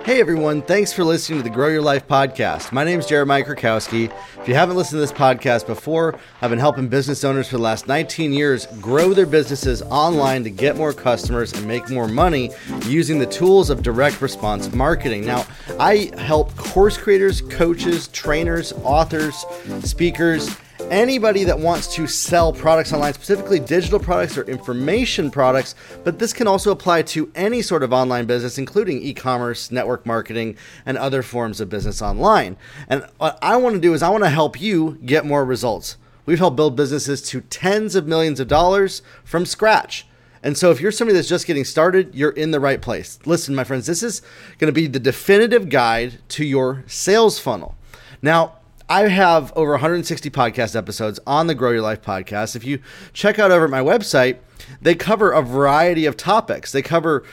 Hey 0.00 0.20
everyone, 0.20 0.62
thanks 0.62 0.92
for 0.92 1.04
listening 1.04 1.38
to 1.38 1.44
the 1.44 1.54
Grow 1.54 1.68
Your 1.68 1.80
Life 1.80 2.08
podcast. 2.08 2.72
My 2.72 2.82
name 2.82 2.98
is 2.98 3.06
Jeremiah 3.06 3.44
Krakowski. 3.44 4.12
If 4.40 4.48
you 4.48 4.54
haven't 4.54 4.74
listened 4.76 4.96
to 4.96 5.00
this 5.00 5.12
podcast 5.12 5.64
before, 5.64 6.18
I've 6.40 6.50
been 6.50 6.58
helping 6.58 6.88
business 6.88 7.22
owners 7.22 7.46
for 7.48 7.58
the 7.58 7.62
last 7.62 7.86
19 7.86 8.32
years 8.32 8.66
grow 8.80 9.14
their 9.14 9.26
businesses 9.26 9.80
online 9.82 10.42
to 10.42 10.50
get 10.50 10.76
more 10.76 10.92
customers 10.92 11.52
and 11.52 11.68
make 11.68 11.88
more 11.88 12.08
money 12.08 12.50
using 12.86 13.20
the 13.20 13.26
tools 13.26 13.70
of 13.70 13.84
direct 13.84 14.20
response 14.20 14.72
marketing. 14.72 15.24
Now, 15.24 15.46
I 15.78 16.10
help 16.18 16.56
course 16.56 16.96
creators, 16.96 17.40
coaches, 17.42 18.08
trainers, 18.08 18.72
authors, 18.82 19.44
speakers, 19.84 20.56
anybody 20.92 21.42
that 21.44 21.58
wants 21.58 21.92
to 21.94 22.06
sell 22.06 22.52
products 22.52 22.92
online, 22.92 23.14
specifically 23.14 23.58
digital 23.58 23.98
products 23.98 24.36
or 24.36 24.44
information 24.44 25.30
products, 25.30 25.74
but 26.04 26.18
this 26.18 26.34
can 26.34 26.46
also 26.46 26.70
apply 26.70 27.00
to 27.00 27.32
any 27.34 27.62
sort 27.62 27.82
of 27.82 27.94
online 27.94 28.26
business, 28.26 28.58
including 28.58 29.00
e 29.00 29.14
commerce, 29.14 29.72
network 29.72 30.04
marketing, 30.04 30.54
and 30.84 30.98
other 30.98 31.22
forms 31.22 31.60
of 31.60 31.70
business 31.70 32.02
online. 32.02 32.58
And 32.88 33.06
what 33.16 33.38
I 33.40 33.56
want 33.56 33.74
to 33.74 33.80
do 33.80 33.94
is 33.94 34.02
I 34.02 34.10
want 34.10 34.22
to 34.22 34.30
help 34.30 34.60
you 34.60 34.98
get 35.04 35.24
more 35.24 35.44
results. 35.46 35.96
We've 36.26 36.38
helped 36.38 36.56
build 36.56 36.76
businesses 36.76 37.22
to 37.30 37.40
tens 37.40 37.96
of 37.96 38.06
millions 38.06 38.38
of 38.38 38.46
dollars 38.46 39.00
from 39.24 39.46
scratch. 39.46 40.06
And 40.42 40.58
so, 40.58 40.70
if 40.70 40.80
you're 40.80 40.92
somebody 40.92 41.16
that's 41.16 41.28
just 41.28 41.46
getting 41.46 41.64
started, 41.64 42.14
you're 42.14 42.32
in 42.32 42.50
the 42.50 42.60
right 42.60 42.82
place. 42.82 43.18
Listen, 43.24 43.54
my 43.54 43.64
friends, 43.64 43.86
this 43.86 44.02
is 44.02 44.22
going 44.58 44.68
to 44.68 44.74
be 44.74 44.88
the 44.88 44.98
definitive 44.98 45.68
guide 45.68 46.18
to 46.30 46.44
your 46.44 46.84
sales 46.86 47.38
funnel. 47.38 47.76
Now, 48.20 48.58
I 48.92 49.08
have 49.08 49.54
over 49.56 49.70
160 49.70 50.28
podcast 50.28 50.76
episodes 50.76 51.18
on 51.26 51.46
the 51.46 51.54
Grow 51.54 51.70
Your 51.70 51.80
Life 51.80 52.02
podcast. 52.02 52.54
If 52.54 52.66
you 52.66 52.78
check 53.14 53.38
out 53.38 53.50
over 53.50 53.64
at 53.64 53.70
my 53.70 53.80
website, 53.80 54.36
they 54.82 54.94
cover 54.94 55.32
a 55.32 55.40
variety 55.40 56.04
of 56.04 56.14
topics. 56.18 56.72
They 56.72 56.82
cover 56.82 57.24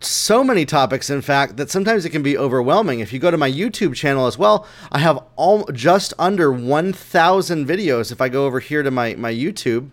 so 0.00 0.42
many 0.42 0.64
topics, 0.64 1.10
in 1.10 1.20
fact, 1.20 1.58
that 1.58 1.68
sometimes 1.68 2.06
it 2.06 2.10
can 2.10 2.22
be 2.22 2.38
overwhelming. 2.38 3.00
If 3.00 3.12
you 3.12 3.18
go 3.18 3.30
to 3.30 3.36
my 3.36 3.50
YouTube 3.50 3.94
channel 3.94 4.26
as 4.26 4.38
well, 4.38 4.66
I 4.90 5.00
have 5.00 5.22
all, 5.36 5.66
just 5.66 6.14
under 6.18 6.50
1,000 6.50 7.68
videos. 7.68 8.10
If 8.10 8.22
I 8.22 8.30
go 8.30 8.46
over 8.46 8.60
here 8.60 8.82
to 8.82 8.90
my, 8.90 9.14
my 9.14 9.34
YouTube, 9.34 9.90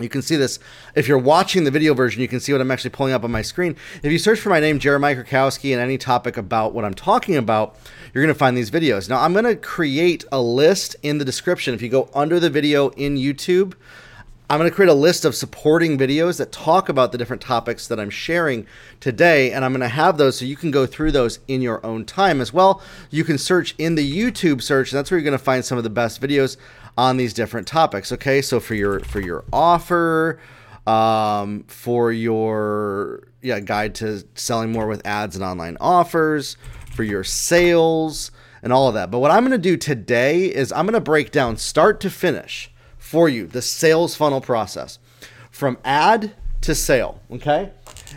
you 0.00 0.08
can 0.08 0.22
see 0.22 0.34
this. 0.34 0.58
If 0.96 1.06
you're 1.06 1.18
watching 1.18 1.64
the 1.64 1.70
video 1.70 1.94
version, 1.94 2.20
you 2.20 2.28
can 2.28 2.40
see 2.40 2.52
what 2.52 2.60
I'm 2.60 2.70
actually 2.70 2.90
pulling 2.90 3.12
up 3.12 3.22
on 3.22 3.30
my 3.30 3.42
screen. 3.42 3.76
If 4.02 4.10
you 4.10 4.18
search 4.18 4.40
for 4.40 4.48
my 4.48 4.58
name, 4.58 4.80
Jeremiah 4.80 5.22
Krakowski, 5.22 5.72
and 5.72 5.80
any 5.80 5.98
topic 5.98 6.36
about 6.36 6.74
what 6.74 6.84
I'm 6.84 6.94
talking 6.94 7.36
about, 7.36 7.76
you're 8.12 8.24
going 8.24 8.34
to 8.34 8.38
find 8.38 8.56
these 8.56 8.70
videos. 8.70 9.08
Now, 9.08 9.20
I'm 9.20 9.32
going 9.32 9.44
to 9.44 9.54
create 9.54 10.24
a 10.32 10.40
list 10.40 10.96
in 11.02 11.18
the 11.18 11.24
description. 11.24 11.74
If 11.74 11.82
you 11.82 11.88
go 11.88 12.10
under 12.12 12.40
the 12.40 12.50
video 12.50 12.88
in 12.90 13.16
YouTube, 13.16 13.74
I'm 14.50 14.58
going 14.58 14.68
to 14.68 14.74
create 14.74 14.90
a 14.90 14.94
list 14.94 15.24
of 15.24 15.34
supporting 15.34 15.96
videos 15.96 16.38
that 16.38 16.52
talk 16.52 16.88
about 16.88 17.12
the 17.12 17.18
different 17.18 17.40
topics 17.40 17.88
that 17.88 17.98
I'm 17.98 18.10
sharing 18.10 18.66
today, 19.00 19.52
and 19.52 19.64
I'm 19.64 19.72
going 19.72 19.80
to 19.80 19.88
have 19.88 20.18
those 20.18 20.38
so 20.38 20.44
you 20.44 20.56
can 20.56 20.70
go 20.70 20.86
through 20.86 21.12
those 21.12 21.38
in 21.48 21.62
your 21.62 21.84
own 21.84 22.04
time 22.04 22.40
as 22.40 22.52
well. 22.52 22.82
You 23.10 23.24
can 23.24 23.38
search 23.38 23.74
in 23.78 23.94
the 23.94 24.06
YouTube 24.06 24.60
search, 24.60 24.92
and 24.92 24.98
that's 24.98 25.10
where 25.10 25.18
you're 25.18 25.24
going 25.24 25.38
to 25.38 25.42
find 25.42 25.64
some 25.64 25.78
of 25.78 25.84
the 25.84 25.90
best 25.90 26.20
videos 26.20 26.56
on 26.96 27.16
these 27.16 27.34
different 27.34 27.66
topics. 27.66 28.12
Okay, 28.12 28.42
so 28.42 28.60
for 28.60 28.74
your 28.74 29.00
for 29.00 29.20
your 29.20 29.44
offer, 29.52 30.40
um, 30.86 31.64
for 31.64 32.12
your 32.12 33.28
yeah 33.42 33.60
guide 33.60 33.94
to 33.96 34.24
selling 34.34 34.72
more 34.72 34.86
with 34.86 35.06
ads 35.06 35.36
and 35.36 35.44
online 35.44 35.76
offers, 35.80 36.56
for 36.92 37.02
your 37.02 37.24
sales 37.24 38.30
and 38.62 38.72
all 38.72 38.88
of 38.88 38.94
that. 38.94 39.10
But 39.10 39.18
what 39.18 39.30
I'm 39.30 39.42
going 39.42 39.52
to 39.52 39.58
do 39.58 39.76
today 39.76 40.46
is 40.46 40.72
I'm 40.72 40.86
going 40.86 40.94
to 40.94 41.00
break 41.00 41.30
down 41.30 41.56
start 41.56 42.00
to 42.00 42.10
finish 42.10 42.70
for 42.98 43.28
you 43.28 43.46
the 43.46 43.62
sales 43.62 44.16
funnel 44.16 44.40
process 44.40 44.98
from 45.50 45.78
ad 45.84 46.34
to 46.62 46.74
sale. 46.74 47.20
Okay. 47.30 47.70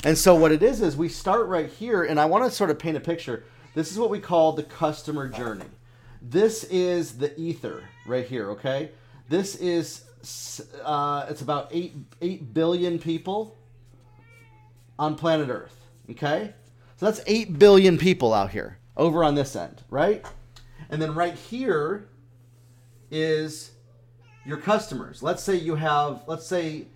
And 0.03 0.17
so 0.17 0.35
what 0.35 0.51
it 0.51 0.63
is 0.63 0.81
is 0.81 0.95
we 0.95 1.09
start 1.09 1.47
right 1.47 1.69
here, 1.69 2.03
and 2.03 2.19
I 2.19 2.25
want 2.25 2.45
to 2.45 2.51
sort 2.51 2.69
of 2.69 2.79
paint 2.79 2.95
a 2.95 2.99
picture. 2.99 3.43
This 3.73 3.91
is 3.91 3.99
what 3.99 4.09
we 4.09 4.19
call 4.19 4.53
the 4.53 4.63
customer 4.63 5.27
journey. 5.27 5.65
This 6.21 6.63
is 6.65 7.17
the 7.17 7.37
ether 7.39 7.83
right 8.07 8.25
here. 8.25 8.51
Okay. 8.51 8.91
This 9.29 9.55
is 9.55 10.03
uh, 10.83 11.25
it's 11.29 11.41
about 11.41 11.69
eight 11.71 11.93
eight 12.21 12.53
billion 12.53 12.99
people 12.99 13.57
on 14.97 15.15
planet 15.15 15.49
Earth. 15.49 15.75
Okay. 16.09 16.53
So 16.97 17.05
that's 17.05 17.21
8 17.27 17.59
billion 17.59 17.97
people 17.97 18.33
out 18.33 18.49
here 18.49 18.79
over 18.97 19.23
on 19.23 19.35
this 19.35 19.55
end, 19.55 19.83
right? 19.89 20.25
And 20.89 20.99
then 20.99 21.13
right 21.13 21.35
here 21.35 22.09
is 23.11 23.71
your 24.45 24.57
customers. 24.57 25.21
Let's 25.21 25.43
say 25.43 25.55
you 25.55 25.75
have, 25.75 26.23
let's 26.25 26.47
say 26.47 26.87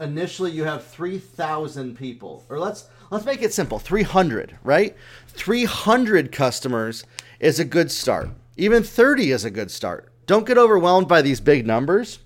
initially 0.00 0.52
you 0.52 0.64
have 0.64 0.86
3,000 0.86 1.96
people, 1.98 2.44
or 2.48 2.58
let's 2.58 2.88
let's 3.10 3.26
make 3.26 3.42
it 3.42 3.52
simple, 3.52 3.78
300, 3.78 4.58
right? 4.64 4.96
300 5.28 6.32
customers 6.32 7.04
is 7.38 7.60
a 7.60 7.64
good 7.64 7.90
start. 7.90 8.30
Even 8.56 8.82
30 8.82 9.32
is 9.32 9.44
a 9.44 9.50
good 9.50 9.70
start. 9.70 10.10
Don't 10.26 10.46
get 10.46 10.58
overwhelmed 10.58 11.08
by 11.08 11.22
these 11.22 11.40
big 11.40 11.66
numbers. 11.66 12.18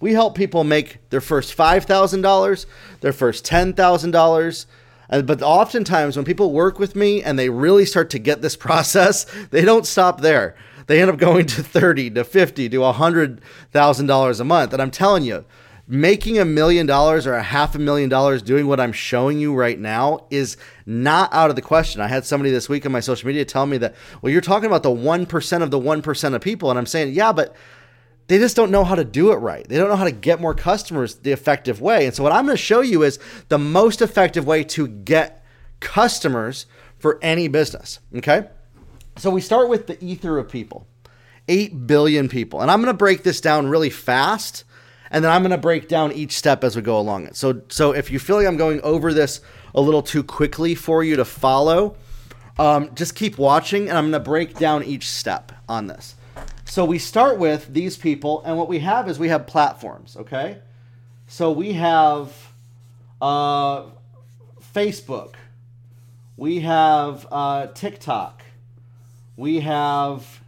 We 0.00 0.14
help 0.14 0.34
people 0.34 0.64
make 0.64 0.98
their 1.10 1.20
first 1.20 1.56
$5,000, 1.56 2.66
their 3.00 3.12
first 3.12 3.44
$10,000, 3.46 4.66
but 5.26 5.42
oftentimes 5.42 6.16
when 6.16 6.24
people 6.24 6.52
work 6.52 6.78
with 6.78 6.96
me 6.96 7.22
and 7.22 7.38
they 7.38 7.50
really 7.50 7.84
start 7.84 8.10
to 8.10 8.18
get 8.18 8.42
this 8.42 8.56
process, 8.68 9.26
they 9.50 9.64
don't 9.64 9.86
stop 9.86 10.20
there. 10.20 10.56
They 10.86 11.00
end 11.00 11.10
up 11.10 11.18
going 11.18 11.46
to 11.46 11.62
30 11.62 12.10
to 12.10 12.24
50 12.24 12.68
to 12.70 12.76
$100,000 12.78 14.40
a 14.40 14.44
month. 14.44 14.72
And 14.72 14.82
I'm 14.82 14.90
telling 14.90 15.22
you, 15.22 15.44
making 15.86 16.38
a 16.38 16.44
million 16.44 16.86
dollars 16.86 17.26
or 17.26 17.34
a 17.34 17.42
half 17.42 17.74
a 17.74 17.78
million 17.78 18.08
dollars 18.08 18.42
doing 18.42 18.66
what 18.66 18.80
I'm 18.80 18.92
showing 18.92 19.38
you 19.38 19.54
right 19.54 19.78
now 19.78 20.26
is 20.30 20.56
not 20.86 21.32
out 21.32 21.50
of 21.50 21.56
the 21.56 21.62
question. 21.62 22.00
I 22.00 22.08
had 22.08 22.24
somebody 22.24 22.50
this 22.50 22.68
week 22.68 22.86
on 22.86 22.92
my 22.92 23.00
social 23.00 23.26
media 23.26 23.44
tell 23.44 23.66
me 23.66 23.78
that, 23.78 23.94
well, 24.20 24.32
you're 24.32 24.40
talking 24.40 24.66
about 24.66 24.82
the 24.82 24.90
1% 24.90 25.62
of 25.62 25.70
the 25.70 25.80
1% 25.80 26.34
of 26.34 26.40
people. 26.40 26.70
And 26.70 26.78
I'm 26.78 26.86
saying, 26.86 27.12
yeah, 27.12 27.32
but 27.32 27.54
they 28.28 28.38
just 28.38 28.56
don't 28.56 28.70
know 28.70 28.84
how 28.84 28.94
to 28.94 29.04
do 29.04 29.32
it 29.32 29.36
right. 29.36 29.68
They 29.68 29.76
don't 29.76 29.88
know 29.88 29.96
how 29.96 30.04
to 30.04 30.12
get 30.12 30.40
more 30.40 30.54
customers 30.54 31.16
the 31.16 31.32
effective 31.32 31.80
way. 31.80 32.06
And 32.06 32.14
so, 32.14 32.22
what 32.22 32.32
I'm 32.32 32.46
going 32.46 32.56
to 32.56 32.62
show 32.62 32.80
you 32.80 33.02
is 33.02 33.18
the 33.48 33.58
most 33.58 34.00
effective 34.00 34.46
way 34.46 34.64
to 34.64 34.86
get 34.88 35.44
customers 35.80 36.66
for 36.98 37.18
any 37.22 37.48
business. 37.48 37.98
Okay. 38.16 38.48
So, 39.16 39.30
we 39.30 39.40
start 39.40 39.68
with 39.68 39.86
the 39.86 40.02
ether 40.02 40.38
of 40.38 40.48
people 40.48 40.86
8 41.48 41.86
billion 41.86 42.28
people. 42.28 42.62
And 42.62 42.70
I'm 42.70 42.80
going 42.80 42.94
to 42.94 42.96
break 42.96 43.22
this 43.22 43.40
down 43.40 43.66
really 43.66 43.90
fast. 43.90 44.64
And 45.12 45.22
then 45.22 45.30
I'm 45.30 45.42
going 45.42 45.52
to 45.52 45.58
break 45.58 45.86
down 45.86 46.10
each 46.12 46.36
step 46.36 46.64
as 46.64 46.74
we 46.74 46.82
go 46.82 46.98
along 46.98 47.26
it. 47.26 47.36
So, 47.36 47.62
so 47.68 47.92
if 47.92 48.10
you 48.10 48.18
feel 48.18 48.36
like 48.36 48.46
I'm 48.46 48.56
going 48.56 48.80
over 48.80 49.12
this 49.12 49.40
a 49.74 49.80
little 49.80 50.02
too 50.02 50.24
quickly 50.24 50.74
for 50.74 51.04
you 51.04 51.16
to 51.16 51.24
follow, 51.24 51.96
um, 52.58 52.92
just 52.94 53.14
keep 53.14 53.38
watching 53.38 53.88
and 53.88 53.96
I'm 53.96 54.04
going 54.04 54.12
to 54.12 54.20
break 54.20 54.58
down 54.58 54.82
each 54.82 55.08
step 55.08 55.52
on 55.68 55.86
this. 55.86 56.16
So 56.64 56.86
we 56.86 56.98
start 56.98 57.38
with 57.38 57.74
these 57.74 57.98
people, 57.98 58.42
and 58.46 58.56
what 58.56 58.66
we 58.66 58.78
have 58.78 59.06
is 59.06 59.18
we 59.18 59.28
have 59.28 59.46
platforms, 59.46 60.16
okay? 60.16 60.58
So 61.26 61.52
we 61.52 61.74
have 61.74 62.32
uh, 63.20 63.84
Facebook, 64.74 65.34
we 66.38 66.60
have 66.60 67.26
uh, 67.30 67.66
TikTok, 67.68 68.42
we 69.36 69.60
have 69.60 70.40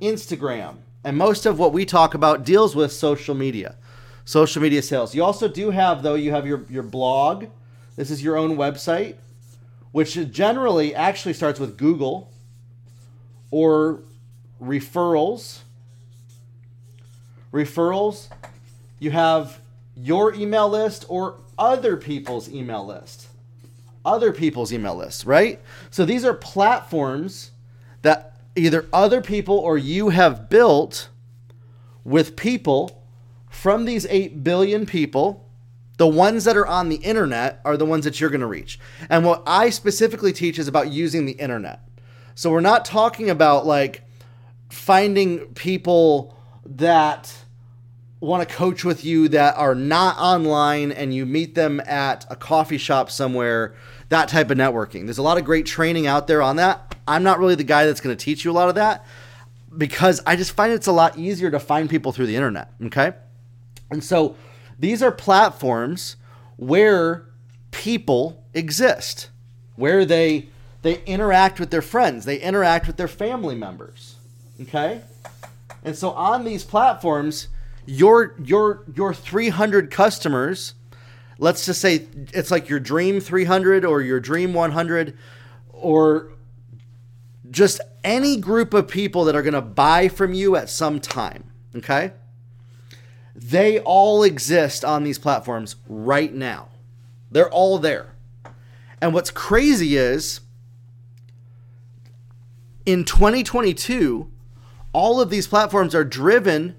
Instagram, 0.00 0.76
and 1.04 1.18
most 1.18 1.44
of 1.44 1.58
what 1.58 1.74
we 1.74 1.84
talk 1.84 2.14
about 2.14 2.44
deals 2.44 2.74
with 2.74 2.90
social 2.90 3.34
media, 3.34 3.76
social 4.28 4.60
media 4.60 4.82
sales. 4.82 5.14
You 5.14 5.24
also 5.24 5.48
do 5.48 5.70
have, 5.70 6.02
though, 6.02 6.14
you 6.14 6.32
have 6.32 6.46
your, 6.46 6.66
your 6.68 6.82
blog. 6.82 7.46
This 7.96 8.10
is 8.10 8.22
your 8.22 8.36
own 8.36 8.58
website, 8.58 9.14
which 9.90 10.12
generally 10.30 10.94
actually 10.94 11.32
starts 11.32 11.58
with 11.58 11.78
Google 11.78 12.30
or 13.50 14.00
referrals. 14.62 15.60
Referrals, 17.54 18.28
you 18.98 19.12
have 19.12 19.62
your 19.96 20.34
email 20.34 20.68
list 20.68 21.06
or 21.08 21.36
other 21.58 21.96
people's 21.96 22.50
email 22.50 22.84
list. 22.84 23.28
Other 24.04 24.30
people's 24.30 24.74
email 24.74 24.94
lists, 24.94 25.24
right? 25.24 25.58
So 25.88 26.04
these 26.04 26.26
are 26.26 26.34
platforms 26.34 27.52
that 28.02 28.36
either 28.54 28.90
other 28.92 29.22
people 29.22 29.56
or 29.56 29.78
you 29.78 30.10
have 30.10 30.50
built 30.50 31.08
with 32.04 32.36
people 32.36 32.97
from 33.58 33.84
these 33.84 34.06
8 34.06 34.44
billion 34.44 34.86
people. 34.86 35.44
The 35.96 36.06
ones 36.06 36.44
that 36.44 36.56
are 36.56 36.66
on 36.66 36.90
the 36.90 36.96
internet 36.96 37.60
are 37.64 37.76
the 37.76 37.84
ones 37.84 38.04
that 38.04 38.20
you're 38.20 38.30
going 38.30 38.40
to 38.40 38.46
reach. 38.46 38.78
And 39.10 39.24
what 39.24 39.42
I 39.46 39.70
specifically 39.70 40.32
teach 40.32 40.60
is 40.60 40.68
about 40.68 40.92
using 40.92 41.26
the 41.26 41.32
internet. 41.32 41.80
So 42.36 42.52
we're 42.52 42.60
not 42.60 42.84
talking 42.84 43.30
about 43.30 43.66
like 43.66 44.04
finding 44.70 45.40
people 45.54 46.36
that 46.64 47.34
want 48.20 48.48
to 48.48 48.54
coach 48.54 48.84
with 48.84 49.04
you 49.04 49.28
that 49.30 49.56
are 49.56 49.74
not 49.74 50.16
online 50.18 50.92
and 50.92 51.12
you 51.12 51.26
meet 51.26 51.56
them 51.56 51.80
at 51.80 52.26
a 52.30 52.36
coffee 52.36 52.78
shop 52.78 53.10
somewhere, 53.10 53.74
that 54.08 54.28
type 54.28 54.52
of 54.52 54.58
networking. 54.58 55.04
There's 55.04 55.18
a 55.18 55.22
lot 55.22 55.36
of 55.36 55.44
great 55.44 55.66
training 55.66 56.06
out 56.06 56.28
there 56.28 56.42
on 56.42 56.56
that. 56.56 56.94
I'm 57.08 57.24
not 57.24 57.40
really 57.40 57.56
the 57.56 57.64
guy 57.64 57.86
that's 57.86 58.00
going 58.00 58.16
to 58.16 58.24
teach 58.24 58.44
you 58.44 58.52
a 58.52 58.52
lot 58.52 58.68
of 58.68 58.76
that 58.76 59.04
because 59.76 60.20
I 60.24 60.36
just 60.36 60.52
find 60.52 60.72
it's 60.72 60.86
a 60.86 60.92
lot 60.92 61.18
easier 61.18 61.50
to 61.50 61.58
find 61.58 61.90
people 61.90 62.12
through 62.12 62.26
the 62.26 62.36
internet. 62.36 62.70
Okay. 62.84 63.14
And 63.90 64.02
so 64.04 64.36
these 64.78 65.02
are 65.02 65.12
platforms 65.12 66.16
where 66.56 67.26
people 67.70 68.44
exist, 68.54 69.30
where 69.76 70.04
they 70.04 70.48
They 70.82 71.02
interact 71.04 71.58
with 71.58 71.70
their 71.70 71.82
friends, 71.82 72.24
they 72.24 72.38
interact 72.40 72.86
with 72.86 72.96
their 72.96 73.08
family 73.08 73.56
members. 73.56 74.16
Okay? 74.60 75.02
And 75.84 75.96
so 75.96 76.10
on 76.10 76.44
these 76.44 76.64
platforms, 76.64 77.48
your 77.84 78.34
your 78.42 78.84
your 78.94 79.12
300 79.12 79.90
customers, 79.90 80.74
let's 81.38 81.66
just 81.66 81.80
say 81.80 82.06
it's 82.32 82.50
like 82.50 82.68
your 82.68 82.80
dream 82.80 83.20
300 83.20 83.84
or 83.84 84.02
your 84.02 84.20
dream 84.20 84.54
100 84.54 85.16
or 85.72 86.32
just 87.50 87.80
any 88.04 88.36
group 88.36 88.74
of 88.74 88.86
people 88.86 89.24
that 89.24 89.34
are 89.34 89.42
going 89.42 89.54
to 89.54 89.60
buy 89.62 90.08
from 90.08 90.32
you 90.32 90.54
at 90.54 90.68
some 90.70 91.00
time, 91.00 91.50
okay? 91.74 92.12
They 93.40 93.78
all 93.78 94.24
exist 94.24 94.84
on 94.84 95.04
these 95.04 95.16
platforms 95.16 95.76
right 95.88 96.34
now. 96.34 96.70
They're 97.30 97.48
all 97.48 97.78
there. 97.78 98.08
And 99.00 99.14
what's 99.14 99.30
crazy 99.30 99.96
is 99.96 100.40
in 102.84 103.04
2022, 103.04 104.28
all 104.92 105.20
of 105.20 105.30
these 105.30 105.46
platforms 105.46 105.94
are 105.94 106.02
driven 106.02 106.74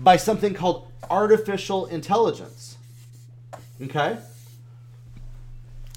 by 0.00 0.16
something 0.16 0.54
called 0.54 0.90
artificial 1.10 1.84
intelligence. 1.86 2.78
Okay? 3.82 4.16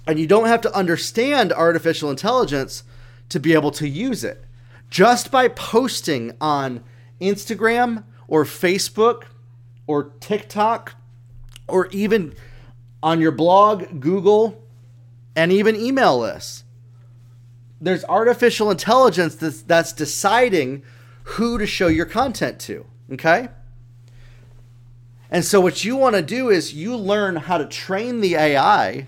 And 0.06 0.20
you 0.20 0.28
don't 0.28 0.48
have 0.48 0.60
to 0.62 0.76
understand 0.76 1.54
artificial 1.54 2.10
intelligence 2.10 2.84
to 3.30 3.40
be 3.40 3.54
able 3.54 3.72
to 3.72 3.88
use 3.88 4.26
it. 4.26 4.44
Just 4.90 5.32
by 5.32 5.48
posting 5.48 6.36
on 6.42 6.84
Instagram 7.22 8.04
or 8.32 8.46
Facebook 8.46 9.26
or 9.86 10.14
TikTok 10.22 10.96
or 11.68 11.88
even 11.88 12.34
on 13.04 13.20
your 13.20 13.32
blog, 13.32 14.00
Google, 14.00 14.64
and 15.36 15.52
even 15.52 15.76
email 15.76 16.18
lists. 16.18 16.64
There's 17.82 18.06
artificial 18.06 18.72
intelligence 18.72 19.36
that's, 19.36 19.62
that's 19.64 19.92
deciding 19.92 20.84
who 21.24 21.58
to 21.58 21.68
show 21.68 21.88
your 21.88 22.06
content 22.06 22.60
to. 22.62 22.86
Okay? 23.12 23.50
And 25.30 25.44
so, 25.44 25.60
what 25.60 25.84
you 25.84 25.98
want 25.98 26.16
to 26.16 26.22
do 26.22 26.50
is 26.50 26.74
you 26.74 26.96
learn 26.96 27.36
how 27.36 27.58
to 27.58 27.66
train 27.66 28.22
the 28.22 28.36
AI 28.36 29.08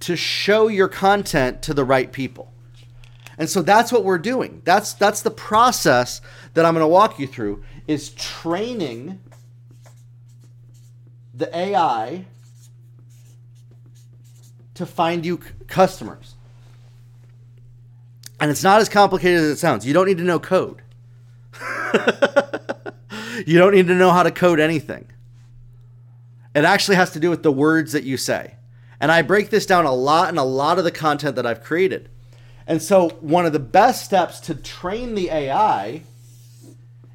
to 0.00 0.16
show 0.16 0.66
your 0.66 0.88
content 0.88 1.62
to 1.62 1.74
the 1.74 1.84
right 1.84 2.10
people. 2.10 2.52
And 3.40 3.48
so 3.48 3.62
that's 3.62 3.90
what 3.90 4.04
we're 4.04 4.18
doing. 4.18 4.60
That's 4.66 4.92
that's 4.92 5.22
the 5.22 5.30
process 5.30 6.20
that 6.52 6.66
I'm 6.66 6.74
going 6.74 6.84
to 6.84 6.88
walk 6.88 7.18
you 7.18 7.26
through 7.26 7.64
is 7.90 8.10
training 8.10 9.18
the 11.34 11.56
AI 11.56 12.24
to 14.74 14.86
find 14.86 15.26
you 15.26 15.38
customers. 15.66 16.36
And 18.38 18.48
it's 18.48 18.62
not 18.62 18.80
as 18.80 18.88
complicated 18.88 19.40
as 19.40 19.50
it 19.50 19.56
sounds. 19.56 19.84
You 19.84 19.92
don't 19.92 20.06
need 20.06 20.18
to 20.18 20.24
know 20.24 20.38
code. 20.38 20.82
you 23.44 23.58
don't 23.58 23.74
need 23.74 23.88
to 23.88 23.96
know 23.96 24.12
how 24.12 24.22
to 24.22 24.30
code 24.30 24.60
anything. 24.60 25.10
It 26.54 26.64
actually 26.64 26.94
has 26.94 27.10
to 27.10 27.18
do 27.18 27.28
with 27.28 27.42
the 27.42 27.50
words 27.50 27.90
that 27.90 28.04
you 28.04 28.16
say. 28.16 28.54
And 29.00 29.10
I 29.10 29.22
break 29.22 29.50
this 29.50 29.66
down 29.66 29.84
a 29.84 29.92
lot 29.92 30.28
in 30.28 30.38
a 30.38 30.44
lot 30.44 30.78
of 30.78 30.84
the 30.84 30.92
content 30.92 31.34
that 31.34 31.44
I've 31.44 31.64
created. 31.64 32.08
And 32.68 32.80
so, 32.80 33.08
one 33.20 33.46
of 33.46 33.52
the 33.52 33.58
best 33.58 34.04
steps 34.04 34.38
to 34.40 34.54
train 34.54 35.16
the 35.16 35.28
AI 35.30 36.04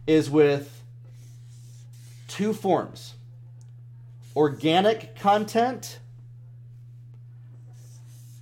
is 0.08 0.30
with 0.30 0.84
two 2.28 2.54
forms 2.54 3.16
organic 4.36 5.16
content 5.18 6.00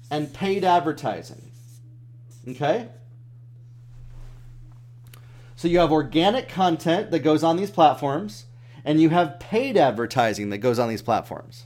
and 0.10 0.34
paid 0.34 0.64
advertising. 0.64 1.52
Okay? 2.48 2.88
So, 5.56 5.68
you 5.68 5.80
have 5.80 5.92
organic 5.92 6.50
content 6.50 7.12
that 7.12 7.20
goes 7.20 7.44
on 7.44 7.58
these 7.58 7.72
platforms, 7.72 8.46
and 8.84 9.00
you 9.00 9.10
have 9.10 9.40
paid 9.40 9.78
advertising 9.78 10.50
that 10.50 10.58
goes 10.58 10.78
on 10.78 10.90
these 10.90 11.02
platforms. 11.02 11.66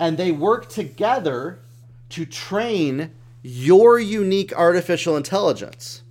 And 0.00 0.18
they 0.18 0.32
work 0.32 0.68
together 0.68 1.60
to 2.10 2.26
train 2.26 3.12
your 3.42 3.98
unique 3.98 4.52
artificial 4.52 5.16
intelligence. 5.16 6.01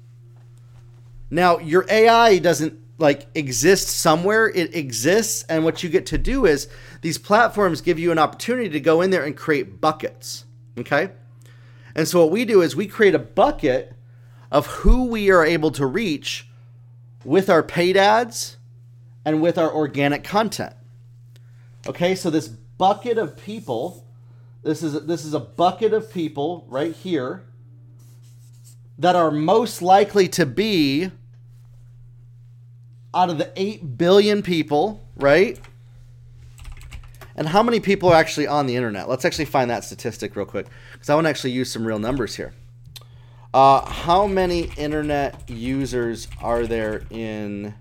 Now, 1.31 1.57
your 1.57 1.86
AI 1.89 2.38
doesn't 2.38 2.80
like 3.00 3.25
exist 3.33 3.88
somewhere, 3.88 4.48
it 4.50 4.75
exists 4.75 5.44
and 5.50 5.63
what 5.63 5.81
you 5.81 5.89
get 5.89 6.06
to 6.07 6.19
do 6.19 6.45
is 6.45 6.68
these 7.01 7.18
platforms 7.18 7.81
give 7.81 7.98
you 7.98 8.12
an 8.12 8.19
opportunity 8.19 8.69
to 8.69 8.80
go 8.80 9.01
in 9.01 9.10
there 9.10 9.24
and 9.24 9.36
create 9.36 9.81
buckets, 9.81 10.45
okay? 10.78 11.10
And 11.95 12.07
so 12.07 12.19
what 12.19 12.31
we 12.31 12.45
do 12.45 12.62
is 12.62 12.75
we 12.75 12.86
create 12.86 13.16
a 13.16 13.19
bucket 13.19 13.95
of 14.51 14.68
who 14.68 15.06
we 15.06 15.31
are 15.31 15.44
able 15.44 15.72
to 15.72 15.86
reach 15.88 16.48
with 17.25 17.50
our 17.50 17.63
paid 17.63 17.98
ads 17.98 18.57
and 19.25 19.42
with 19.42 19.57
our 19.57 19.74
organic 19.74 20.24
content. 20.24 20.74
Okay? 21.88 22.13
So 22.13 22.30
this 22.30 22.48
bucket 22.48 23.18
of 23.18 23.38
people 23.38 24.06
this 24.63 24.84
is 24.84 25.06
this 25.06 25.25
is 25.25 25.34
a 25.34 25.39
bucket 25.39 25.92
of 25.94 26.12
people 26.13 26.66
right 26.69 26.94
here 26.94 27.44
that 29.00 29.16
are 29.16 29.31
most 29.31 29.81
likely 29.81 30.27
to 30.27 30.45
be 30.45 31.12
out 33.13 33.30
of 33.30 33.38
the 33.38 33.52
8 33.56 33.98
billion 33.98 34.42
people, 34.42 35.06
right? 35.16 35.60
And 37.36 37.48
how 37.48 37.63
many 37.63 37.80
people 37.80 38.10
are 38.10 38.16
actually 38.16 38.48
on 38.48 38.68
the 38.68 38.75
internet? 38.75 39.10
Let's 39.10 39.25
actually 39.25 39.46
find 39.46 39.69
that 39.72 39.84
statistic 39.84 40.36
real 40.36 40.46
quick 40.46 40.68
because 40.94 41.10
I 41.10 41.16
want 41.16 41.25
to 41.25 41.30
actually 41.30 41.52
use 41.52 41.72
some 41.72 41.86
real 41.86 42.00
numbers 42.00 42.36
here. 42.36 42.54
Uh, 43.54 43.86
how 43.86 44.28
many 44.28 44.72
internet 44.78 45.50
users 45.50 46.28
are 46.42 46.66
there 46.66 47.04
in 47.10 47.74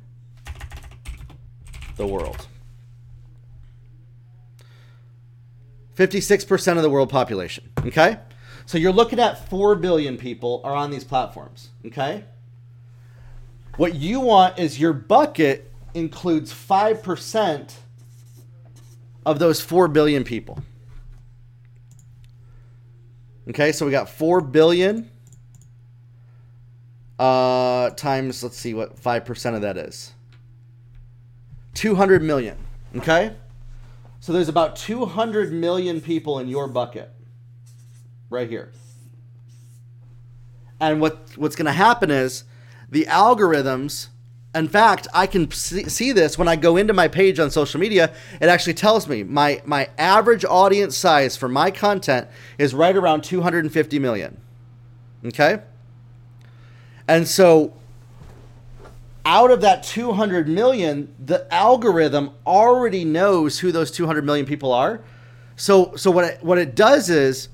the 1.97 2.07
world? 2.07 2.47
56% 5.97 6.77
of 6.77 6.83
the 6.83 6.91
world 6.91 7.11
population. 7.11 7.71
Okay? 7.85 8.19
So 8.67 8.79
you're 8.79 8.93
looking 8.93 9.21
at 9.21 9.49
4 9.51 9.77
billion 9.77 10.17
people 10.17 10.61
are 10.65 10.75
on 10.75 10.91
these 10.91 11.05
platforms. 11.05 11.69
Okay? 11.87 12.25
What 13.77 13.95
you 13.95 14.21
want 14.21 14.59
is 14.59 14.79
your 14.79 14.93
bucket 14.93 15.73
includes 15.95 16.53
5% 16.53 17.75
of 19.27 19.39
those 19.39 19.61
4 19.61 19.89
billion 19.89 20.25
people. 20.25 20.63
Okay, 23.49 23.73
so 23.73 23.85
we 23.85 23.93
got 23.93 24.09
4 24.09 24.41
billion 24.41 25.11
uh, 27.19 27.91
times, 27.91 28.43
let's 28.43 28.57
see 28.57 28.73
what 28.73 28.97
5% 28.97 29.55
of 29.55 29.61
that 29.63 29.77
is 29.77 30.15
200 31.75 32.23
million. 32.23 32.57
Okay? 32.97 33.37
So 34.21 34.33
there's 34.33 34.49
about 34.49 34.77
200 34.77 35.53
million 35.53 36.01
people 36.01 36.39
in 36.39 36.49
your 36.49 36.67
bucket 36.67 37.11
right 38.29 38.49
here. 38.49 38.73
And 40.81 41.01
what 41.01 41.31
what's 41.37 41.57
going 41.57 41.67
to 41.67 41.73
happen 41.73 42.11
is 42.11 42.45
the 42.91 43.07
algorithms 43.07 44.09
in 44.53 44.69
fact, 44.69 45.07
I 45.15 45.29
can 45.29 45.49
see 45.53 46.11
this 46.11 46.37
when 46.37 46.49
I 46.49 46.57
go 46.57 46.77
into 46.77 46.93
my 46.93 47.07
page 47.07 47.39
on 47.39 47.53
social 47.53 47.79
media. 47.79 48.13
It 48.41 48.49
actually 48.49 48.75
tells 48.75 49.07
me 49.07 49.23
my 49.23 49.63
my 49.65 49.89
average 49.97 50.45
audience 50.45 50.97
size 50.97 51.37
for 51.37 51.49
my 51.49 51.71
content 51.71 52.27
is 52.59 52.75
right 52.75 52.97
around 52.97 53.23
250 53.23 53.99
million. 54.01 54.41
Okay? 55.25 55.61
And 57.07 57.29
so 57.29 57.75
out 59.25 59.51
of 59.53 59.61
that 59.61 59.85
200 59.85 60.49
million, 60.49 61.15
the 61.25 61.53
algorithm 61.55 62.31
already 62.45 63.05
knows 63.05 63.61
who 63.61 63.71
those 63.71 63.91
200 63.91 64.25
million 64.25 64.47
people 64.47 64.73
are. 64.73 65.01
So, 65.55 65.95
so 65.95 66.11
what 66.11 66.25
it, 66.25 66.43
what 66.43 66.59
it 66.59 66.75
does 66.75 67.11
is 67.11 67.49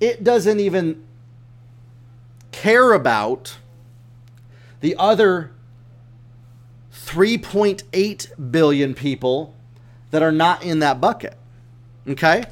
it 0.00 0.24
doesn't 0.24 0.58
even 0.58 1.04
care 2.50 2.94
about 2.94 3.58
the 4.80 4.94
other 4.98 5.52
3.8 6.92 8.50
billion 8.50 8.94
people 8.94 9.54
that 10.10 10.22
are 10.22 10.32
not 10.32 10.62
in 10.62 10.78
that 10.80 11.00
bucket. 11.00 11.36
Okay? 12.08 12.44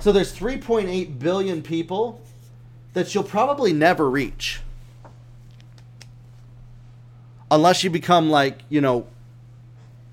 So 0.00 0.12
there's 0.12 0.36
3.8 0.36 1.18
billion 1.18 1.62
people 1.62 2.20
that 2.92 3.14
you'll 3.14 3.24
probably 3.24 3.72
never 3.72 4.10
reach 4.10 4.60
unless 7.50 7.84
you 7.84 7.90
become 7.90 8.30
like 8.30 8.62
you 8.68 8.80
know 8.80 9.06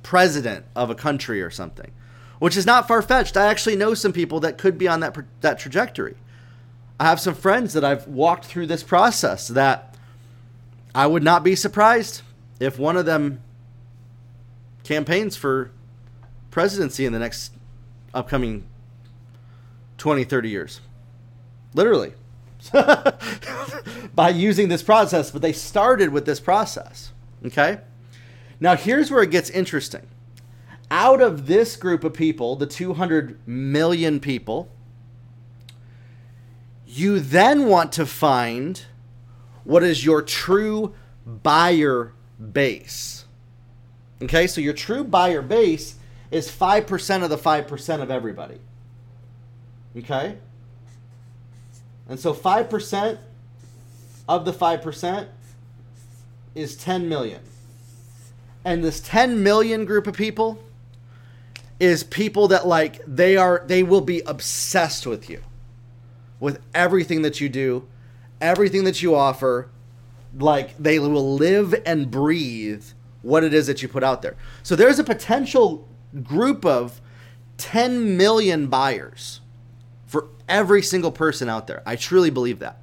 president 0.04 0.66
of 0.76 0.90
a 0.90 0.96
country 0.96 1.42
or 1.42 1.50
something 1.50 1.92
which 2.40 2.58
is 2.58 2.66
not 2.66 2.88
far-fetched 2.88 3.38
i 3.38 3.48
actually 3.48 3.76
know 3.76 3.94
some 3.94 4.14
people 4.14 4.40
that 4.40 4.58
could 4.58 4.78
be 4.78 4.88
on 4.88 5.00
that 5.00 5.18
that 5.42 5.58
trajectory 5.58 6.16
i 7.00 7.06
have 7.06 7.20
some 7.20 7.34
friends 7.34 7.74
that 7.74 7.84
i've 7.84 8.08
walked 8.08 8.46
through 8.46 8.68
this 8.68 8.84
process 8.84 9.48
that 9.48 9.88
i 10.93 11.05
would 11.05 11.24
not 11.24 11.43
be 11.43 11.55
surprised 11.55 12.22
if 12.60 12.77
one 12.77 12.98
of 12.98 13.05
them 13.05 13.41
campaigns 14.84 15.36
for 15.36 15.72
presidency 16.51 17.05
in 17.05 17.13
the 17.13 17.19
next 17.19 17.53
upcoming 18.13 18.63
20 19.98 20.24
30 20.24 20.50
years 20.50 20.81
literally 21.74 22.13
by 24.15 24.29
using 24.29 24.67
this 24.67 24.84
process, 24.84 25.31
but 25.31 25.41
they 25.41 25.53
started 25.53 26.10
with 26.10 26.25
this 26.25 26.39
process. 26.39 27.12
Okay? 27.46 27.79
Now, 28.60 28.75
here's 28.75 29.10
where 29.10 29.24
it 29.24 29.31
gets 29.31 29.50
interesting. 29.50 30.08
Out 30.91 31.22
of 31.22 31.48
this 31.48 31.75
group 31.75 32.03
of 32.03 32.13
people, 32.13 32.55
the 32.55 32.65
200 32.65 33.39
million 33.48 34.19
people, 34.19 34.69
you 36.86 37.19
then 37.19 37.67
want 37.67 37.91
to 37.93 38.05
find 38.05 38.86
what 39.70 39.84
is 39.84 40.04
your 40.04 40.24
true 40.24 40.96
buyer 41.44 42.12
base. 42.40 43.26
Okay, 44.20 44.48
so 44.48 44.62
your 44.62 44.74
true 44.74 45.04
buyer 45.04 45.44
base 45.44 45.96
is 46.32 46.50
5% 46.50 47.24
of 47.24 47.30
the 47.30 47.38
5% 47.38 48.02
of 48.02 48.10
everybody. 48.10 48.60
Okay? 49.96 50.38
And 52.08 52.20
so 52.20 52.34
5% 52.34 53.20
of 54.28 54.46
the 54.46 54.54
5% 54.54 55.28
is 56.56 56.76
10 56.76 57.08
million. 57.08 57.42
And 58.66 58.84
this 58.84 59.00
10 59.00 59.44
million 59.44 59.86
group 59.86 60.08
of 60.08 60.16
people 60.16 60.64
is 61.80 62.04
people 62.04 62.48
that 62.48 62.66
like 62.68 63.02
they 63.06 63.38
are 63.38 63.64
they 63.68 63.84
will 63.84 64.02
be 64.02 64.22
obsessed 64.26 65.06
with 65.06 65.30
you. 65.30 65.42
With 66.40 66.60
everything 66.74 67.22
that 67.22 67.40
you 67.40 67.48
do, 67.48 67.88
everything 68.41 68.84
that 68.86 69.01
you 69.01 69.15
offer, 69.15 69.69
like 70.38 70.77
they 70.77 71.00
will 71.00 71.36
live 71.36 71.75
and 71.86 72.10
breathe 72.10 72.84
what 73.22 73.43
it 73.43 73.53
is 73.53 73.67
that 73.67 73.81
you 73.81 73.88
put 73.88 74.03
out 74.03 74.22
there. 74.22 74.36
So 74.63 74.75
there's 74.75 75.00
a 75.00 75.03
potential 75.03 75.88
group 76.24 76.65
of 76.65 77.01
10 77.58 78.17
million 78.17 78.67
buyers 78.67 79.41
for 80.05 80.29
every 80.48 80.81
single 80.81 81.12
person 81.12 81.50
out 81.50 81.67
there. 81.67 81.84
I 81.86 81.96
truly 81.96 82.29
believe 82.29 82.60
that. 82.60 82.81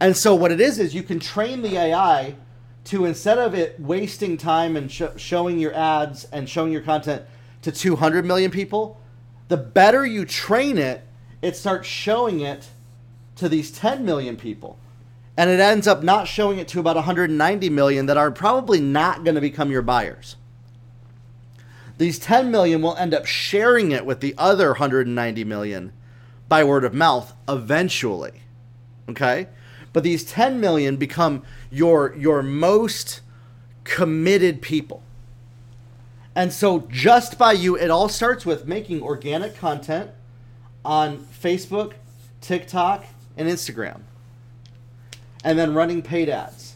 And 0.00 0.16
so 0.16 0.34
what 0.34 0.52
it 0.52 0.60
is 0.60 0.78
is 0.78 0.94
you 0.94 1.02
can 1.02 1.20
train 1.20 1.62
the 1.62 1.76
AI 1.76 2.34
to 2.84 3.04
instead 3.04 3.38
of 3.38 3.54
it 3.54 3.78
wasting 3.80 4.36
time 4.36 4.76
and 4.76 4.90
sh- 4.90 5.02
showing 5.16 5.58
your 5.58 5.74
ads 5.74 6.24
and 6.26 6.48
showing 6.48 6.72
your 6.72 6.82
content 6.82 7.22
to 7.62 7.72
200 7.72 8.24
million 8.24 8.50
people, 8.50 9.00
the 9.48 9.56
better 9.56 10.04
you 10.04 10.24
train 10.24 10.78
it, 10.78 11.06
it 11.42 11.56
starts 11.56 11.88
showing 11.88 12.40
it 12.40 12.68
to 13.36 13.48
these 13.48 13.70
10 13.70 14.04
million 14.04 14.36
people. 14.36 14.78
And 15.36 15.50
it 15.50 15.60
ends 15.60 15.86
up 15.86 16.02
not 16.02 16.26
showing 16.26 16.58
it 16.58 16.68
to 16.68 16.80
about 16.80 16.96
190 16.96 17.68
million 17.70 18.06
that 18.06 18.16
are 18.16 18.30
probably 18.30 18.80
not 18.80 19.22
going 19.22 19.34
to 19.34 19.40
become 19.40 19.70
your 19.70 19.82
buyers. 19.82 20.36
These 21.98 22.18
10 22.18 22.50
million 22.50 22.82
will 22.82 22.96
end 22.96 23.14
up 23.14 23.26
sharing 23.26 23.92
it 23.92 24.04
with 24.04 24.20
the 24.20 24.34
other 24.36 24.68
190 24.68 25.44
million 25.44 25.92
by 26.48 26.64
word 26.64 26.84
of 26.84 26.94
mouth 26.94 27.34
eventually. 27.48 28.42
Okay? 29.08 29.48
But 29.92 30.02
these 30.02 30.24
10 30.24 30.60
million 30.60 30.96
become 30.96 31.42
your 31.70 32.14
your 32.16 32.42
most 32.42 33.20
committed 33.84 34.60
people. 34.60 35.02
And 36.34 36.52
so 36.52 36.80
just 36.90 37.38
by 37.38 37.52
you 37.52 37.76
it 37.76 37.90
all 37.90 38.08
starts 38.08 38.44
with 38.44 38.66
making 38.66 39.02
organic 39.02 39.56
content 39.56 40.10
on 40.84 41.18
Facebook, 41.18 41.94
TikTok, 42.40 43.06
and 43.36 43.48
Instagram. 43.48 44.00
And 45.44 45.58
then 45.58 45.74
running 45.74 46.02
paid 46.02 46.28
ads. 46.28 46.74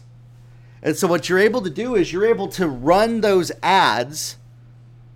And 0.82 0.96
so 0.96 1.06
what 1.08 1.28
you're 1.28 1.38
able 1.38 1.62
to 1.62 1.70
do 1.70 1.94
is 1.94 2.12
you're 2.12 2.26
able 2.26 2.48
to 2.48 2.66
run 2.66 3.20
those 3.20 3.52
ads 3.62 4.36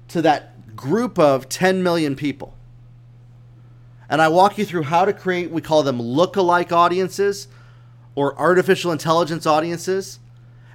to 0.09 0.21
that 0.23 0.77
group 0.77 1.19
of 1.19 1.49
10 1.49 1.83
million 1.83 2.17
people. 2.17 2.55
And 4.09 4.21
I 4.21 4.29
walk 4.29 4.59
you 4.59 4.65
through 4.65 4.83
how 4.85 5.05
to 5.05 5.13
create, 5.13 5.51
we 5.51 5.63
call 5.63 5.83
them 5.83 6.01
look-alike 6.01 6.73
audiences 6.73 7.49
or 8.15 8.39
artificial 8.39 8.93
intelligence 8.93 9.47
audiences. 9.47 10.21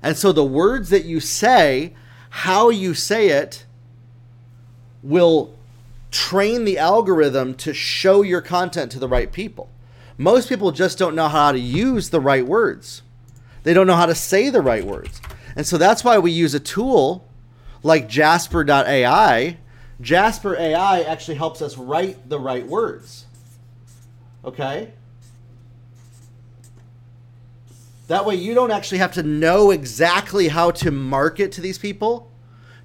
And 0.02 0.18
so 0.18 0.32
the 0.32 0.44
words 0.44 0.90
that 0.90 1.06
you 1.06 1.20
say, 1.20 1.94
how 2.30 2.70
you 2.70 2.94
say 2.94 3.30
it, 3.30 3.66
will 5.04 5.56
train 6.12 6.66
the 6.66 6.78
algorithm 6.78 7.54
to 7.54 7.74
show 7.74 8.24
your 8.24 8.42
content 8.42 8.92
to 8.92 9.00
the 9.00 9.08
right 9.08 9.32
people. 9.32 9.70
Most 10.20 10.50
people 10.50 10.74
just 10.74 10.98
don't 10.98 11.16
know 11.16 11.30
how 11.30 11.54
to 11.54 11.58
use 11.58 12.10
the 12.10 12.20
right 12.20 12.46
words. 12.46 13.04
They 13.64 13.74
don't 13.74 13.88
know 13.88 13.96
how 13.96 14.06
to 14.06 14.14
say 14.14 14.50
the 14.50 14.62
right 14.62 14.84
words. 14.84 15.22
And 15.56 15.66
so 15.66 15.78
that's 15.78 16.04
why 16.04 16.20
we 16.20 16.30
use 16.30 16.54
a 16.54 16.60
tool 16.60 17.26
like 17.84 18.10
Jasper.ai. 18.10 19.58
Jasper 20.02 20.58
AI 20.58 21.02
actually 21.04 21.36
helps 21.36 21.62
us 21.62 21.78
write 21.78 22.28
the 22.28 22.38
right 22.38 22.68
words. 22.68 23.28
Okay? 24.44 24.92
That 28.08 28.26
way 28.26 28.36
you 28.36 28.54
don't 28.54 28.72
actually 28.72 28.98
have 28.98 29.14
to 29.14 29.24
know 29.24 29.72
exactly 29.72 30.50
how 30.50 30.72
to 30.72 30.92
market 30.92 31.54
to 31.54 31.62
these 31.62 31.78
people 31.78 32.30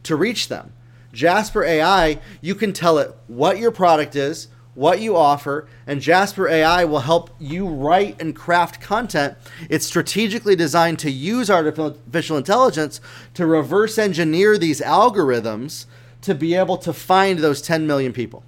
to 0.04 0.14
reach 0.14 0.46
them. 0.46 0.72
Jasper 1.12 1.64
AI, 1.64 2.20
you 2.40 2.54
can 2.54 2.72
tell 2.72 2.98
it 2.98 3.12
what 3.26 3.58
your 3.58 3.72
product 3.72 4.14
is, 4.14 4.46
what 4.74 5.00
you 5.00 5.16
offer, 5.16 5.68
and 5.86 6.00
Jasper 6.00 6.48
AI 6.48 6.84
will 6.84 7.00
help 7.00 7.30
you 7.38 7.66
write 7.66 8.20
and 8.20 8.34
craft 8.34 8.80
content. 8.80 9.36
It's 9.70 9.86
strategically 9.86 10.56
designed 10.56 10.98
to 11.00 11.10
use 11.10 11.48
artificial 11.48 12.36
intelligence 12.36 13.00
to 13.34 13.46
reverse 13.46 13.98
engineer 13.98 14.58
these 14.58 14.80
algorithms 14.80 15.86
to 16.22 16.34
be 16.34 16.54
able 16.54 16.76
to 16.78 16.92
find 16.92 17.38
those 17.38 17.62
10 17.62 17.86
million 17.86 18.12
people. 18.12 18.42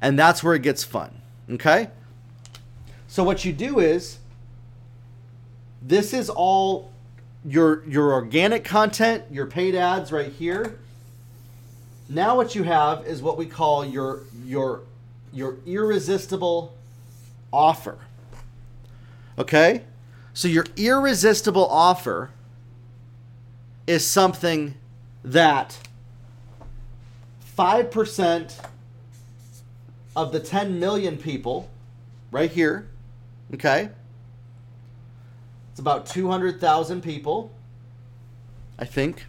And 0.00 0.18
that's 0.18 0.42
where 0.42 0.54
it 0.54 0.62
gets 0.62 0.82
fun. 0.82 1.20
Okay? 1.50 1.88
So 3.06 3.22
what 3.22 3.44
you 3.44 3.52
do 3.52 3.78
is 3.78 4.18
this 5.82 6.14
is 6.14 6.30
all 6.30 6.92
your 7.44 7.84
your 7.88 8.12
organic 8.12 8.64
content, 8.64 9.24
your 9.30 9.46
paid 9.46 9.74
ads 9.74 10.12
right 10.12 10.32
here. 10.32 10.78
Now 12.12 12.36
what 12.36 12.54
you 12.54 12.62
have 12.62 13.06
is 13.06 13.22
what 13.22 13.38
we 13.38 13.46
call 13.46 13.86
your 13.86 14.20
your 14.44 14.82
your 15.32 15.56
irresistible 15.64 16.76
offer. 17.50 17.96
Okay? 19.38 19.82
So 20.34 20.46
your 20.46 20.66
irresistible 20.76 21.66
offer 21.66 22.30
is 23.86 24.06
something 24.06 24.74
that 25.24 25.78
5% 27.56 28.54
of 30.14 30.32
the 30.32 30.40
10 30.40 30.78
million 30.78 31.16
people 31.16 31.70
right 32.30 32.50
here, 32.50 32.88
okay? 33.54 33.90
It's 35.70 35.80
about 35.80 36.06
200,000 36.06 37.02
people, 37.02 37.52
I 38.78 38.84
think. 38.84 39.26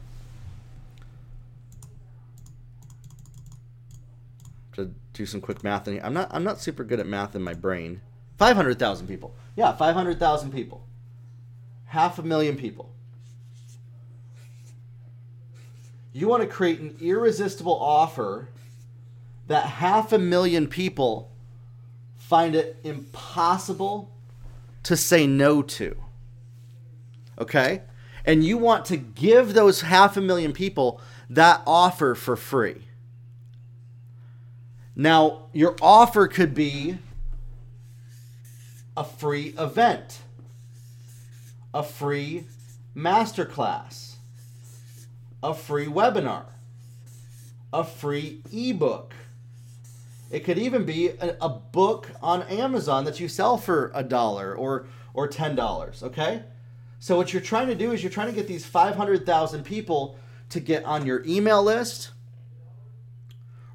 To 4.73 4.91
do 5.13 5.25
some 5.25 5.41
quick 5.41 5.63
math, 5.63 5.87
and 5.87 6.01
I'm 6.01 6.13
not 6.13 6.27
I'm 6.31 6.43
not 6.43 6.59
super 6.59 6.83
good 6.83 6.99
at 6.99 7.07
math 7.07 7.35
in 7.35 7.41
my 7.41 7.53
brain. 7.53 8.01
500,000 8.37 9.07
people. 9.07 9.35
Yeah, 9.55 9.71
500,000 9.73 10.51
people. 10.51 10.85
Half 11.85 12.17
a 12.17 12.23
million 12.23 12.57
people. 12.57 12.89
You 16.11 16.27
want 16.27 16.41
to 16.41 16.47
create 16.49 16.79
an 16.79 16.95
irresistible 16.99 17.79
offer 17.79 18.49
that 19.47 19.65
half 19.65 20.11
a 20.13 20.19
million 20.19 20.67
people 20.67 21.31
find 22.15 22.55
it 22.55 22.77
impossible 22.83 24.11
to 24.83 24.97
say 24.97 25.27
no 25.27 25.61
to. 25.61 25.95
Okay? 27.39 27.81
And 28.25 28.43
you 28.43 28.57
want 28.57 28.85
to 28.85 28.97
give 28.97 29.53
those 29.53 29.81
half 29.81 30.17
a 30.17 30.21
million 30.21 30.53
people 30.53 31.01
that 31.29 31.61
offer 31.65 32.15
for 32.15 32.35
free. 32.35 32.83
Now, 34.95 35.47
your 35.53 35.75
offer 35.81 36.27
could 36.27 36.53
be 36.53 36.99
a 38.95 39.03
free 39.03 39.55
event, 39.57 40.21
a 41.73 41.81
free 41.81 42.45
masterclass, 42.95 44.15
a 45.41 45.55
free 45.55 45.87
webinar, 45.87 46.45
a 47.71 47.83
free 47.83 48.41
ebook. 48.51 49.15
It 50.29 50.43
could 50.43 50.59
even 50.59 50.85
be 50.85 51.09
a, 51.09 51.37
a 51.41 51.49
book 51.49 52.11
on 52.21 52.43
Amazon 52.43 53.05
that 53.05 53.19
you 53.19 53.27
sell 53.27 53.57
for 53.57 53.91
a 53.95 54.03
dollar 54.03 54.53
or 54.53 54.85
or 55.15 55.27
ten 55.27 55.55
dollars. 55.55 56.03
Okay, 56.03 56.43
so 56.99 57.17
what 57.17 57.33
you're 57.33 57.41
trying 57.41 57.67
to 57.67 57.75
do 57.75 57.91
is 57.91 58.03
you're 58.03 58.11
trying 58.11 58.29
to 58.29 58.33
get 58.33 58.47
these 58.47 58.65
five 58.65 58.95
hundred 58.95 59.25
thousand 59.25 59.63
people 59.63 60.17
to 60.49 60.59
get 60.59 60.83
on 60.85 61.05
your 61.05 61.23
email 61.25 61.63
list. 61.63 62.11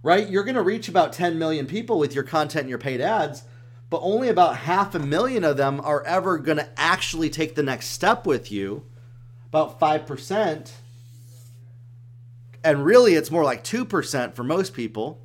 Right, 0.03 0.29
you're 0.29 0.45
going 0.45 0.55
to 0.55 0.63
reach 0.63 0.89
about 0.89 1.13
10 1.13 1.39
million 1.39 1.67
people 1.67 1.99
with 1.99 2.15
your 2.15 2.25
content 2.25 2.63
and 2.63 2.69
your 2.71 2.79
paid 2.79 3.01
ads, 3.01 3.43
but 3.91 4.01
only 4.03 4.29
about 4.29 4.59
half 4.59 4.95
a 4.95 4.99
million 4.99 5.45
of 5.45 5.57
them 5.57 5.81
are 5.83 6.05
ever 6.05 6.39
going 6.39 6.59
to 6.59 6.69
actually 6.77 7.31
take 7.31 7.55
the 7.55 7.63
next 7.63 7.89
step 7.89 8.27
with 8.27 8.53
you. 8.53 8.85
About 9.49 9.81
5%. 9.81 10.71
And 12.63 12.85
really, 12.85 13.15
it's 13.15 13.31
more 13.31 13.45
like 13.45 13.65
2% 13.65 14.35
for 14.35 14.45
most 14.45 14.75
people. 14.75 15.21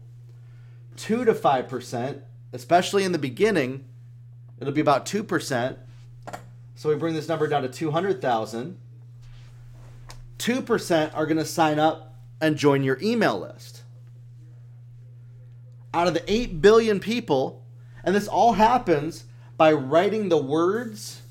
2 0.97 1.25
to 1.25 1.33
5%, 1.33 2.21
especially 2.51 3.03
in 3.03 3.11
the 3.11 3.17
beginning, 3.17 3.85
It'll 4.63 4.73
be 4.73 4.79
about 4.79 5.05
2%. 5.05 5.75
So 6.75 6.87
we 6.87 6.95
bring 6.95 7.13
this 7.13 7.27
number 7.27 7.47
down 7.47 7.63
to 7.63 7.67
200,000. 7.67 8.77
2% 10.39 11.11
are 11.13 11.25
going 11.25 11.37
to 11.37 11.43
sign 11.43 11.79
up 11.79 12.15
and 12.39 12.55
join 12.55 12.81
your 12.81 12.97
email 13.01 13.37
list. 13.37 13.72
Out 15.93 16.07
of 16.07 16.13
the 16.13 16.31
8 16.31 16.61
billion 16.61 16.99
people, 16.99 17.63
and 18.03 18.15
this 18.15 18.27
all 18.27 18.53
happens 18.53 19.25
by 19.57 19.71
writing 19.71 20.29
the 20.29 20.37
words 20.37 21.21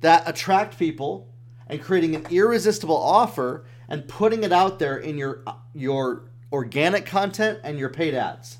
that 0.00 0.28
attract 0.28 0.78
people 0.78 1.28
and 1.66 1.80
creating 1.80 2.14
an 2.14 2.26
irresistible 2.30 2.96
offer 2.96 3.64
and 3.88 4.06
putting 4.06 4.44
it 4.44 4.52
out 4.52 4.78
there 4.78 4.96
in 4.96 5.16
your 5.16 5.42
your 5.74 6.24
organic 6.52 7.06
content 7.06 7.58
and 7.64 7.78
your 7.78 7.88
paid 7.88 8.14
ads 8.14 8.58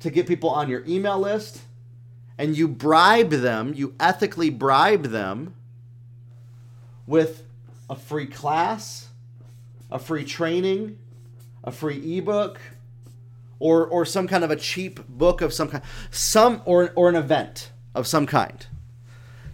to 0.00 0.10
get 0.10 0.26
people 0.26 0.50
on 0.50 0.68
your 0.68 0.84
email 0.86 1.18
list. 1.18 1.62
And 2.40 2.56
you 2.56 2.68
bribe 2.68 3.30
them, 3.30 3.74
you 3.74 3.94
ethically 3.98 4.48
bribe 4.48 5.06
them 5.06 5.54
with 7.04 7.42
a 7.90 7.96
free 7.96 8.26
class, 8.26 9.08
a 9.90 9.98
free 9.98 10.24
training, 10.24 10.98
a 11.64 11.72
free 11.72 12.18
ebook, 12.18 12.60
or 13.60 13.86
or 13.86 14.04
some 14.04 14.28
kind 14.28 14.44
of 14.44 14.50
a 14.50 14.56
cheap 14.56 15.06
book 15.08 15.40
of 15.40 15.52
some 15.52 15.68
kind, 15.68 15.82
some 16.10 16.62
or 16.64 16.92
or 16.94 17.08
an 17.08 17.16
event 17.16 17.70
of 17.94 18.06
some 18.06 18.26
kind, 18.26 18.66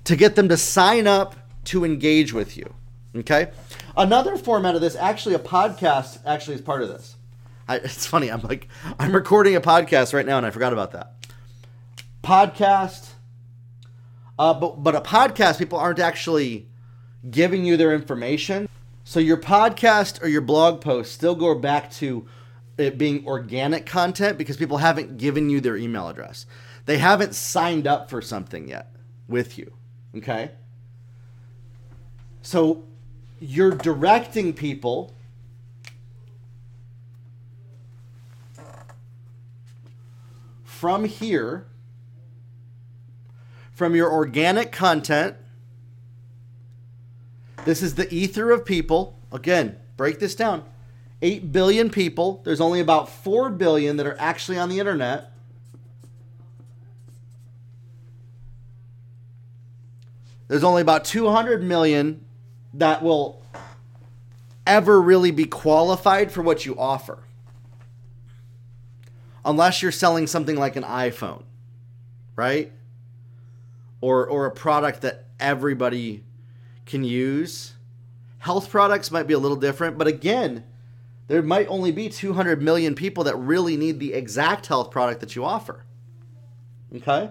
to 0.04 0.16
get 0.16 0.36
them 0.36 0.48
to 0.48 0.56
sign 0.56 1.06
up 1.06 1.36
to 1.64 1.84
engage 1.84 2.32
with 2.32 2.56
you. 2.56 2.74
Okay. 3.16 3.50
Another 3.96 4.36
format 4.36 4.74
of 4.74 4.80
this, 4.80 4.96
actually, 4.96 5.36
a 5.36 5.38
podcast 5.38 6.18
actually 6.26 6.56
is 6.56 6.60
part 6.60 6.82
of 6.82 6.88
this. 6.88 7.14
I, 7.68 7.76
it's 7.84 8.06
funny. 8.06 8.30
I'm 8.30 8.42
like, 8.42 8.68
I'm 8.98 9.12
recording 9.12 9.56
a 9.56 9.60
podcast 9.60 10.12
right 10.12 10.26
now, 10.26 10.36
and 10.36 10.46
I 10.46 10.50
forgot 10.50 10.72
about 10.72 10.92
that. 10.92 11.12
Podcast, 12.22 13.10
uh, 14.38 14.54
but 14.54 14.82
but 14.82 14.94
a 14.94 15.00
podcast, 15.00 15.58
people 15.58 15.78
aren't 15.78 15.98
actually 15.98 16.68
giving 17.30 17.64
you 17.64 17.76
their 17.76 17.94
information. 17.94 18.68
So 19.04 19.20
your 19.20 19.36
podcast 19.36 20.22
or 20.22 20.28
your 20.28 20.40
blog 20.40 20.80
post 20.80 21.12
still 21.12 21.34
go 21.34 21.54
back 21.54 21.90
to 21.92 22.26
it 22.76 22.98
being 22.98 23.26
organic 23.26 23.86
content 23.86 24.38
because 24.38 24.56
people 24.56 24.78
haven't 24.78 25.16
given 25.16 25.50
you 25.50 25.60
their 25.60 25.76
email 25.76 26.08
address. 26.08 26.46
They 26.86 26.98
haven't 26.98 27.34
signed 27.34 27.86
up 27.86 28.10
for 28.10 28.20
something 28.20 28.68
yet 28.68 28.94
with 29.28 29.56
you. 29.58 29.72
Okay? 30.16 30.50
So 32.42 32.84
you're 33.40 33.70
directing 33.70 34.52
people 34.52 35.14
from 40.64 41.04
here 41.04 41.66
from 43.72 43.94
your 43.94 44.12
organic 44.12 44.70
content 44.70 45.36
this 47.64 47.82
is 47.82 47.94
the 47.94 48.12
ether 48.12 48.50
of 48.50 48.64
people. 48.64 49.18
Again, 49.32 49.76
break 49.96 50.20
this 50.20 50.34
down. 50.34 50.64
8 51.22 51.52
billion 51.52 51.90
people. 51.90 52.42
There's 52.44 52.60
only 52.60 52.80
about 52.80 53.08
4 53.08 53.50
billion 53.50 53.96
that 53.96 54.06
are 54.06 54.16
actually 54.18 54.58
on 54.58 54.68
the 54.68 54.78
internet. 54.78 55.30
There's 60.48 60.64
only 60.64 60.82
about 60.82 61.04
200 61.04 61.62
million 61.62 62.24
that 62.74 63.02
will 63.02 63.42
ever 64.66 65.00
really 65.00 65.30
be 65.30 65.44
qualified 65.44 66.30
for 66.32 66.42
what 66.42 66.66
you 66.66 66.76
offer. 66.78 67.18
Unless 69.44 69.82
you're 69.82 69.92
selling 69.92 70.26
something 70.26 70.56
like 70.56 70.76
an 70.76 70.84
iPhone, 70.84 71.42
right? 72.34 72.72
Or 74.00 74.26
or 74.26 74.46
a 74.46 74.50
product 74.50 75.02
that 75.02 75.26
everybody 75.38 76.24
can 76.86 77.04
use. 77.04 77.74
Health 78.38 78.70
products 78.70 79.10
might 79.10 79.26
be 79.26 79.34
a 79.34 79.38
little 79.38 79.56
different, 79.56 79.98
but 79.98 80.06
again, 80.06 80.64
there 81.26 81.42
might 81.42 81.66
only 81.68 81.90
be 81.90 82.08
200 82.08 82.60
million 82.62 82.94
people 82.94 83.24
that 83.24 83.36
really 83.36 83.76
need 83.76 83.98
the 83.98 84.12
exact 84.12 84.66
health 84.66 84.90
product 84.90 85.20
that 85.20 85.34
you 85.34 85.44
offer. 85.44 85.84
Okay? 86.94 87.30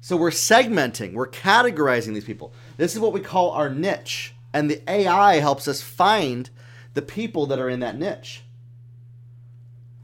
So 0.00 0.16
we're 0.16 0.30
segmenting, 0.30 1.14
we're 1.14 1.28
categorizing 1.28 2.14
these 2.14 2.24
people. 2.24 2.52
This 2.76 2.94
is 2.94 3.00
what 3.00 3.12
we 3.12 3.20
call 3.20 3.50
our 3.50 3.70
niche. 3.70 4.34
And 4.52 4.70
the 4.70 4.82
AI 4.90 5.36
helps 5.36 5.66
us 5.66 5.80
find 5.80 6.50
the 6.94 7.02
people 7.02 7.46
that 7.46 7.58
are 7.58 7.68
in 7.68 7.80
that 7.80 7.98
niche. 7.98 8.42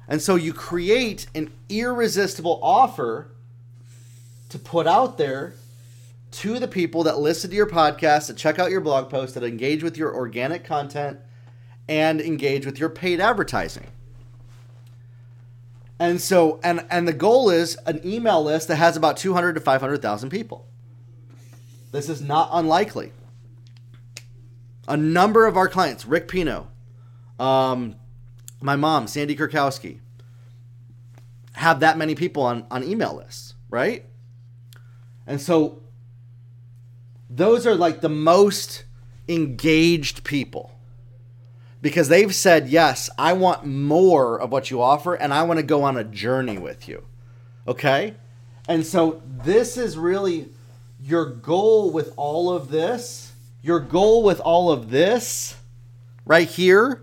And 0.08 0.22
so 0.22 0.36
you 0.36 0.54
create 0.54 1.26
an 1.34 1.52
irresistible 1.68 2.58
offer 2.62 3.32
to 4.48 4.58
put 4.58 4.86
out 4.86 5.18
there 5.18 5.54
to 6.30 6.58
the 6.58 6.68
people 6.68 7.02
that 7.04 7.18
listen 7.18 7.50
to 7.50 7.56
your 7.56 7.66
podcast, 7.66 8.28
that 8.28 8.36
check 8.36 8.58
out 8.58 8.70
your 8.70 8.80
blog 8.80 9.10
post, 9.10 9.34
that 9.34 9.44
engage 9.44 9.82
with 9.82 9.96
your 9.96 10.14
organic 10.14 10.64
content, 10.64 11.18
and 11.88 12.20
engage 12.20 12.66
with 12.66 12.78
your 12.78 12.88
paid 12.88 13.20
advertising. 13.20 13.86
And 15.98 16.20
so, 16.20 16.60
and 16.62 16.86
and 16.90 17.08
the 17.08 17.12
goal 17.12 17.50
is 17.50 17.76
an 17.86 18.00
email 18.04 18.42
list 18.42 18.68
that 18.68 18.76
has 18.76 18.96
about 18.96 19.16
200 19.16 19.54
to 19.54 19.60
500,000 19.60 20.30
people. 20.30 20.66
This 21.90 22.08
is 22.08 22.22
not 22.22 22.50
unlikely. 22.52 23.12
A 24.86 24.96
number 24.96 25.46
of 25.46 25.56
our 25.56 25.68
clients, 25.68 26.06
Rick 26.06 26.28
Pino, 26.28 26.68
um, 27.38 27.96
my 28.60 28.76
mom, 28.76 29.06
Sandy 29.06 29.36
Krakowski, 29.36 29.98
have 31.52 31.80
that 31.80 31.98
many 31.98 32.14
people 32.14 32.42
on, 32.42 32.66
on 32.70 32.84
email 32.84 33.14
lists, 33.16 33.54
right? 33.68 34.04
And 35.26 35.40
so 35.40 35.82
those 37.28 37.66
are 37.66 37.74
like 37.74 38.00
the 38.00 38.08
most 38.08 38.84
engaged 39.28 40.24
people 40.24 40.77
because 41.80 42.08
they've 42.08 42.34
said, 42.34 42.68
Yes, 42.68 43.10
I 43.18 43.32
want 43.32 43.64
more 43.64 44.40
of 44.40 44.50
what 44.50 44.70
you 44.70 44.82
offer 44.82 45.14
and 45.14 45.32
I 45.32 45.42
want 45.42 45.58
to 45.58 45.64
go 45.64 45.82
on 45.82 45.96
a 45.96 46.04
journey 46.04 46.58
with 46.58 46.88
you. 46.88 47.04
Okay? 47.66 48.14
And 48.68 48.84
so 48.84 49.22
this 49.26 49.76
is 49.76 49.96
really 49.96 50.48
your 51.00 51.26
goal 51.26 51.90
with 51.90 52.12
all 52.16 52.50
of 52.50 52.70
this. 52.70 53.32
Your 53.62 53.80
goal 53.80 54.22
with 54.22 54.40
all 54.40 54.70
of 54.70 54.90
this 54.90 55.56
right 56.24 56.48
here 56.48 57.02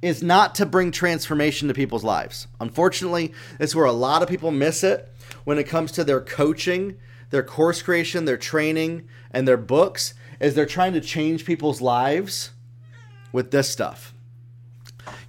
is 0.00 0.22
not 0.22 0.54
to 0.56 0.66
bring 0.66 0.90
transformation 0.90 1.68
to 1.68 1.74
people's 1.74 2.04
lives. 2.04 2.48
Unfortunately, 2.60 3.32
it's 3.60 3.74
where 3.74 3.84
a 3.84 3.92
lot 3.92 4.22
of 4.22 4.28
people 4.28 4.50
miss 4.50 4.82
it 4.82 5.12
when 5.44 5.58
it 5.58 5.64
comes 5.64 5.92
to 5.92 6.04
their 6.04 6.20
coaching 6.20 6.98
their 7.32 7.42
course 7.42 7.82
creation, 7.82 8.26
their 8.26 8.36
training, 8.36 9.08
and 9.32 9.48
their 9.48 9.56
books 9.56 10.14
is 10.38 10.54
they're 10.54 10.66
trying 10.66 10.92
to 10.92 11.00
change 11.00 11.44
people's 11.44 11.80
lives 11.80 12.50
with 13.32 13.50
this 13.50 13.68
stuff. 13.68 14.14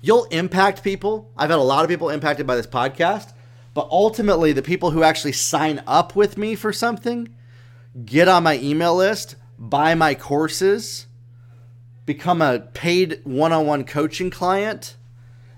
You'll 0.02 0.26
impact 0.26 0.84
people. 0.84 1.32
I've 1.38 1.50
had 1.50 1.60
a 1.60 1.63
lot 1.63 1.84
of 1.84 1.89
people 1.89 2.10
impacted 2.10 2.46
by 2.46 2.56
this 2.56 2.68
podcast, 2.68 3.34
but 3.74 3.88
ultimately, 3.89 4.52
the 4.52 4.62
people 4.62 4.92
who 4.92 5.02
actually 5.02 5.32
sign 5.32 5.82
up 5.88 6.16
with 6.16 6.38
me 6.38 6.56
for 6.56 6.72
something, 6.72 7.34
get 8.06 8.28
on 8.28 8.44
my 8.44 8.60
email 8.60 8.96
list, 8.96 9.36
buy 9.58 9.96
my 9.96 10.13
courses, 10.13 11.08
become 12.06 12.42
a 12.42 12.60
paid 12.60 13.22
one 13.24 13.52
on 13.52 13.66
one 13.66 13.84
coaching 13.84 14.30
client, 14.30 14.96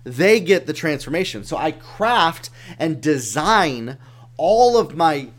they 0.03 0.39
get 0.39 0.67
the 0.67 0.73
transformation. 0.73 1.43
So 1.43 1.57
I 1.57 1.71
craft 1.71 2.49
and 2.77 3.01
design 3.01 3.97
all 4.37 4.77
of 4.77 4.95
my 4.95 5.29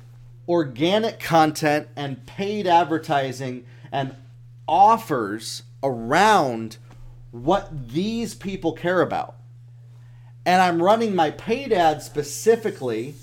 organic 0.48 1.20
content 1.20 1.88
and 1.96 2.26
paid 2.26 2.66
advertising 2.66 3.64
and 3.92 4.14
offers 4.66 5.62
around 5.82 6.78
what 7.44 7.88
these 7.88 8.34
people 8.34 8.72
care 8.72 9.02
about. 9.02 9.36
And 10.44 10.62
I'm 10.62 10.82
running 10.82 11.14
my 11.14 11.30
paid 11.32 11.72
ad 11.72 12.02
specifically 12.02 13.14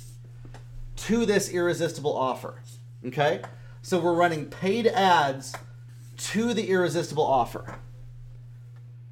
to 0.98 1.26
this 1.26 1.50
irresistible 1.50 2.16
offer. 2.16 2.62
Okay? 3.06 3.42
So 3.82 4.00
we're 4.00 4.14
running 4.14 4.46
paid 4.46 4.88
ads 4.88 5.54
to 6.18 6.54
the 6.54 6.70
irresistible 6.70 7.26
offer. 7.26 7.80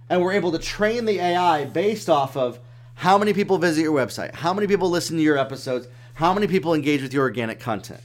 And 0.10 0.22
we're 0.22 0.34
able 0.34 0.52
to 0.52 0.60
train 0.60 1.06
the 1.06 1.20
AI 1.20 1.66
based 1.66 2.10
off 2.10 2.36
of 2.36 2.60
how 2.96 3.18
many 3.18 3.34
people 3.34 3.58
visit 3.58 3.82
your 3.82 3.94
website, 3.94 4.36
how 4.36 4.54
many 4.54 4.68
people 4.68 4.90
listen 4.90 5.16
to 5.18 5.24
your 5.24 5.38
episodes, 5.38 5.88
how 6.16 6.34
many 6.34 6.48
people 6.48 6.74
engage 6.74 7.02
with 7.02 7.14
your 7.14 7.24
organic 7.24 7.60
content? 7.60 8.02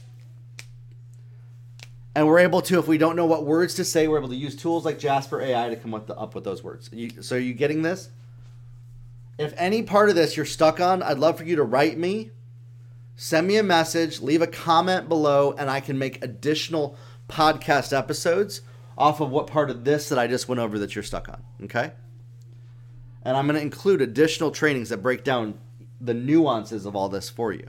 And 2.17 2.25
we're 2.25 2.39
able 2.39 2.63
to, 2.63 2.79
if 2.79 2.87
we 2.87 2.97
don't 2.97 3.15
know 3.15 3.27
what 3.27 3.45
words 3.45 3.75
to 3.75 3.85
say, 3.85 4.07
we're 4.07 4.17
able 4.17 4.29
to 4.29 4.35
use 4.35 4.55
tools 4.55 4.83
like 4.83 4.97
Jasper 4.97 5.39
AI 5.39 5.69
to 5.69 5.75
come 5.75 5.91
with 5.91 6.07
the, 6.07 6.17
up 6.17 6.33
with 6.33 6.43
those 6.43 6.63
words. 6.63 6.89
You, 6.91 7.21
so, 7.21 7.35
are 7.35 7.39
you 7.39 7.53
getting 7.53 7.83
this? 7.83 8.09
If 9.37 9.53
any 9.55 9.83
part 9.83 10.09
of 10.09 10.15
this 10.15 10.35
you're 10.35 10.43
stuck 10.43 10.79
on, 10.79 11.03
I'd 11.03 11.19
love 11.19 11.37
for 11.37 11.43
you 11.43 11.57
to 11.57 11.63
write 11.63 11.95
me, 11.95 12.31
send 13.17 13.45
me 13.45 13.57
a 13.57 13.61
message, 13.61 14.19
leave 14.19 14.41
a 14.41 14.47
comment 14.47 15.07
below, 15.07 15.53
and 15.59 15.69
I 15.69 15.79
can 15.79 15.99
make 15.99 16.23
additional 16.23 16.97
podcast 17.29 17.95
episodes 17.95 18.61
off 18.97 19.19
of 19.19 19.29
what 19.29 19.45
part 19.45 19.69
of 19.69 19.83
this 19.83 20.09
that 20.09 20.17
I 20.17 20.25
just 20.25 20.49
went 20.49 20.59
over 20.59 20.79
that 20.79 20.95
you're 20.95 21.03
stuck 21.03 21.29
on. 21.29 21.43
Okay? 21.65 21.91
And 23.21 23.37
I'm 23.37 23.45
going 23.45 23.57
to 23.57 23.61
include 23.61 24.01
additional 24.01 24.49
trainings 24.49 24.89
that 24.89 25.03
break 25.03 25.23
down 25.23 25.59
the 26.01 26.15
nuances 26.15 26.87
of 26.87 26.95
all 26.95 27.09
this 27.09 27.29
for 27.29 27.53
you. 27.53 27.67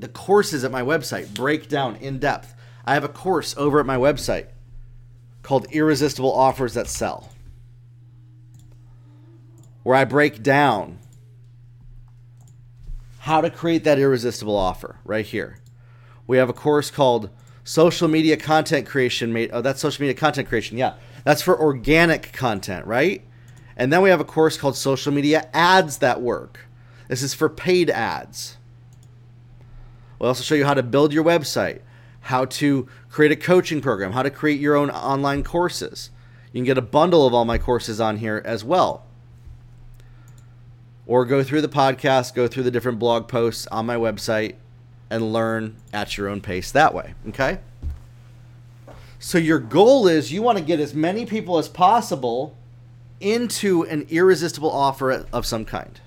The 0.00 0.08
courses 0.08 0.64
at 0.64 0.70
my 0.70 0.82
website 0.82 1.34
break 1.34 1.68
down 1.68 1.96
in 1.96 2.18
depth. 2.18 2.54
I 2.84 2.94
have 2.94 3.04
a 3.04 3.08
course 3.08 3.54
over 3.56 3.80
at 3.80 3.86
my 3.86 3.96
website 3.96 4.46
called 5.42 5.66
Irresistible 5.70 6.32
Offers 6.32 6.74
That 6.74 6.88
Sell, 6.88 7.30
where 9.82 9.96
I 9.96 10.04
break 10.04 10.42
down 10.42 10.98
how 13.20 13.40
to 13.40 13.50
create 13.50 13.84
that 13.84 13.98
irresistible 13.98 14.56
offer 14.56 14.96
right 15.04 15.26
here. 15.26 15.58
We 16.26 16.38
have 16.38 16.48
a 16.48 16.54
course 16.54 16.90
called 16.90 17.30
Social 17.64 18.08
Media 18.08 18.36
Content 18.36 18.86
Creation. 18.86 19.32
Made, 19.32 19.50
oh, 19.52 19.60
that's 19.60 19.80
social 19.80 20.02
media 20.02 20.14
content 20.14 20.48
creation. 20.48 20.78
Yeah, 20.78 20.94
that's 21.24 21.42
for 21.42 21.60
organic 21.60 22.32
content, 22.32 22.86
right? 22.86 23.22
And 23.76 23.92
then 23.92 24.02
we 24.02 24.10
have 24.10 24.20
a 24.20 24.24
course 24.24 24.56
called 24.56 24.76
Social 24.76 25.12
Media 25.12 25.48
Ads 25.52 25.98
That 25.98 26.20
Work. 26.20 26.60
This 27.08 27.22
is 27.22 27.34
for 27.34 27.48
paid 27.48 27.90
ads. 27.90 28.56
We'll 30.20 30.28
also 30.28 30.44
show 30.44 30.54
you 30.54 30.66
how 30.66 30.74
to 30.74 30.82
build 30.82 31.12
your 31.12 31.24
website, 31.24 31.80
how 32.20 32.44
to 32.44 32.86
create 33.08 33.32
a 33.32 33.36
coaching 33.36 33.80
program, 33.80 34.12
how 34.12 34.22
to 34.22 34.30
create 34.30 34.60
your 34.60 34.76
own 34.76 34.90
online 34.90 35.42
courses. 35.42 36.10
You 36.52 36.58
can 36.58 36.66
get 36.66 36.78
a 36.78 36.82
bundle 36.82 37.26
of 37.26 37.32
all 37.32 37.46
my 37.46 37.56
courses 37.56 38.00
on 38.00 38.18
here 38.18 38.42
as 38.44 38.62
well. 38.62 39.06
Or 41.06 41.24
go 41.24 41.42
through 41.42 41.62
the 41.62 41.68
podcast, 41.68 42.34
go 42.34 42.46
through 42.46 42.64
the 42.64 42.70
different 42.70 42.98
blog 42.98 43.28
posts 43.28 43.66
on 43.68 43.86
my 43.86 43.96
website, 43.96 44.56
and 45.08 45.32
learn 45.32 45.76
at 45.92 46.16
your 46.16 46.28
own 46.28 46.40
pace 46.40 46.70
that 46.70 46.94
way. 46.94 47.14
Okay? 47.28 47.58
So, 49.18 49.38
your 49.38 49.58
goal 49.58 50.06
is 50.06 50.32
you 50.32 50.40
want 50.42 50.56
to 50.58 50.64
get 50.64 50.80
as 50.80 50.94
many 50.94 51.26
people 51.26 51.58
as 51.58 51.68
possible 51.68 52.56
into 53.20 53.82
an 53.84 54.06
irresistible 54.08 54.70
offer 54.70 55.26
of 55.32 55.44
some 55.44 55.64
kind. 55.64 56.00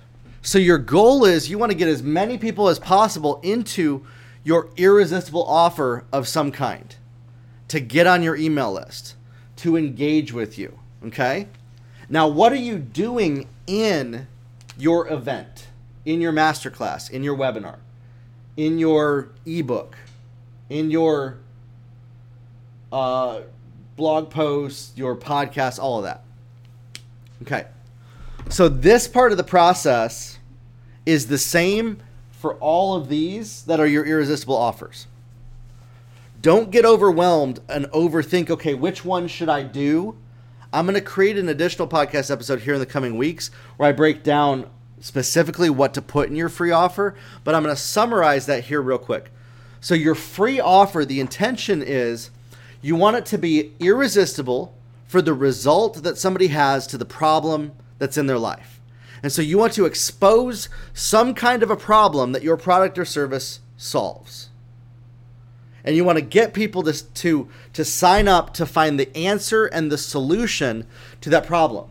So 0.44 0.58
your 0.58 0.76
goal 0.76 1.24
is 1.24 1.48
you 1.48 1.56
want 1.56 1.72
to 1.72 1.78
get 1.78 1.88
as 1.88 2.02
many 2.02 2.36
people 2.36 2.68
as 2.68 2.78
possible 2.78 3.40
into 3.42 4.04
your 4.44 4.68
irresistible 4.76 5.42
offer 5.42 6.04
of 6.12 6.28
some 6.28 6.52
kind 6.52 6.94
to 7.68 7.80
get 7.80 8.06
on 8.06 8.22
your 8.22 8.36
email 8.36 8.70
list, 8.70 9.16
to 9.56 9.74
engage 9.74 10.34
with 10.34 10.58
you. 10.58 10.78
Okay? 11.06 11.48
Now, 12.10 12.28
what 12.28 12.52
are 12.52 12.56
you 12.56 12.76
doing 12.76 13.48
in 13.66 14.26
your 14.76 15.10
event, 15.10 15.68
in 16.04 16.20
your 16.20 16.32
masterclass, 16.32 17.10
in 17.10 17.22
your 17.22 17.38
webinar, 17.38 17.78
in 18.54 18.78
your 18.78 19.30
ebook, 19.46 19.96
in 20.68 20.90
your 20.90 21.38
uh, 22.92 23.40
blog 23.96 24.28
post, 24.28 24.98
your 24.98 25.16
podcast, 25.16 25.78
all 25.78 25.98
of 26.00 26.04
that? 26.04 26.22
Okay. 27.40 27.64
So 28.50 28.68
this 28.68 29.08
part 29.08 29.32
of 29.32 29.38
the 29.38 29.44
process 29.44 30.38
is 31.06 31.26
the 31.26 31.38
same 31.38 31.98
for 32.30 32.54
all 32.56 32.94
of 32.94 33.08
these 33.08 33.62
that 33.64 33.80
are 33.80 33.86
your 33.86 34.04
irresistible 34.04 34.56
offers. 34.56 35.06
Don't 36.40 36.70
get 36.70 36.84
overwhelmed 36.84 37.60
and 37.68 37.86
overthink, 37.86 38.50
okay, 38.50 38.74
which 38.74 39.04
one 39.04 39.28
should 39.28 39.48
I 39.48 39.62
do? 39.62 40.16
I'm 40.72 40.84
going 40.84 40.94
to 40.94 41.00
create 41.00 41.38
an 41.38 41.48
additional 41.48 41.88
podcast 41.88 42.30
episode 42.30 42.60
here 42.60 42.74
in 42.74 42.80
the 42.80 42.86
coming 42.86 43.16
weeks 43.16 43.50
where 43.76 43.88
I 43.88 43.92
break 43.92 44.22
down 44.22 44.68
specifically 45.00 45.70
what 45.70 45.94
to 45.94 46.02
put 46.02 46.28
in 46.28 46.36
your 46.36 46.48
free 46.48 46.70
offer, 46.70 47.14
but 47.44 47.54
I'm 47.54 47.62
going 47.62 47.74
to 47.74 47.80
summarize 47.80 48.46
that 48.46 48.64
here 48.64 48.82
real 48.82 48.98
quick. 48.98 49.30
So, 49.80 49.94
your 49.94 50.14
free 50.14 50.60
offer, 50.60 51.04
the 51.04 51.20
intention 51.20 51.82
is 51.82 52.30
you 52.82 52.96
want 52.96 53.16
it 53.16 53.26
to 53.26 53.38
be 53.38 53.72
irresistible 53.80 54.74
for 55.06 55.22
the 55.22 55.32
result 55.34 56.02
that 56.02 56.18
somebody 56.18 56.48
has 56.48 56.86
to 56.88 56.98
the 56.98 57.04
problem 57.04 57.72
that's 57.98 58.16
in 58.16 58.26
their 58.26 58.38
life. 58.38 58.80
And 59.22 59.32
so 59.32 59.40
you 59.40 59.56
want 59.56 59.72
to 59.74 59.86
expose 59.86 60.68
some 60.92 61.32
kind 61.34 61.62
of 61.62 61.70
a 61.70 61.76
problem 61.76 62.32
that 62.32 62.42
your 62.42 62.56
product 62.56 62.98
or 62.98 63.04
service 63.04 63.60
solves. 63.76 64.50
And 65.84 65.96
you 65.96 66.04
want 66.04 66.18
to 66.18 66.24
get 66.24 66.54
people 66.54 66.82
to, 66.82 67.14
to, 67.14 67.48
to 67.72 67.84
sign 67.84 68.28
up 68.28 68.54
to 68.54 68.66
find 68.66 68.98
the 68.98 69.14
answer 69.16 69.66
and 69.66 69.90
the 69.90 69.98
solution 69.98 70.86
to 71.20 71.30
that 71.30 71.46
problem. 71.46 71.88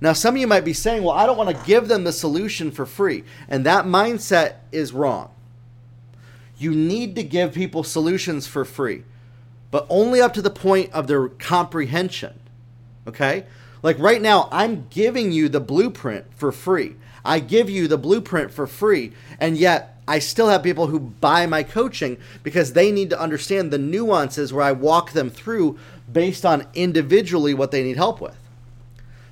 Now, 0.00 0.12
some 0.12 0.34
of 0.34 0.40
you 0.40 0.46
might 0.46 0.64
be 0.64 0.72
saying, 0.72 1.02
well, 1.02 1.16
I 1.16 1.26
don't 1.26 1.36
want 1.36 1.50
to 1.56 1.66
give 1.66 1.88
them 1.88 2.04
the 2.04 2.12
solution 2.12 2.70
for 2.70 2.86
free. 2.86 3.24
And 3.48 3.66
that 3.66 3.84
mindset 3.84 4.54
is 4.70 4.92
wrong. 4.92 5.30
You 6.56 6.72
need 6.72 7.14
to 7.16 7.22
give 7.22 7.52
people 7.52 7.84
solutions 7.84 8.46
for 8.46 8.64
free, 8.64 9.04
but 9.70 9.86
only 9.88 10.20
up 10.20 10.34
to 10.34 10.42
the 10.42 10.50
point 10.50 10.92
of 10.92 11.06
their 11.06 11.28
comprehension. 11.28 12.38
Okay? 13.06 13.46
Like 13.82 13.98
right 13.98 14.20
now, 14.20 14.48
I'm 14.50 14.86
giving 14.90 15.32
you 15.32 15.48
the 15.48 15.60
blueprint 15.60 16.26
for 16.34 16.52
free. 16.52 16.96
I 17.24 17.40
give 17.40 17.68
you 17.68 17.88
the 17.88 17.98
blueprint 17.98 18.52
for 18.52 18.66
free, 18.66 19.12
and 19.38 19.56
yet 19.56 19.96
I 20.08 20.18
still 20.18 20.48
have 20.48 20.62
people 20.62 20.86
who 20.86 20.98
buy 20.98 21.46
my 21.46 21.62
coaching 21.62 22.16
because 22.42 22.72
they 22.72 22.90
need 22.90 23.10
to 23.10 23.20
understand 23.20 23.70
the 23.70 23.78
nuances 23.78 24.52
where 24.52 24.64
I 24.64 24.72
walk 24.72 25.12
them 25.12 25.28
through 25.28 25.78
based 26.10 26.46
on 26.46 26.66
individually 26.74 27.52
what 27.52 27.70
they 27.70 27.82
need 27.82 27.96
help 27.96 28.20
with. 28.20 28.36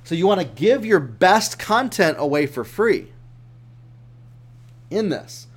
So 0.03 0.15
you 0.15 0.27
want 0.27 0.39
to 0.39 0.47
give 0.47 0.85
your 0.85 0.99
best 0.99 1.57
content 1.57 2.17
away 2.19 2.45
for 2.45 2.63
free 2.63 3.11
in 4.89 5.09
this. 5.09 5.47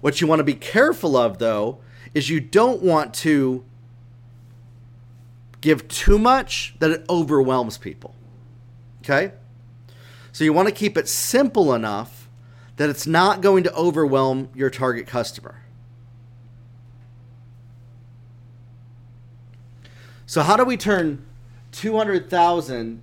What 0.00 0.20
you 0.20 0.26
want 0.26 0.40
to 0.40 0.44
be 0.44 0.54
careful 0.54 1.16
of, 1.16 1.38
though, 1.38 1.78
is 2.14 2.30
you 2.30 2.40
don't 2.40 2.82
want 2.82 3.12
to 3.14 3.64
give 5.60 5.86
too 5.88 6.18
much 6.18 6.74
that 6.78 6.90
it 6.90 7.04
overwhelms 7.08 7.76
people. 7.76 8.14
Okay? 9.02 9.32
So 10.32 10.44
you 10.44 10.52
want 10.52 10.68
to 10.68 10.74
keep 10.74 10.96
it 10.96 11.08
simple 11.08 11.74
enough 11.74 12.28
that 12.76 12.88
it's 12.88 13.06
not 13.06 13.40
going 13.40 13.64
to 13.64 13.74
overwhelm 13.74 14.48
your 14.54 14.70
target 14.70 15.06
customer. 15.06 15.62
So 20.26 20.42
how 20.42 20.56
do 20.56 20.64
we 20.64 20.76
turn 20.76 21.24
200,000 21.72 23.02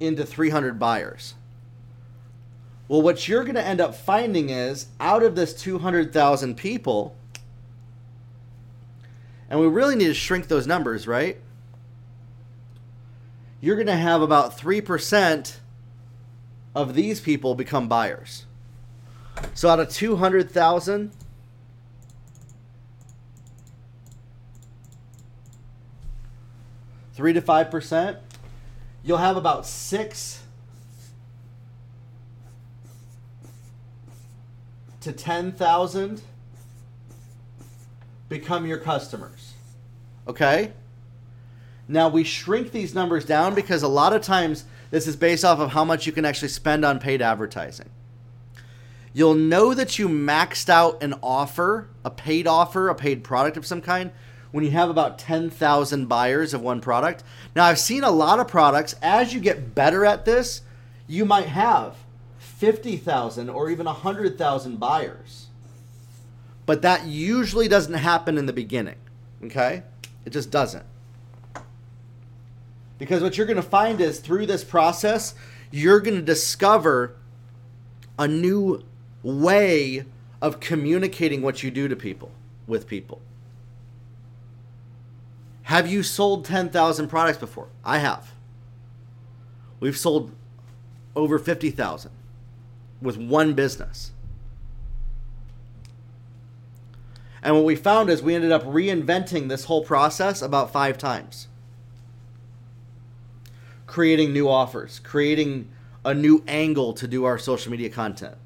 into 0.00 0.26
300 0.26 0.78
buyers? 0.78 1.34
Well, 2.88 3.02
what 3.02 3.28
you're 3.28 3.44
going 3.44 3.54
to 3.54 3.64
end 3.64 3.80
up 3.80 3.94
finding 3.94 4.50
is 4.50 4.86
out 5.00 5.22
of 5.22 5.36
this 5.36 5.54
200,000 5.54 6.56
people, 6.56 7.16
and 9.48 9.60
we 9.60 9.66
really 9.66 9.96
need 9.96 10.06
to 10.08 10.14
shrink 10.14 10.48
those 10.48 10.66
numbers, 10.66 11.06
right? 11.06 11.38
You're 13.66 13.74
going 13.74 13.88
to 13.88 13.96
have 13.96 14.22
about 14.22 14.56
3% 14.56 15.56
of 16.72 16.94
these 16.94 17.20
people 17.20 17.56
become 17.56 17.88
buyers. 17.88 18.46
So 19.54 19.68
out 19.68 19.80
of 19.80 19.88
200,000, 19.88 21.10
three 27.12 27.32
to 27.32 27.40
five 27.40 27.70
percent, 27.70 28.18
you'll 29.02 29.16
have 29.16 29.36
about 29.36 29.66
six 29.66 30.42
to 35.00 35.12
ten 35.12 35.50
thousand 35.50 36.20
become 38.28 38.66
your 38.66 38.78
customers. 38.78 39.54
Okay? 40.28 40.72
Now 41.88 42.08
we 42.08 42.24
shrink 42.24 42.72
these 42.72 42.94
numbers 42.94 43.24
down 43.24 43.54
because 43.54 43.82
a 43.82 43.88
lot 43.88 44.12
of 44.12 44.22
times 44.22 44.64
this 44.90 45.06
is 45.06 45.16
based 45.16 45.44
off 45.44 45.60
of 45.60 45.70
how 45.70 45.84
much 45.84 46.06
you 46.06 46.12
can 46.12 46.24
actually 46.24 46.48
spend 46.48 46.84
on 46.84 46.98
paid 46.98 47.22
advertising. 47.22 47.90
You'll 49.12 49.34
know 49.34 49.72
that 49.72 49.98
you 49.98 50.08
maxed 50.08 50.68
out 50.68 51.02
an 51.02 51.14
offer, 51.22 51.88
a 52.04 52.10
paid 52.10 52.46
offer, 52.46 52.88
a 52.88 52.94
paid 52.94 53.24
product 53.24 53.56
of 53.56 53.64
some 53.64 53.80
kind, 53.80 54.10
when 54.50 54.64
you 54.64 54.70
have 54.72 54.90
about 54.90 55.18
10,000 55.18 56.06
buyers 56.06 56.52
of 56.52 56.60
one 56.60 56.80
product. 56.80 57.22
Now, 57.54 57.64
I've 57.64 57.78
seen 57.78 58.04
a 58.04 58.10
lot 58.10 58.40
of 58.40 58.48
products, 58.48 58.94
as 59.00 59.32
you 59.32 59.40
get 59.40 59.74
better 59.74 60.04
at 60.04 60.24
this, 60.24 60.62
you 61.06 61.24
might 61.24 61.46
have 61.46 61.96
50,000 62.38 63.48
or 63.48 63.70
even 63.70 63.86
100,000 63.86 64.78
buyers. 64.78 65.46
But 66.64 66.82
that 66.82 67.06
usually 67.06 67.68
doesn't 67.68 67.94
happen 67.94 68.36
in 68.36 68.46
the 68.46 68.52
beginning, 68.52 68.98
okay? 69.44 69.82
It 70.24 70.30
just 70.30 70.50
doesn't. 70.50 70.84
Because 72.98 73.22
what 73.22 73.36
you're 73.36 73.46
going 73.46 73.56
to 73.56 73.62
find 73.62 74.00
is 74.00 74.20
through 74.20 74.46
this 74.46 74.64
process, 74.64 75.34
you're 75.70 76.00
going 76.00 76.16
to 76.16 76.22
discover 76.22 77.16
a 78.18 78.26
new 78.26 78.82
way 79.22 80.04
of 80.40 80.60
communicating 80.60 81.42
what 81.42 81.62
you 81.62 81.70
do 81.70 81.88
to 81.88 81.96
people, 81.96 82.30
with 82.66 82.86
people. 82.86 83.20
Have 85.64 85.90
you 85.90 86.02
sold 86.02 86.44
10,000 86.44 87.08
products 87.08 87.38
before? 87.38 87.68
I 87.84 87.98
have. 87.98 88.32
We've 89.80 89.96
sold 89.96 90.32
over 91.14 91.38
50,000 91.38 92.10
with 93.02 93.16
one 93.16 93.54
business. 93.54 94.12
And 97.42 97.54
what 97.54 97.64
we 97.64 97.76
found 97.76 98.10
is 98.10 98.22
we 98.22 98.34
ended 98.34 98.52
up 98.52 98.64
reinventing 98.64 99.48
this 99.48 99.64
whole 99.64 99.84
process 99.84 100.40
about 100.40 100.72
five 100.72 100.98
times 100.98 101.48
creating 103.96 104.30
new 104.30 104.46
offers, 104.46 105.00
creating 105.04 105.66
a 106.04 106.12
new 106.12 106.44
angle 106.46 106.92
to 106.92 107.08
do 107.08 107.24
our 107.24 107.38
social 107.38 107.72
media 107.72 107.88
content. 107.88 108.36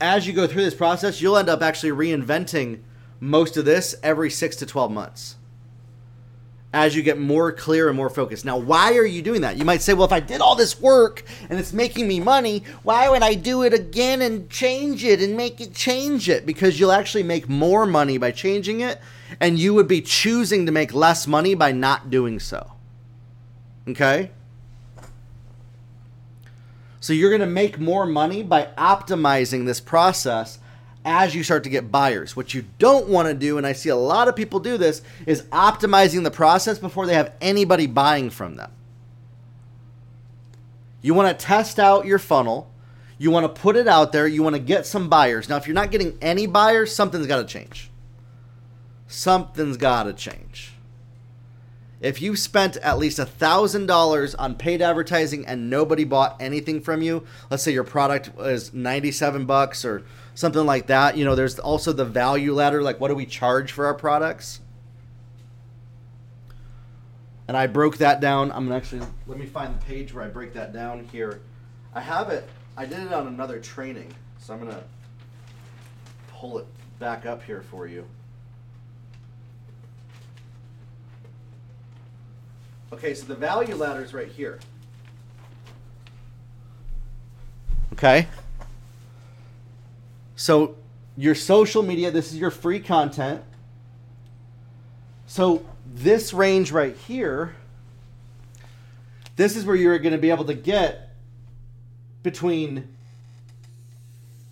as 0.00 0.24
you 0.24 0.32
go 0.32 0.46
through 0.46 0.62
this 0.62 0.72
process, 0.72 1.20
you'll 1.20 1.36
end 1.36 1.48
up 1.48 1.62
actually 1.62 1.90
reinventing 1.90 2.78
most 3.18 3.56
of 3.56 3.64
this 3.64 3.96
every 4.04 4.30
six 4.30 4.54
to 4.54 4.66
12 4.66 4.92
months 4.92 5.34
as 6.72 6.94
you 6.94 7.02
get 7.02 7.18
more 7.18 7.50
clear 7.50 7.88
and 7.88 7.96
more 7.96 8.08
focused. 8.08 8.44
Now, 8.44 8.56
why 8.56 8.94
are 8.94 9.04
you 9.04 9.20
doing 9.20 9.40
that? 9.40 9.56
You 9.56 9.64
might 9.64 9.82
say, 9.82 9.92
well, 9.92 10.04
if 10.04 10.12
I 10.12 10.20
did 10.20 10.40
all 10.40 10.54
this 10.54 10.80
work 10.80 11.24
and 11.50 11.58
it's 11.58 11.72
making 11.72 12.06
me 12.06 12.20
money, 12.20 12.62
why 12.84 13.08
would 13.08 13.22
I 13.22 13.34
do 13.34 13.64
it 13.64 13.74
again 13.74 14.22
and 14.22 14.48
change 14.48 15.02
it 15.02 15.20
and 15.20 15.36
make 15.36 15.60
it 15.60 15.74
change 15.74 16.28
it? 16.28 16.46
Because 16.46 16.78
you'll 16.78 16.92
actually 16.92 17.24
make 17.24 17.48
more 17.48 17.84
money 17.84 18.16
by 18.16 18.30
changing 18.30 18.80
it, 18.80 19.00
and 19.40 19.58
you 19.58 19.74
would 19.74 19.88
be 19.88 20.00
choosing 20.02 20.66
to 20.66 20.72
make 20.72 20.94
less 20.94 21.26
money 21.26 21.56
by 21.56 21.72
not 21.72 22.10
doing 22.10 22.38
so. 22.38 22.75
Okay? 23.88 24.30
So 27.00 27.12
you're 27.12 27.30
going 27.30 27.40
to 27.40 27.46
make 27.46 27.78
more 27.78 28.04
money 28.04 28.42
by 28.42 28.68
optimizing 28.76 29.64
this 29.64 29.80
process 29.80 30.58
as 31.04 31.36
you 31.36 31.44
start 31.44 31.62
to 31.62 31.70
get 31.70 31.92
buyers. 31.92 32.34
What 32.34 32.52
you 32.52 32.64
don't 32.78 33.08
want 33.08 33.28
to 33.28 33.34
do, 33.34 33.58
and 33.58 33.66
I 33.66 33.72
see 33.72 33.90
a 33.90 33.96
lot 33.96 34.26
of 34.26 34.34
people 34.34 34.58
do 34.58 34.76
this, 34.76 35.02
is 35.24 35.42
optimizing 35.42 36.24
the 36.24 36.32
process 36.32 36.80
before 36.80 37.06
they 37.06 37.14
have 37.14 37.32
anybody 37.40 37.86
buying 37.86 38.28
from 38.28 38.56
them. 38.56 38.72
You 41.00 41.14
want 41.14 41.38
to 41.38 41.46
test 41.46 41.78
out 41.78 42.06
your 42.06 42.18
funnel. 42.18 42.68
You 43.18 43.30
want 43.30 43.44
to 43.44 43.60
put 43.60 43.76
it 43.76 43.86
out 43.86 44.10
there. 44.10 44.26
You 44.26 44.42
want 44.42 44.56
to 44.56 44.60
get 44.60 44.84
some 44.84 45.08
buyers. 45.08 45.48
Now, 45.48 45.56
if 45.56 45.68
you're 45.68 45.74
not 45.74 45.92
getting 45.92 46.18
any 46.20 46.48
buyers, 46.48 46.92
something's 46.92 47.28
got 47.28 47.36
to 47.36 47.44
change. 47.44 47.90
Something's 49.06 49.76
got 49.76 50.02
to 50.04 50.12
change. 50.12 50.72
If 52.00 52.20
you 52.20 52.36
spent 52.36 52.76
at 52.78 52.98
least 52.98 53.18
$1,000 53.18 54.34
on 54.38 54.54
paid 54.56 54.82
advertising 54.82 55.46
and 55.46 55.70
nobody 55.70 56.04
bought 56.04 56.36
anything 56.40 56.82
from 56.82 57.00
you, 57.00 57.24
let's 57.50 57.62
say 57.62 57.72
your 57.72 57.84
product 57.84 58.30
is 58.38 58.74
97 58.74 59.46
bucks 59.46 59.84
or 59.84 60.04
something 60.34 60.66
like 60.66 60.88
that, 60.88 61.16
you 61.16 61.24
know, 61.24 61.34
there's 61.34 61.58
also 61.58 61.92
the 61.92 62.04
value 62.04 62.52
ladder 62.52 62.82
like 62.82 63.00
what 63.00 63.08
do 63.08 63.14
we 63.14 63.24
charge 63.24 63.72
for 63.72 63.86
our 63.86 63.94
products? 63.94 64.60
And 67.48 67.56
I 67.56 67.66
broke 67.66 67.96
that 67.98 68.20
down. 68.20 68.50
I'm 68.52 68.68
going 68.68 68.70
to 68.70 68.76
actually 68.76 69.06
let 69.26 69.38
me 69.38 69.46
find 69.46 69.74
the 69.74 69.84
page 69.84 70.12
where 70.12 70.24
I 70.24 70.28
break 70.28 70.52
that 70.54 70.72
down 70.72 71.08
here. 71.12 71.40
I 71.94 72.00
have 72.00 72.28
it. 72.28 72.46
I 72.76 72.84
did 72.84 73.00
it 73.00 73.12
on 73.12 73.28
another 73.28 73.58
training. 73.58 74.12
So 74.38 74.52
I'm 74.52 74.60
going 74.60 74.72
to 74.72 74.82
pull 76.28 76.58
it 76.58 76.66
back 76.98 77.24
up 77.24 77.42
here 77.42 77.62
for 77.62 77.86
you. 77.86 78.04
Okay, 82.92 83.14
so 83.14 83.26
the 83.26 83.34
value 83.34 83.74
ladder 83.74 84.02
is 84.02 84.14
right 84.14 84.28
here. 84.28 84.60
Okay. 87.92 88.28
So 90.36 90.76
your 91.16 91.34
social 91.34 91.82
media, 91.82 92.10
this 92.10 92.30
is 92.32 92.38
your 92.38 92.50
free 92.50 92.78
content. 92.78 93.42
So 95.26 95.64
this 95.94 96.32
range 96.32 96.70
right 96.70 96.96
here, 97.08 97.56
this 99.34 99.56
is 99.56 99.64
where 99.64 99.76
you're 99.76 99.98
going 99.98 100.12
to 100.12 100.18
be 100.18 100.30
able 100.30 100.44
to 100.44 100.54
get 100.54 101.14
between 102.22 102.94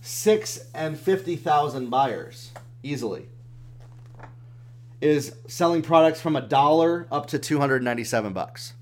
six 0.01 0.67
and 0.75 0.99
fifty 0.99 1.37
thousand 1.37 1.91
buyers 1.91 2.51
easily 2.83 3.27
is 5.05 5.37
selling 5.47 5.83
products 5.83 6.19
from 6.19 6.35
a 6.35 6.41
dollar 6.41 7.07
up 7.13 7.27
to 7.27 7.39
297 7.39 8.33
bucks. 8.33 8.73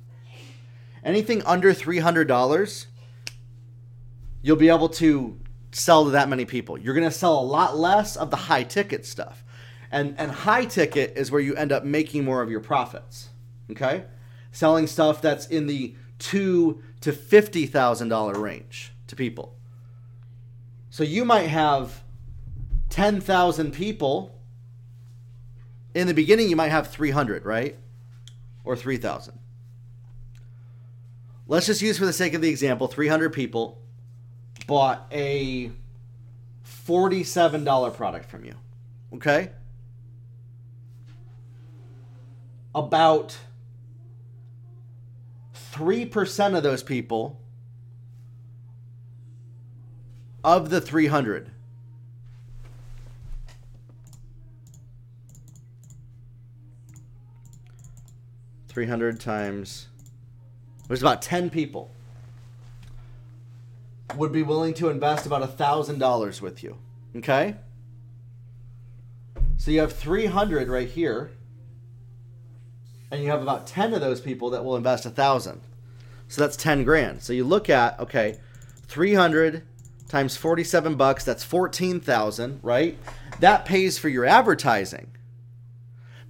Anything 1.02 1.42
under 1.44 1.74
$300, 1.74 2.86
you'll 4.40 4.56
be 4.56 4.68
able 4.68 4.88
to 4.88 5.36
sell 5.72 6.04
to 6.04 6.12
that 6.12 6.28
many 6.28 6.44
people. 6.44 6.78
You're 6.78 6.94
going 6.94 7.08
to 7.08 7.10
sell 7.10 7.40
a 7.40 7.42
lot 7.42 7.76
less 7.76 8.14
of 8.14 8.30
the 8.30 8.36
high 8.36 8.62
ticket 8.62 9.04
stuff. 9.04 9.44
And 9.90 10.14
and 10.16 10.30
high 10.30 10.64
ticket 10.64 11.18
is 11.18 11.32
where 11.32 11.40
you 11.40 11.56
end 11.56 11.72
up 11.72 11.84
making 11.84 12.24
more 12.24 12.40
of 12.40 12.50
your 12.50 12.60
profits. 12.60 13.30
Okay? 13.72 14.04
Selling 14.52 14.86
stuff 14.86 15.20
that's 15.20 15.48
in 15.48 15.66
the 15.66 15.96
2 16.20 16.80
to 17.00 17.12
$50,000 17.12 18.36
range 18.36 18.92
to 19.08 19.16
people. 19.16 19.56
So 20.88 21.02
you 21.02 21.24
might 21.24 21.48
have 21.48 22.04
10,000 22.90 23.72
people 23.72 24.38
in 25.94 26.06
the 26.06 26.14
beginning 26.14 26.48
you 26.48 26.56
might 26.56 26.70
have 26.70 26.88
300 26.88 27.44
right? 27.44 27.76
Or 28.64 28.76
3000 28.76 29.38
let's 31.48 31.66
just 31.66 31.82
use 31.82 31.98
for 31.98 32.06
the 32.06 32.12
sake 32.12 32.34
of 32.34 32.40
the 32.40 32.48
example 32.48 32.86
300 32.86 33.30
people 33.30 33.80
bought 34.66 35.06
a 35.10 35.70
$47 36.64 37.94
product 37.94 38.30
from 38.30 38.44
you 38.44 38.54
okay? 39.14 39.50
About 42.74 43.36
3% 45.72 46.56
of 46.56 46.62
those 46.62 46.82
people 46.82 47.40
of 50.44 50.70
the 50.70 50.80
300 50.80 51.50
300 58.72 59.20
times, 59.20 59.88
there's 60.88 61.02
about 61.02 61.20
10 61.20 61.50
people 61.50 61.90
would 64.16 64.32
be 64.32 64.42
willing 64.42 64.72
to 64.74 64.88
invest 64.88 65.26
about 65.26 65.42
$1,000 65.58 66.40
with 66.40 66.62
you. 66.62 66.78
Okay? 67.16 67.54
So 69.58 69.70
you 69.70 69.80
have 69.80 69.92
300 69.92 70.68
right 70.68 70.88
here, 70.88 71.32
and 73.10 73.22
you 73.22 73.30
have 73.30 73.42
about 73.42 73.66
10 73.66 73.92
of 73.92 74.00
those 74.00 74.22
people 74.22 74.50
that 74.50 74.64
will 74.64 74.76
invest 74.76 75.04
1000 75.04 75.60
So 76.28 76.40
that's 76.40 76.56
10 76.56 76.84
grand. 76.84 77.22
So 77.22 77.34
you 77.34 77.44
look 77.44 77.68
at, 77.68 78.00
okay, 78.00 78.38
300 78.86 79.64
times 80.08 80.36
47 80.36 80.94
bucks, 80.94 81.24
that's 81.24 81.44
14,000, 81.44 82.60
right? 82.62 82.98
That 83.40 83.66
pays 83.66 83.98
for 83.98 84.08
your 84.08 84.24
advertising 84.24 85.08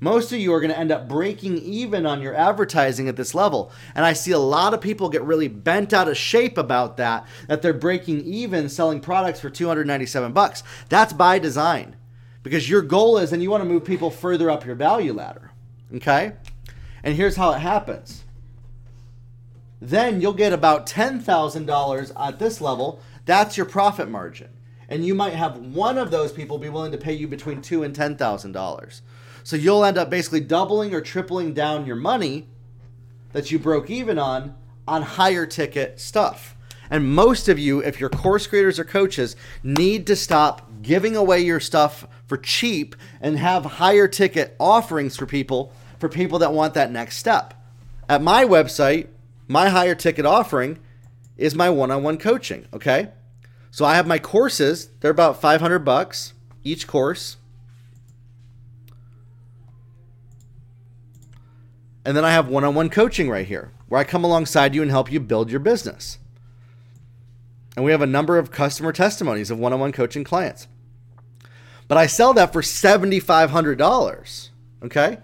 most 0.03 0.33
of 0.33 0.41
you 0.41 0.53
are 0.53 0.59
going 0.59 0.73
to 0.73 0.79
end 0.79 0.91
up 0.91 1.07
breaking 1.07 1.59
even 1.59 2.07
on 2.07 2.21
your 2.21 2.35
advertising 2.35 3.09
at 3.09 3.15
this 3.15 3.37
level. 3.37 3.71
And 3.95 4.05
I 4.05 4.15
see 4.15 4.33
a 4.33 4.39
lot 4.39 4.75
of 4.75 4.81
people 4.81 5.09
get 5.09 5.23
really 5.23 5.47
bent 5.47 5.93
out 5.93 6.09
of 6.09 6.17
shape 6.17 6.59
about 6.59 6.97
that, 6.97 7.25
that 7.47 7.63
they're 7.63 7.73
breaking 7.73 8.23
even 8.25 8.69
selling 8.69 8.99
products 8.99 9.39
for 9.39 9.49
297 9.49 10.33
bucks. 10.33 10.65
That's 10.89 11.13
by 11.13 11.39
design 11.39 11.95
because 12.43 12.69
your 12.69 12.83
goal 12.83 13.17
is, 13.17 13.33
and 13.33 13.41
you 13.45 13.49
want 13.49 13.63
to 13.63 13.69
move 13.69 13.85
people 13.85 14.11
further 14.11 14.51
up 14.51 14.67
your 14.67 14.75
value 14.75 15.13
ladder. 15.13 15.53
Okay? 15.95 16.33
And 17.05 17.15
here's 17.15 17.37
how 17.37 17.53
it 17.53 17.61
happens. 17.61 18.25
Then 19.81 20.21
you'll 20.21 20.33
get 20.33 20.53
about 20.53 20.87
$10,000 20.87 22.13
at 22.19 22.39
this 22.41 22.61
level. 22.61 23.01
That's 23.25 23.57
your 23.57 23.67
profit 23.67 24.09
margin. 24.09 24.49
And 24.89 25.07
you 25.07 25.15
might 25.15 25.35
have 25.35 25.59
one 25.59 25.97
of 25.97 26.11
those 26.11 26.33
people 26.33 26.59
be 26.59 26.69
willing 26.69 26.91
to 26.91 26.99
pay 26.99 27.13
you 27.13 27.29
between 27.29 27.63
two 27.63 27.85
and 27.85 27.95
ten 27.95 28.17
thousand 28.17 28.51
dollars. 28.51 29.01
So 29.45 29.57
you'll 29.57 29.85
end 29.85 29.99
up 29.99 30.11
basically 30.11 30.41
doubling 30.41 30.95
or 30.95 31.01
tripling 31.01 31.55
down 31.55 31.87
your 31.87 31.97
money 31.97 32.49
that 33.33 33.51
you 33.51 33.59
broke 33.59 33.91
even 33.91 34.19
on 34.19 34.55
on 34.87 35.03
higher 35.03 35.47
ticket 35.47 36.01
stuff. 36.01 36.57
And 36.91 37.15
most 37.15 37.49
of 37.49 37.59
you, 37.59 37.81
if 37.81 37.99
you're 37.99 38.11
course 38.11 38.47
creators 38.47 38.79
or 38.79 38.85
coaches, 38.85 39.37
need 39.63 40.07
to 40.09 40.17
stop 40.17 40.83
giving 40.83 41.17
away 41.17 41.41
your 41.41 41.61
stuff 41.61 42.07
for 42.27 42.37
cheap 42.37 42.95
and 43.21 43.39
have 43.39 43.65
higher 43.65 44.09
ticket 44.09 44.55
offerings 44.59 45.17
for 45.17 45.27
people 45.27 45.73
for 45.99 46.09
people 46.09 46.41
that 46.41 46.53
want 46.53 46.75
that 46.75 46.91
next 46.91 47.17
step. 47.17 47.55
At 48.09 48.21
my 48.23 48.45
website, 48.45 49.07
my 49.47 49.69
higher 49.69 49.95
ticket 49.95 50.27
offering 50.27 50.81
is 51.37 51.55
my 51.55 51.71
one-on-one 51.71 52.19
coaching, 52.19 52.67
okay? 52.73 53.11
So 53.71 53.85
I 53.85 53.95
have 53.95 54.07
my 54.07 54.19
courses, 54.19 54.91
they're 55.01 55.11
about 55.11 55.41
500 55.41 55.79
bucks 55.79 56.35
each 56.65 56.87
course. 56.87 57.37
And 62.05 62.17
then 62.17 62.25
I 62.25 62.33
have 62.33 62.49
one 62.49 62.65
on 62.65 62.75
one 62.75 62.91
coaching 62.91 63.31
right 63.31 63.47
here, 63.47 63.71
where 63.89 64.01
I 64.01 64.05
come 64.05 64.25
alongside 64.25 64.75
you 64.75 64.83
and 64.83 64.91
help 64.91 65.13
you 65.13 65.21
build 65.21 65.51
your 65.51 65.61
business. 65.61 66.19
And 67.77 67.85
we 67.85 67.93
have 67.93 68.03
a 68.03 68.07
number 68.07 68.39
of 68.39 68.51
customer 68.51 68.93
testimonies 68.93 69.51
of 69.51 69.59
one 69.59 69.73
on 69.73 69.81
one 69.81 69.93
coaching 69.93 70.25
clients. 70.25 70.67
But 71.89 71.99
I 71.99 72.07
sell 72.07 72.35
that 72.35 72.53
for 72.53 72.63
$7,500, 72.63 74.49
okay, 74.85 75.19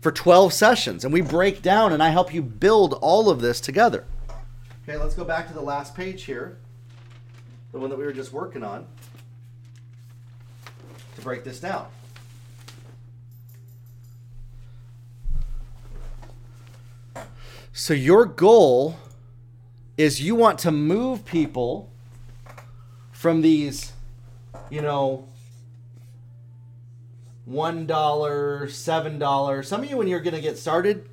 for 0.00 0.12
12 0.12 0.52
sessions. 0.52 1.04
And 1.04 1.12
we 1.12 1.20
break 1.20 1.62
down 1.62 1.92
and 1.92 2.02
I 2.02 2.10
help 2.10 2.34
you 2.34 2.42
build 2.42 2.94
all 2.94 3.30
of 3.30 3.40
this 3.40 3.60
together. 3.60 4.04
Okay, 4.82 4.96
let's 4.96 5.14
go 5.14 5.24
back 5.24 5.48
to 5.48 5.54
the 5.54 5.60
last 5.60 5.94
page 5.94 6.24
here, 6.24 6.58
the 7.72 7.78
one 7.78 7.90
that 7.90 7.98
we 7.98 8.04
were 8.04 8.12
just 8.12 8.32
working 8.32 8.62
on, 8.62 8.86
to 11.16 11.20
break 11.22 11.44
this 11.44 11.60
down. 11.60 11.86
So 17.78 17.92
your 17.92 18.24
goal 18.24 18.96
is 19.98 20.18
you 20.18 20.34
want 20.34 20.58
to 20.60 20.72
move 20.72 21.26
people 21.26 21.92
from 23.12 23.42
these 23.42 23.92
you 24.70 24.80
know, 24.80 25.28
one 27.44 27.86
dollar, 27.86 28.66
seven 28.68 29.18
dollars. 29.18 29.68
Some 29.68 29.82
of 29.82 29.90
you, 29.90 29.98
when 29.98 30.08
you're 30.08 30.20
gonna 30.20 30.40
get 30.40 30.56
started, 30.56 31.06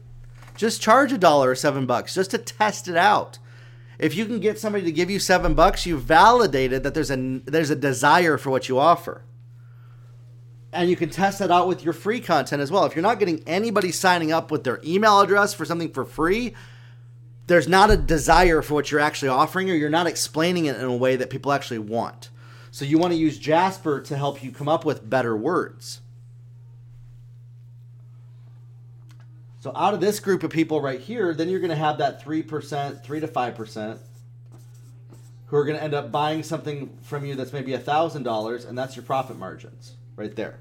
just 0.56 0.82
charge 0.82 1.12
a 1.12 1.18
dollar 1.18 1.50
or 1.50 1.56
seven 1.56 1.86
bucks 1.86 2.16
just 2.16 2.32
to 2.32 2.38
test 2.38 2.88
it 2.88 2.96
out. 2.96 3.40
If 4.00 4.16
you 4.16 4.26
can 4.26 4.40
get 4.40 4.58
somebody 4.58 4.86
to 4.86 4.92
give 4.94 5.10
you 5.10 5.20
seven 5.20 5.54
bucks, 5.54 5.86
you 5.86 5.98
validated 5.98 6.84
that 6.84 6.94
there's 6.94 7.12
a 7.12 7.42
there's 7.46 7.72
a 7.72 7.76
desire 7.76 8.38
for 8.38 8.50
what 8.50 8.70
you 8.70 8.80
offer. 8.80 9.24
And 10.74 10.90
you 10.90 10.96
can 10.96 11.10
test 11.10 11.40
that 11.40 11.52
out 11.52 11.68
with 11.68 11.84
your 11.84 11.94
free 11.94 12.20
content 12.20 12.62
as 12.62 12.72
well. 12.72 12.86
If 12.86 12.96
you're 12.96 13.04
not 13.04 13.20
getting 13.20 13.44
anybody 13.46 13.92
signing 13.92 14.32
up 14.32 14.50
with 14.50 14.64
their 14.64 14.80
email 14.84 15.22
address 15.22 15.54
for 15.54 15.66
something 15.66 15.92
for 15.92 16.04
free, 16.04 16.56
there's 17.48 17.68
not 17.68 17.92
a 17.92 17.98
desire 17.98 18.62
for 18.62 18.74
what 18.74 18.90
you're 18.90 19.00
actually 19.00 19.30
offering, 19.30 19.70
or 19.70 19.76
you're 19.76 19.90
not 19.90 20.08
explaining 20.08 20.66
it 20.66 20.76
in 20.76 20.84
a 20.84 20.96
way 20.96 21.16
that 21.16 21.30
people 21.30 21.52
actually 21.52 21.80
want. 21.80 22.30
So 22.72 22.86
you 22.86 22.98
want 22.98 23.14
to 23.14 23.20
use 23.20 23.38
Jasper 23.38 24.02
to 24.02 24.18
help 24.18 24.44
you 24.44 24.52
come 24.52 24.68
up 24.68 24.84
with 24.84 25.08
better 25.08 25.38
words. 25.38 26.02
So 29.60 29.72
out 29.76 29.94
of 29.94 30.02
this 30.02 30.20
group 30.20 30.44
of 30.44 30.50
people 30.50 30.82
right 30.82 31.00
here, 31.00 31.34
then 31.34 31.50
you're 31.50 31.60
going 31.60 31.70
to 31.70 31.76
have 31.76 32.00
that 32.00 32.24
3%, 32.24 33.04
3 33.04 33.20
to 33.20 33.28
5% 33.28 34.00
who 35.46 35.56
are 35.56 35.66
going 35.66 35.78
to 35.78 35.84
end 35.84 35.94
up 35.94 36.12
buying 36.12 36.42
something 36.42 36.98
from 37.04 37.26
you 37.26 37.36
that's 37.36 37.54
maybe 37.54 37.74
$1,000 37.74 38.68
and 38.68 38.78
that's 38.78 38.96
your 38.96 39.04
profit 39.04 39.38
margins 39.38 39.94
right 40.16 40.36
there. 40.36 40.60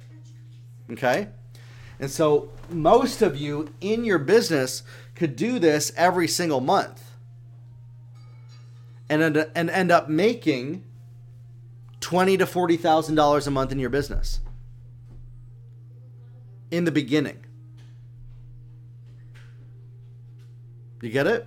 Okay? 0.90 1.28
And 2.00 2.10
so 2.10 2.50
most 2.70 3.22
of 3.22 3.36
you 3.36 3.72
in 3.80 4.04
your 4.04 4.18
business 4.18 4.82
could 5.14 5.36
do 5.36 5.58
this 5.58 5.92
every 5.96 6.26
single 6.26 6.60
month 6.60 7.12
and 9.08 9.22
end, 9.22 9.46
and 9.54 9.70
end 9.70 9.92
up 9.92 10.08
making 10.08 10.84
twenty 12.00 12.36
to 12.36 12.46
forty 12.46 12.76
thousand 12.76 13.14
dollars 13.14 13.46
a 13.46 13.50
month 13.50 13.70
in 13.70 13.78
your 13.78 13.90
business 13.90 14.40
in 16.70 16.84
the 16.84 16.90
beginning. 16.90 17.44
You 21.02 21.10
get 21.10 21.26
it? 21.26 21.46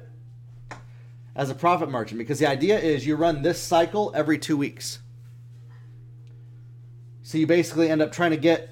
As 1.36 1.50
a 1.50 1.56
profit 1.56 1.90
margin, 1.90 2.18
because 2.18 2.40
the 2.40 2.48
idea 2.48 2.80
is 2.80 3.06
you 3.06 3.16
run 3.16 3.42
this 3.42 3.62
cycle 3.62 4.12
every 4.16 4.38
two 4.38 4.56
weeks. 4.56 5.00
So 7.26 7.40
you 7.40 7.48
basically 7.48 7.90
end 7.90 8.04
up 8.04 8.12
trying 8.12 8.30
to 8.30 8.38
get 8.38 8.70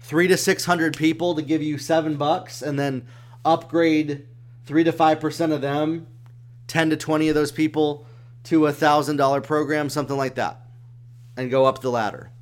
three 0.00 0.26
to 0.26 0.36
six 0.36 0.64
hundred 0.64 0.96
people 0.96 1.36
to 1.36 1.42
give 1.42 1.62
you 1.62 1.78
seven 1.78 2.16
bucks, 2.16 2.60
and 2.60 2.76
then 2.76 3.06
upgrade 3.44 4.26
three 4.66 4.82
to 4.82 4.90
five 4.90 5.20
percent 5.20 5.52
of 5.52 5.60
them, 5.60 6.08
ten 6.66 6.90
to 6.90 6.96
twenty 6.96 7.28
of 7.28 7.36
those 7.36 7.52
people 7.52 8.04
to 8.42 8.66
a 8.66 8.72
thousand 8.72 9.16
dollar 9.16 9.40
program, 9.40 9.88
something 9.88 10.16
like 10.16 10.34
that, 10.34 10.60
and 11.36 11.52
go 11.52 11.66
up 11.66 11.80
the 11.80 11.90
ladder. 11.90 12.32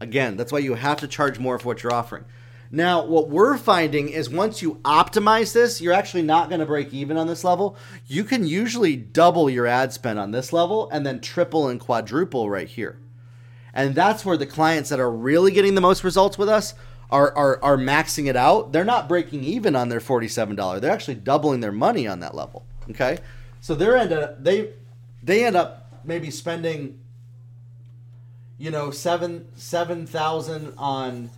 Again, 0.00 0.38
that's 0.38 0.50
why 0.50 0.60
you 0.60 0.72
have 0.72 1.00
to 1.00 1.06
charge 1.06 1.38
more 1.38 1.58
for 1.58 1.68
what 1.68 1.82
you're 1.82 1.92
offering. 1.92 2.24
Now, 2.74 3.04
what 3.04 3.28
we're 3.28 3.58
finding 3.58 4.08
is 4.08 4.30
once 4.30 4.62
you 4.62 4.76
optimize 4.76 5.52
this, 5.52 5.82
you're 5.82 5.92
actually 5.92 6.22
not 6.22 6.48
going 6.48 6.60
to 6.60 6.66
break 6.66 6.94
even 6.94 7.18
on 7.18 7.26
this 7.26 7.44
level. 7.44 7.76
You 8.06 8.24
can 8.24 8.46
usually 8.46 8.96
double 8.96 9.50
your 9.50 9.66
ad 9.66 9.92
spend 9.92 10.18
on 10.18 10.30
this 10.30 10.54
level 10.54 10.88
and 10.90 11.04
then 11.04 11.20
triple 11.20 11.68
and 11.68 11.78
quadruple 11.78 12.48
right 12.48 12.66
here. 12.66 12.98
And 13.74 13.94
that's 13.94 14.24
where 14.24 14.38
the 14.38 14.46
clients 14.46 14.88
that 14.88 15.00
are 15.00 15.10
really 15.10 15.52
getting 15.52 15.74
the 15.74 15.82
most 15.82 16.02
results 16.02 16.38
with 16.38 16.48
us 16.48 16.72
are, 17.10 17.36
are, 17.36 17.62
are 17.62 17.76
maxing 17.76 18.26
it 18.26 18.36
out. 18.36 18.72
They're 18.72 18.84
not 18.84 19.06
breaking 19.06 19.44
even 19.44 19.76
on 19.76 19.90
their 19.90 20.00
$47. 20.00 20.80
They're 20.80 20.90
actually 20.90 21.16
doubling 21.16 21.60
their 21.60 21.72
money 21.72 22.08
on 22.08 22.20
that 22.20 22.34
level. 22.34 22.64
Okay. 22.88 23.18
So 23.60 23.74
they're 23.74 23.98
end 23.98 24.12
up, 24.14 24.42
they, 24.42 24.70
they 25.22 25.44
end 25.44 25.56
up 25.56 26.00
maybe 26.04 26.30
spending, 26.30 27.00
you 28.56 28.70
know, 28.70 28.90
seven, 28.90 29.48
7,000 29.56 30.72
on 30.78 31.28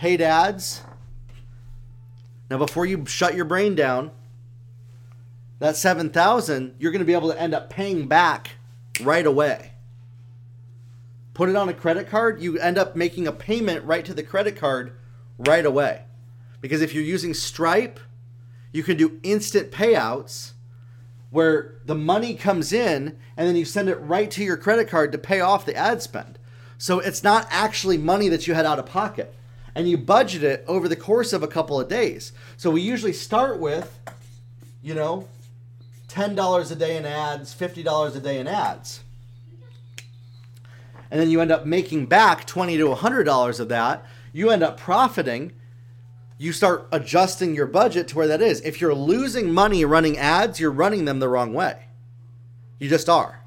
paid 0.00 0.22
ads. 0.22 0.80
Now, 2.48 2.56
before 2.56 2.86
you 2.86 3.04
shut 3.04 3.34
your 3.34 3.44
brain 3.44 3.74
down, 3.74 4.12
that 5.58 5.76
7,000 5.76 6.74
you're 6.78 6.90
going 6.90 7.00
to 7.00 7.04
be 7.04 7.12
able 7.12 7.30
to 7.30 7.38
end 7.38 7.52
up 7.52 7.68
paying 7.68 8.08
back 8.08 8.52
right 9.02 9.26
away. 9.26 9.72
Put 11.34 11.50
it 11.50 11.56
on 11.56 11.68
a 11.68 11.74
credit 11.74 12.08
card, 12.08 12.40
you 12.40 12.58
end 12.58 12.78
up 12.78 12.96
making 12.96 13.26
a 13.26 13.32
payment 13.32 13.84
right 13.84 14.02
to 14.06 14.14
the 14.14 14.22
credit 14.22 14.56
card 14.56 14.96
right 15.38 15.66
away. 15.66 16.04
Because 16.62 16.80
if 16.80 16.94
you're 16.94 17.04
using 17.04 17.34
Stripe, 17.34 18.00
you 18.72 18.82
can 18.82 18.96
do 18.96 19.20
instant 19.22 19.70
payouts 19.70 20.52
where 21.28 21.74
the 21.84 21.94
money 21.94 22.34
comes 22.34 22.72
in 22.72 23.18
and 23.36 23.46
then 23.46 23.54
you 23.54 23.66
send 23.66 23.90
it 23.90 23.96
right 23.96 24.30
to 24.30 24.42
your 24.42 24.56
credit 24.56 24.88
card 24.88 25.12
to 25.12 25.18
pay 25.18 25.40
off 25.40 25.66
the 25.66 25.76
ad 25.76 26.00
spend. 26.00 26.38
So 26.78 27.00
it's 27.00 27.22
not 27.22 27.46
actually 27.50 27.98
money 27.98 28.30
that 28.30 28.46
you 28.46 28.54
had 28.54 28.64
out 28.64 28.78
of 28.78 28.86
pocket 28.86 29.34
and 29.74 29.88
you 29.88 29.96
budget 29.96 30.42
it 30.42 30.64
over 30.66 30.88
the 30.88 30.96
course 30.96 31.32
of 31.32 31.42
a 31.42 31.48
couple 31.48 31.80
of 31.80 31.88
days. 31.88 32.32
So 32.56 32.70
we 32.70 32.80
usually 32.80 33.12
start 33.12 33.58
with, 33.58 33.98
you 34.82 34.94
know, 34.94 35.28
$10 36.08 36.70
a 36.70 36.74
day 36.74 36.96
in 36.96 37.06
ads, 37.06 37.54
$50 37.54 38.16
a 38.16 38.20
day 38.20 38.38
in 38.38 38.48
ads. 38.48 39.00
And 41.10 41.20
then 41.20 41.30
you 41.30 41.40
end 41.40 41.50
up 41.50 41.66
making 41.66 42.06
back 42.06 42.46
20 42.46 42.76
to 42.78 42.86
$100 42.86 43.60
of 43.60 43.68
that. 43.68 44.06
You 44.32 44.50
end 44.50 44.62
up 44.62 44.78
profiting. 44.78 45.52
You 46.38 46.52
start 46.52 46.88
adjusting 46.92 47.54
your 47.54 47.66
budget 47.66 48.08
to 48.08 48.16
where 48.16 48.28
that 48.28 48.40
is. 48.40 48.60
If 48.62 48.80
you're 48.80 48.94
losing 48.94 49.52
money 49.52 49.84
running 49.84 50.16
ads, 50.16 50.60
you're 50.60 50.70
running 50.70 51.04
them 51.04 51.18
the 51.18 51.28
wrong 51.28 51.52
way. 51.52 51.86
You 52.78 52.88
just 52.88 53.08
are. 53.08 53.40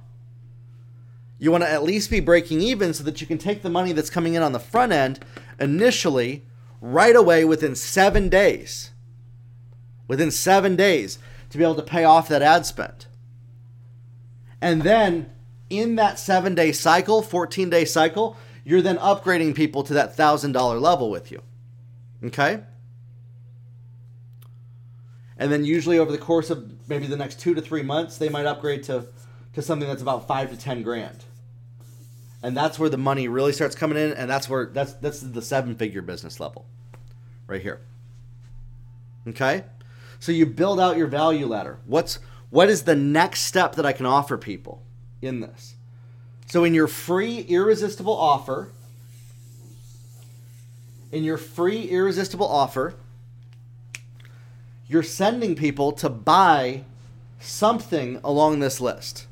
You 1.40 1.52
want 1.52 1.64
to 1.64 1.70
at 1.70 1.84
least 1.84 2.10
be 2.10 2.20
breaking 2.20 2.62
even 2.62 2.94
so 2.94 3.04
that 3.04 3.20
you 3.20 3.28
can 3.28 3.38
take 3.38 3.64
the 3.64 3.70
money 3.70 3.92
that's 3.92 4.10
coming 4.10 4.36
in 4.36 4.44
on 4.44 4.54
the 4.54 4.60
front 4.60 4.92
end 4.92 5.20
initially 5.60 6.46
right 6.82 7.16
away 7.16 7.46
within 7.46 7.76
seven 7.76 8.30
days. 8.30 8.92
Within 10.08 10.32
seven 10.32 10.76
days 10.76 11.18
to 11.50 11.58
be 11.58 11.64
able 11.64 11.76
to 11.76 11.84
pay 11.84 12.04
off 12.04 12.28
that 12.28 12.42
ad 12.42 12.66
spend. 12.66 13.06
And 14.62 14.82
then 14.82 15.30
in 15.70 15.96
that 15.96 16.20
seven 16.20 16.56
day 16.56 16.72
cycle, 16.72 17.22
14 17.22 17.70
day 17.70 17.86
cycle, 17.86 18.38
you're 18.64 18.82
then 18.82 18.98
upgrading 18.98 19.56
people 19.56 19.84
to 19.84 19.94
that 19.94 20.16
$1,000 20.16 20.82
level 20.82 21.10
with 21.10 21.32
you. 21.32 21.42
Okay? 22.24 22.64
And 25.38 25.52
then 25.52 25.66
usually 25.66 26.00
over 26.00 26.12
the 26.12 26.18
course 26.18 26.50
of 26.50 26.72
maybe 26.88 27.08
the 27.08 27.18
next 27.18 27.40
two 27.40 27.54
to 27.54 27.62
three 27.62 27.82
months, 27.82 28.18
they 28.18 28.30
might 28.30 28.46
upgrade 28.46 28.84
to, 28.84 29.06
to 29.54 29.62
something 29.62 29.88
that's 29.88 30.02
about 30.02 30.28
five 30.28 30.50
to 30.52 30.58
10 30.58 30.84
grand 30.84 31.24
and 32.44 32.56
that's 32.56 32.78
where 32.78 32.90
the 32.90 32.98
money 32.98 33.30
really 33.30 33.54
starts 33.54 33.74
coming 33.74 33.98
in 33.98 34.12
and 34.12 34.30
that's 34.30 34.50
where 34.50 34.66
that's 34.68 34.94
that's 34.94 35.22
the 35.22 35.42
seven 35.42 35.76
figure 35.76 36.02
business 36.02 36.40
level 36.40 36.66
right 37.48 37.62
here. 37.62 37.80
Okay? 39.30 39.64
So 40.20 40.32
you 40.32 40.46
build 40.46 40.80
out 40.80 40.98
your 40.98 41.08
value 41.08 41.48
ladder. 41.48 41.80
What's 41.86 42.20
what 42.50 42.70
is 42.70 42.84
the 42.84 42.96
next 42.96 43.42
step 43.42 43.76
that 43.76 43.86
i 43.86 43.94
can 43.94 44.06
offer 44.06 44.38
people 44.38 44.84
in 45.22 45.40
this? 45.40 45.76
So 46.48 46.66
in 46.66 46.74
your 46.74 46.88
free 46.88 47.40
irresistible 47.40 48.16
offer 48.16 48.70
in 51.12 51.24
your 51.24 51.38
free 51.38 51.84
irresistible 51.84 52.48
offer 52.48 52.96
you're 54.88 55.04
sending 55.04 55.56
people 55.56 55.92
to 55.92 56.10
buy 56.10 56.84
something 57.40 58.20
along 58.24 58.60
this 58.60 58.82
list 58.82 59.28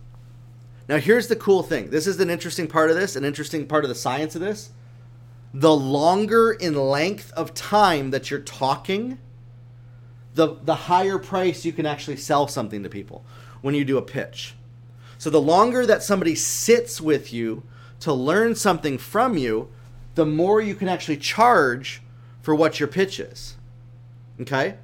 now, 0.91 0.97
here's 0.97 1.27
the 1.27 1.37
cool 1.37 1.63
thing 1.63 1.89
this 1.89 2.05
is 2.05 2.19
an 2.19 2.29
interesting 2.29 2.67
part 2.67 2.89
of 2.89 2.97
this, 2.97 3.15
an 3.15 3.23
interesting 3.23 3.65
part 3.65 3.85
of 3.85 3.89
the 3.89 3.95
science 3.95 4.35
of 4.35 4.41
this. 4.41 4.71
The 5.53 5.73
longer 5.73 6.51
in 6.51 6.75
length 6.75 7.31
of 7.31 7.53
time 7.53 8.11
that 8.11 8.29
you're 8.29 8.41
talking, 8.41 9.17
the, 10.33 10.57
the 10.61 10.75
higher 10.75 11.17
price 11.17 11.63
you 11.63 11.71
can 11.71 11.85
actually 11.85 12.17
sell 12.17 12.49
something 12.49 12.83
to 12.83 12.89
people 12.89 13.23
when 13.61 13.73
you 13.73 13.85
do 13.85 13.97
a 13.97 14.01
pitch. 14.01 14.53
So, 15.17 15.29
the 15.29 15.39
longer 15.39 15.85
that 15.85 16.03
somebody 16.03 16.35
sits 16.35 16.99
with 16.99 17.31
you 17.31 17.63
to 18.01 18.11
learn 18.11 18.53
something 18.53 18.97
from 18.97 19.37
you, 19.37 19.69
the 20.15 20.25
more 20.25 20.59
you 20.59 20.75
can 20.75 20.89
actually 20.89 21.17
charge 21.17 22.01
for 22.41 22.53
what 22.53 22.81
your 22.81 22.89
pitch 22.89 23.17
is. 23.17 23.55
Okay? 24.41 24.75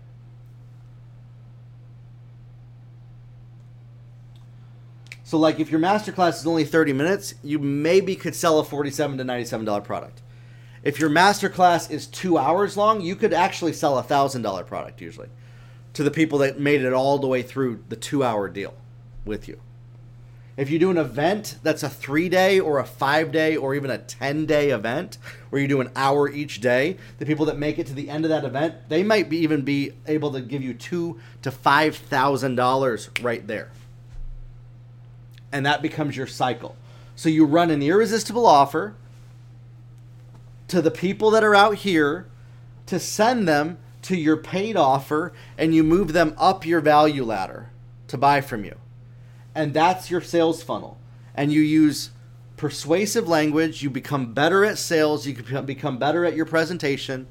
So 5.27 5.37
like 5.37 5.59
if 5.59 5.69
your 5.69 5.81
masterclass 5.81 6.39
is 6.39 6.47
only 6.47 6.63
30 6.63 6.93
minutes, 6.93 7.35
you 7.43 7.59
maybe 7.59 8.15
could 8.15 8.33
sell 8.33 8.59
a 8.59 8.63
47 8.63 9.17
to 9.17 9.25
$97 9.25 9.83
product. 9.83 10.21
If 10.83 11.01
your 11.01 11.09
masterclass 11.09 11.91
is 11.91 12.07
two 12.07 12.37
hours 12.37 12.77
long, 12.77 13.01
you 13.01 13.13
could 13.13 13.33
actually 13.33 13.73
sell 13.73 13.97
a 13.97 14.03
thousand 14.03 14.43
dollar 14.43 14.63
product 14.63 15.01
usually 15.01 15.27
to 15.95 16.03
the 16.03 16.11
people 16.11 16.37
that 16.37 16.61
made 16.61 16.81
it 16.81 16.93
all 16.93 17.19
the 17.19 17.27
way 17.27 17.41
through 17.41 17.83
the 17.89 17.97
two 17.97 18.23
hour 18.23 18.47
deal 18.47 18.73
with 19.25 19.49
you. 19.49 19.59
If 20.55 20.69
you 20.69 20.79
do 20.79 20.91
an 20.91 20.97
event 20.97 21.57
that's 21.61 21.83
a 21.83 21.89
three 21.89 22.29
day 22.29 22.61
or 22.61 22.79
a 22.79 22.85
five 22.85 23.33
day 23.33 23.57
or 23.57 23.75
even 23.75 23.91
a 23.91 23.97
10 23.97 24.45
day 24.45 24.69
event 24.69 25.17
where 25.49 25.61
you 25.61 25.67
do 25.67 25.81
an 25.81 25.91
hour 25.93 26.31
each 26.31 26.61
day, 26.61 26.95
the 27.17 27.25
people 27.25 27.47
that 27.47 27.57
make 27.57 27.79
it 27.79 27.87
to 27.87 27.93
the 27.93 28.09
end 28.09 28.23
of 28.23 28.29
that 28.29 28.45
event, 28.45 28.75
they 28.87 29.03
might 29.03 29.29
be 29.29 29.39
even 29.39 29.63
be 29.63 29.91
able 30.05 30.31
to 30.31 30.39
give 30.39 30.63
you 30.63 30.73
two 30.73 31.19
to 31.41 31.51
five 31.51 31.97
thousand 31.97 32.55
dollars 32.55 33.09
right 33.21 33.45
there 33.45 33.71
And 35.57 35.65
that 35.65 35.81
becomes 35.81 36.15
your 36.15 36.27
cycle. 36.27 36.75
So 37.15 37.29
you 37.29 37.43
run 37.43 37.71
an 37.71 37.81
irresistible 37.81 38.45
offer 38.45 38.93
to 40.67 40.83
the 40.83 40.91
people 40.91 41.31
that 41.31 41.43
are 41.43 41.55
out 41.55 41.77
here 41.77 42.27
to 42.85 42.99
send 42.99 43.47
them 43.47 43.79
to 44.03 44.15
your 44.15 44.37
paid 44.37 44.77
offer 44.77 45.33
and 45.57 45.73
you 45.73 45.83
move 45.83 46.13
them 46.13 46.35
up 46.37 46.63
your 46.63 46.79
value 46.79 47.23
ladder 47.23 47.71
to 48.07 48.19
buy 48.19 48.39
from 48.39 48.65
you. 48.65 48.75
And 49.55 49.73
that's 49.73 50.11
your 50.11 50.21
sales 50.21 50.61
funnel. 50.61 50.99
And 51.33 51.51
you 51.51 51.61
use 51.61 52.11
persuasive 52.55 53.27
language, 53.27 53.81
you 53.81 53.89
become 53.89 54.35
better 54.35 54.63
at 54.63 54.77
sales, 54.77 55.25
you 55.25 55.33
can 55.33 55.65
become 55.65 55.97
better 55.97 56.23
at 56.23 56.35
your 56.35 56.45
presentation. 56.45 57.25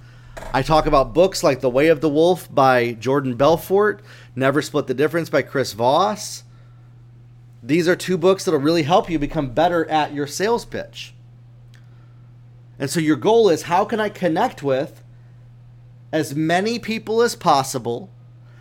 I 0.53 0.63
talk 0.63 0.87
about 0.87 1.15
books 1.15 1.45
like 1.45 1.61
The 1.61 1.71
Way 1.71 1.87
of 1.87 2.01
the 2.01 2.09
Wolf 2.09 2.53
by 2.53 2.95
Jordan 2.95 3.37
Belfort, 3.37 4.03
Never 4.35 4.63
Split 4.63 4.89
the 4.89 4.95
Difference 4.95 5.31
by 5.31 5.43
Chris 5.43 5.75
Voss. 5.75 6.43
These 7.67 7.89
are 7.89 7.97
two 7.97 8.17
books 8.17 8.45
that'll 8.45 8.61
really 8.61 8.85
help 8.85 9.11
you 9.11 9.19
become 9.19 9.51
better 9.51 9.91
at 9.91 10.15
your 10.15 10.29
sales 10.29 10.65
pitch. 10.65 11.15
And 12.79 12.89
so 12.89 13.01
your 13.01 13.17
goal 13.17 13.49
is 13.49 13.63
how 13.63 13.85
can 13.85 13.99
I 13.99 14.09
connect 14.09 14.63
with 14.63 15.03
as 16.13 16.37
many 16.37 16.79
people 16.79 17.23
as 17.23 17.35
possible 17.35 18.09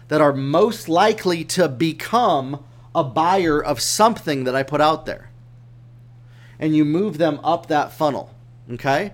that 0.08 0.22
are 0.22 0.34
most 0.34 0.90
likely 0.90 1.44
to 1.44 1.70
become 1.70 2.64
a 2.96 3.04
buyer 3.04 3.64
of 3.64 3.80
something 3.80 4.44
that 4.46 4.56
I 4.56 4.64
put 4.64 4.82
out 4.82 5.06
there? 5.06 5.30
And 6.58 6.76
you 6.76 6.84
move 6.84 7.20
them 7.20 7.40
up 7.44 7.68
that 7.68 7.94
funnel, 7.94 8.34
okay? 8.72 9.14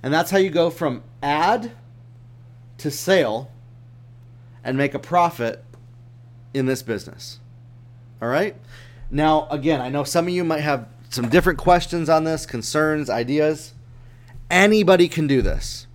And 0.00 0.14
that's 0.14 0.30
how 0.30 0.38
you 0.38 0.50
go 0.50 0.70
from 0.70 1.02
ad 1.24 1.72
to 2.78 2.88
sale 2.88 3.50
and 4.62 4.76
make 4.76 4.94
a 4.94 5.00
profit 5.00 5.64
in 6.54 6.66
this 6.66 6.82
business. 6.82 7.40
All 8.22 8.28
right? 8.28 8.54
Now, 9.10 9.48
again, 9.50 9.80
I 9.80 9.88
know 9.88 10.04
some 10.04 10.28
of 10.28 10.32
you 10.32 10.44
might 10.44 10.60
have 10.60 10.86
some 11.10 11.28
different 11.28 11.58
questions 11.58 12.08
on 12.08 12.22
this, 12.22 12.46
concerns, 12.46 13.10
ideas. 13.10 13.74
Anybody 14.48 15.08
can 15.08 15.26
do 15.26 15.42
this. 15.42 15.88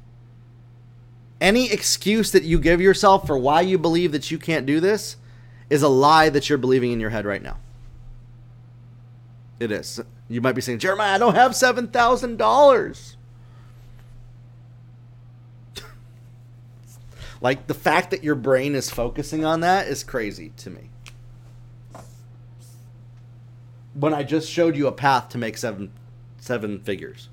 Any 1.39 1.71
excuse 1.71 2.31
that 2.33 2.43
you 2.43 2.59
give 2.59 2.81
yourself 2.81 3.25
for 3.25 3.37
why 3.37 3.61
you 3.61 3.77
believe 3.77 4.11
that 4.11 4.29
you 4.29 4.37
can't 4.37 4.65
do 4.65 4.81
this 4.81 5.15
is 5.69 5.81
a 5.81 5.87
lie 5.87 6.29
that 6.29 6.49
you're 6.49 6.57
believing 6.57 6.91
in 6.91 6.99
your 6.99 7.11
head 7.11 7.25
right 7.25 7.41
now. 7.41 7.57
It 9.59 9.71
is. 9.71 10.01
You 10.27 10.41
might 10.41 10.53
be 10.53 10.61
saying, 10.61 10.79
Jeremiah, 10.79 11.15
I 11.15 11.17
don't 11.17 11.35
have 11.35 11.53
$7,000. 11.53 13.15
like 17.41 17.67
the 17.67 17.73
fact 17.73 18.11
that 18.11 18.23
your 18.23 18.35
brain 18.35 18.75
is 18.75 18.89
focusing 18.89 19.45
on 19.45 19.61
that 19.61 19.87
is 19.87 20.03
crazy 20.03 20.51
to 20.57 20.69
me. 20.69 20.89
When 23.99 24.13
I 24.13 24.23
just 24.23 24.49
showed 24.49 24.75
you 24.75 24.87
a 24.87 24.91
path 24.91 25.29
to 25.29 25.37
make 25.37 25.57
seven 25.57 25.91
seven 26.39 26.79
figures. 26.79 27.29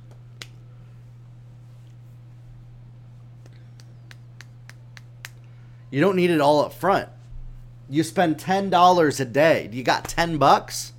You 5.91 6.01
don't 6.01 6.17
need 6.17 6.31
it 6.31 6.41
all 6.41 6.65
up 6.65 6.73
front. 6.73 7.09
You 7.89 8.03
spend 8.03 8.39
ten 8.39 8.71
dollars 8.71 9.21
a 9.21 9.25
day. 9.25 9.69
You 9.73 9.83
got 9.83 10.09
ten 10.09 10.39
bucks? 10.39 10.93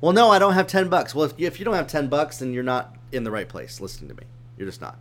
Well, 0.00 0.12
no, 0.12 0.30
I 0.30 0.38
don't 0.38 0.54
have 0.54 0.66
ten 0.66 0.88
bucks. 0.88 1.14
Well, 1.14 1.26
if 1.26 1.34
you, 1.38 1.46
if 1.46 1.58
you 1.58 1.64
don't 1.64 1.74
have 1.74 1.86
ten 1.86 2.08
bucks, 2.08 2.38
then 2.38 2.52
you're 2.52 2.62
not 2.64 2.96
in 3.12 3.24
the 3.24 3.30
right 3.30 3.48
place. 3.48 3.80
Listening 3.80 4.08
to 4.08 4.14
me, 4.16 4.24
you're 4.58 4.68
just 4.68 4.80
not. 4.80 4.98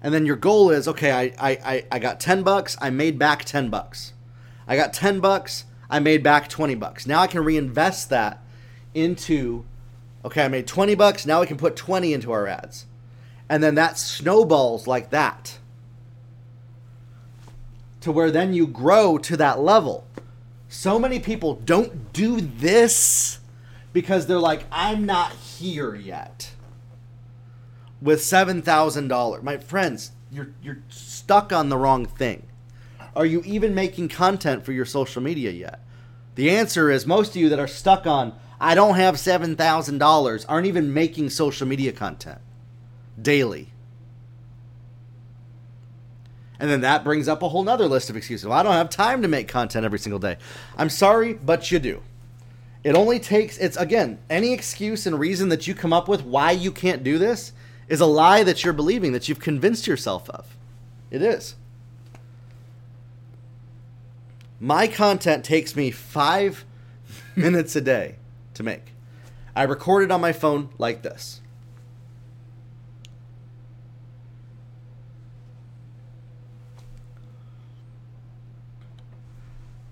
And 0.00 0.12
then 0.12 0.26
your 0.26 0.36
goal 0.36 0.70
is 0.70 0.88
okay. 0.88 1.12
I 1.12 1.32
I 1.38 1.84
I 1.92 1.98
got 1.98 2.18
ten 2.18 2.42
bucks. 2.42 2.76
I 2.80 2.90
made 2.90 3.18
back 3.18 3.44
ten 3.44 3.68
bucks. 3.68 4.14
I 4.66 4.76
got 4.76 4.92
10 4.92 5.20
bucks, 5.20 5.64
I 5.90 5.98
made 5.98 6.22
back 6.22 6.48
20 6.48 6.74
bucks. 6.74 7.06
Now 7.06 7.20
I 7.20 7.26
can 7.26 7.44
reinvest 7.44 8.10
that 8.10 8.42
into 8.94 9.64
okay, 10.24 10.44
I 10.44 10.48
made 10.48 10.66
20 10.66 10.94
bucks, 10.94 11.26
now 11.26 11.40
we 11.40 11.46
can 11.46 11.56
put 11.56 11.76
20 11.76 12.12
into 12.12 12.32
our 12.32 12.46
ads. 12.46 12.86
And 13.48 13.62
then 13.62 13.74
that 13.74 13.98
snowballs 13.98 14.86
like 14.86 15.10
that. 15.10 15.58
To 18.02 18.12
where 18.12 18.30
then 18.30 18.52
you 18.52 18.66
grow 18.66 19.18
to 19.18 19.36
that 19.36 19.60
level. 19.60 20.06
So 20.68 20.98
many 20.98 21.18
people 21.20 21.54
don't 21.54 22.12
do 22.12 22.40
this 22.40 23.40
because 23.92 24.26
they're 24.26 24.38
like, 24.38 24.64
I'm 24.72 25.04
not 25.04 25.32
here 25.32 25.94
yet. 25.94 26.52
With 28.00 28.20
$7,000. 28.20 29.42
My 29.42 29.58
friends, 29.58 30.12
you're, 30.30 30.50
you're 30.62 30.78
stuck 30.88 31.52
on 31.52 31.68
the 31.68 31.76
wrong 31.76 32.06
thing. 32.06 32.44
Are 33.14 33.26
you 33.26 33.42
even 33.44 33.74
making 33.74 34.08
content 34.08 34.64
for 34.64 34.72
your 34.72 34.84
social 34.84 35.22
media 35.22 35.50
yet? 35.50 35.80
The 36.34 36.50
answer 36.50 36.90
is 36.90 37.06
most 37.06 37.30
of 37.30 37.36
you 37.36 37.48
that 37.50 37.58
are 37.58 37.66
stuck 37.66 38.06
on, 38.06 38.34
I 38.60 38.74
don't 38.74 38.94
have 38.94 39.16
$7,000, 39.16 40.46
aren't 40.48 40.66
even 40.66 40.94
making 40.94 41.30
social 41.30 41.66
media 41.66 41.92
content 41.92 42.40
daily. 43.20 43.68
And 46.58 46.70
then 46.70 46.82
that 46.82 47.02
brings 47.02 47.26
up 47.26 47.42
a 47.42 47.48
whole 47.48 47.64
nother 47.64 47.88
list 47.88 48.08
of 48.08 48.16
excuses. 48.16 48.46
Well, 48.46 48.56
I 48.56 48.62
don't 48.62 48.72
have 48.72 48.88
time 48.88 49.22
to 49.22 49.28
make 49.28 49.48
content 49.48 49.84
every 49.84 49.98
single 49.98 50.20
day. 50.20 50.36
I'm 50.78 50.88
sorry, 50.88 51.34
but 51.34 51.70
you 51.72 51.80
do. 51.80 52.02
It 52.84 52.94
only 52.94 53.18
takes, 53.18 53.58
it's 53.58 53.76
again, 53.76 54.18
any 54.30 54.52
excuse 54.52 55.06
and 55.06 55.18
reason 55.18 55.48
that 55.50 55.66
you 55.66 55.74
come 55.74 55.92
up 55.92 56.08
with 56.08 56.24
why 56.24 56.52
you 56.52 56.72
can't 56.72 57.02
do 57.02 57.18
this 57.18 57.52
is 57.88 58.00
a 58.00 58.06
lie 58.06 58.44
that 58.44 58.64
you're 58.64 58.72
believing, 58.72 59.12
that 59.12 59.28
you've 59.28 59.40
convinced 59.40 59.86
yourself 59.86 60.30
of. 60.30 60.56
It 61.10 61.20
is. 61.20 61.56
My 64.62 64.86
content 64.86 65.44
takes 65.44 65.74
me 65.74 65.90
five 65.90 66.64
minutes 67.36 67.74
a 67.74 67.80
day 67.80 68.14
to 68.54 68.62
make. 68.62 68.92
I 69.56 69.64
record 69.64 70.04
it 70.04 70.12
on 70.12 70.20
my 70.20 70.30
phone 70.32 70.68
like 70.78 71.02
this. 71.02 71.40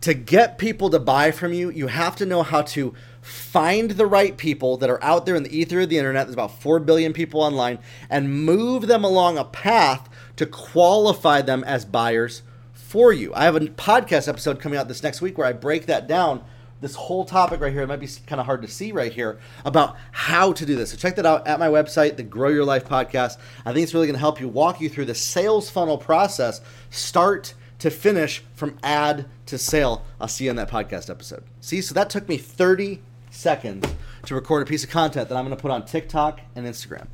To 0.03 0.15
get 0.15 0.57
people 0.57 0.89
to 0.91 1.01
buy 1.01 1.33
from 1.33 1.53
you, 1.53 1.71
you 1.71 1.89
have 1.89 2.15
to 2.17 2.25
know 2.25 2.45
how 2.45 2.63
to 2.63 2.95
find 3.21 3.91
the 3.91 4.07
right 4.07 4.37
people 4.37 4.77
that 4.77 4.89
are 4.89 5.03
out 5.03 5.27
there 5.27 5.35
in 5.35 5.43
the 5.43 5.55
ether 5.55 5.81
of 5.81 5.89
the 5.89 5.99
internet. 5.99 6.29
There's 6.29 6.35
about 6.35 6.63
4 6.63 6.79
billion 6.79 7.13
people 7.13 7.41
online 7.41 7.81
and 8.09 8.45
move 8.45 8.87
them 8.87 9.03
along 9.03 9.37
a 9.37 9.45
path 9.45 10.09
to 10.37 10.47
qualify 10.47 11.43
them 11.43 11.65
as 11.65 11.85
buyers 11.85 12.43
for 12.91 13.13
you. 13.13 13.33
I 13.35 13.45
have 13.45 13.55
a 13.55 13.61
podcast 13.61 14.27
episode 14.27 14.59
coming 14.59 14.77
out 14.77 14.89
this 14.89 15.05
next 15.05 15.23
week 15.23 15.39
where 15.39 15.47
I 15.47 15.53
break 15.53 15.87
that 15.87 16.09
down. 16.09 16.43
This 16.81 16.97
whole 16.97 17.25
topic 17.25 17.61
right 17.61 17.73
here, 17.73 17.83
it 17.83 17.87
might 17.87 18.01
be 18.01 18.09
kind 18.27 18.41
of 18.41 18.47
hard 18.47 18.63
to 18.63 18.69
see 18.69 18.91
right 18.91 19.13
here 19.13 19.39
about 19.65 19.97
how 20.11 20.53
to 20.53 20.67
do 20.67 20.75
this. 20.75 20.91
So 20.91 20.97
check 20.97 21.15
that 21.15 21.25
out 21.25 21.47
at 21.47 21.61
my 21.61 21.69
website, 21.69 22.17
the 22.17 22.25
Grow 22.25 22.49
Your 22.49 22.65
Life 22.65 22.89
podcast. 22.89 23.37
I 23.65 23.73
think 23.73 23.85
it's 23.85 23.95
really 23.95 24.09
going 24.09 24.15
to 24.15 24.21
help 24.21 24.41
you 24.41 24.49
walk 24.49 24.81
you 24.81 24.89
through 24.89 25.05
the 25.05 25.15
sales 25.15 25.71
funnel 25.71 25.99
process, 25.99 26.61
start 26.91 27.55
to 27.79 27.91
finish 27.91 28.43
from 28.55 28.77
ad 28.83 29.27
to 29.47 29.57
sale. 29.57 30.05
I'll 30.21 30.27
see 30.27 30.47
you 30.47 30.51
on 30.51 30.57
that 30.57 30.69
podcast 30.69 31.11
episode. 31.11 31.45
See, 31.61 31.83
so 31.83 31.95
that 31.95 32.11
took 32.11 32.29
me 32.29 32.39
30 32.39 33.03
seconds 33.31 33.87
to 34.27 34.35
record 34.35 34.63
a 34.63 34.67
piece 34.67 34.83
of 34.83 34.91
content 34.91 35.29
that 35.29 35.37
I'm 35.37 35.45
going 35.45 35.57
to 35.57 35.63
put 35.63 35.71
on 35.71 35.85
TikTok 35.85 36.41
and 36.57 36.67
Instagram. 36.67 37.07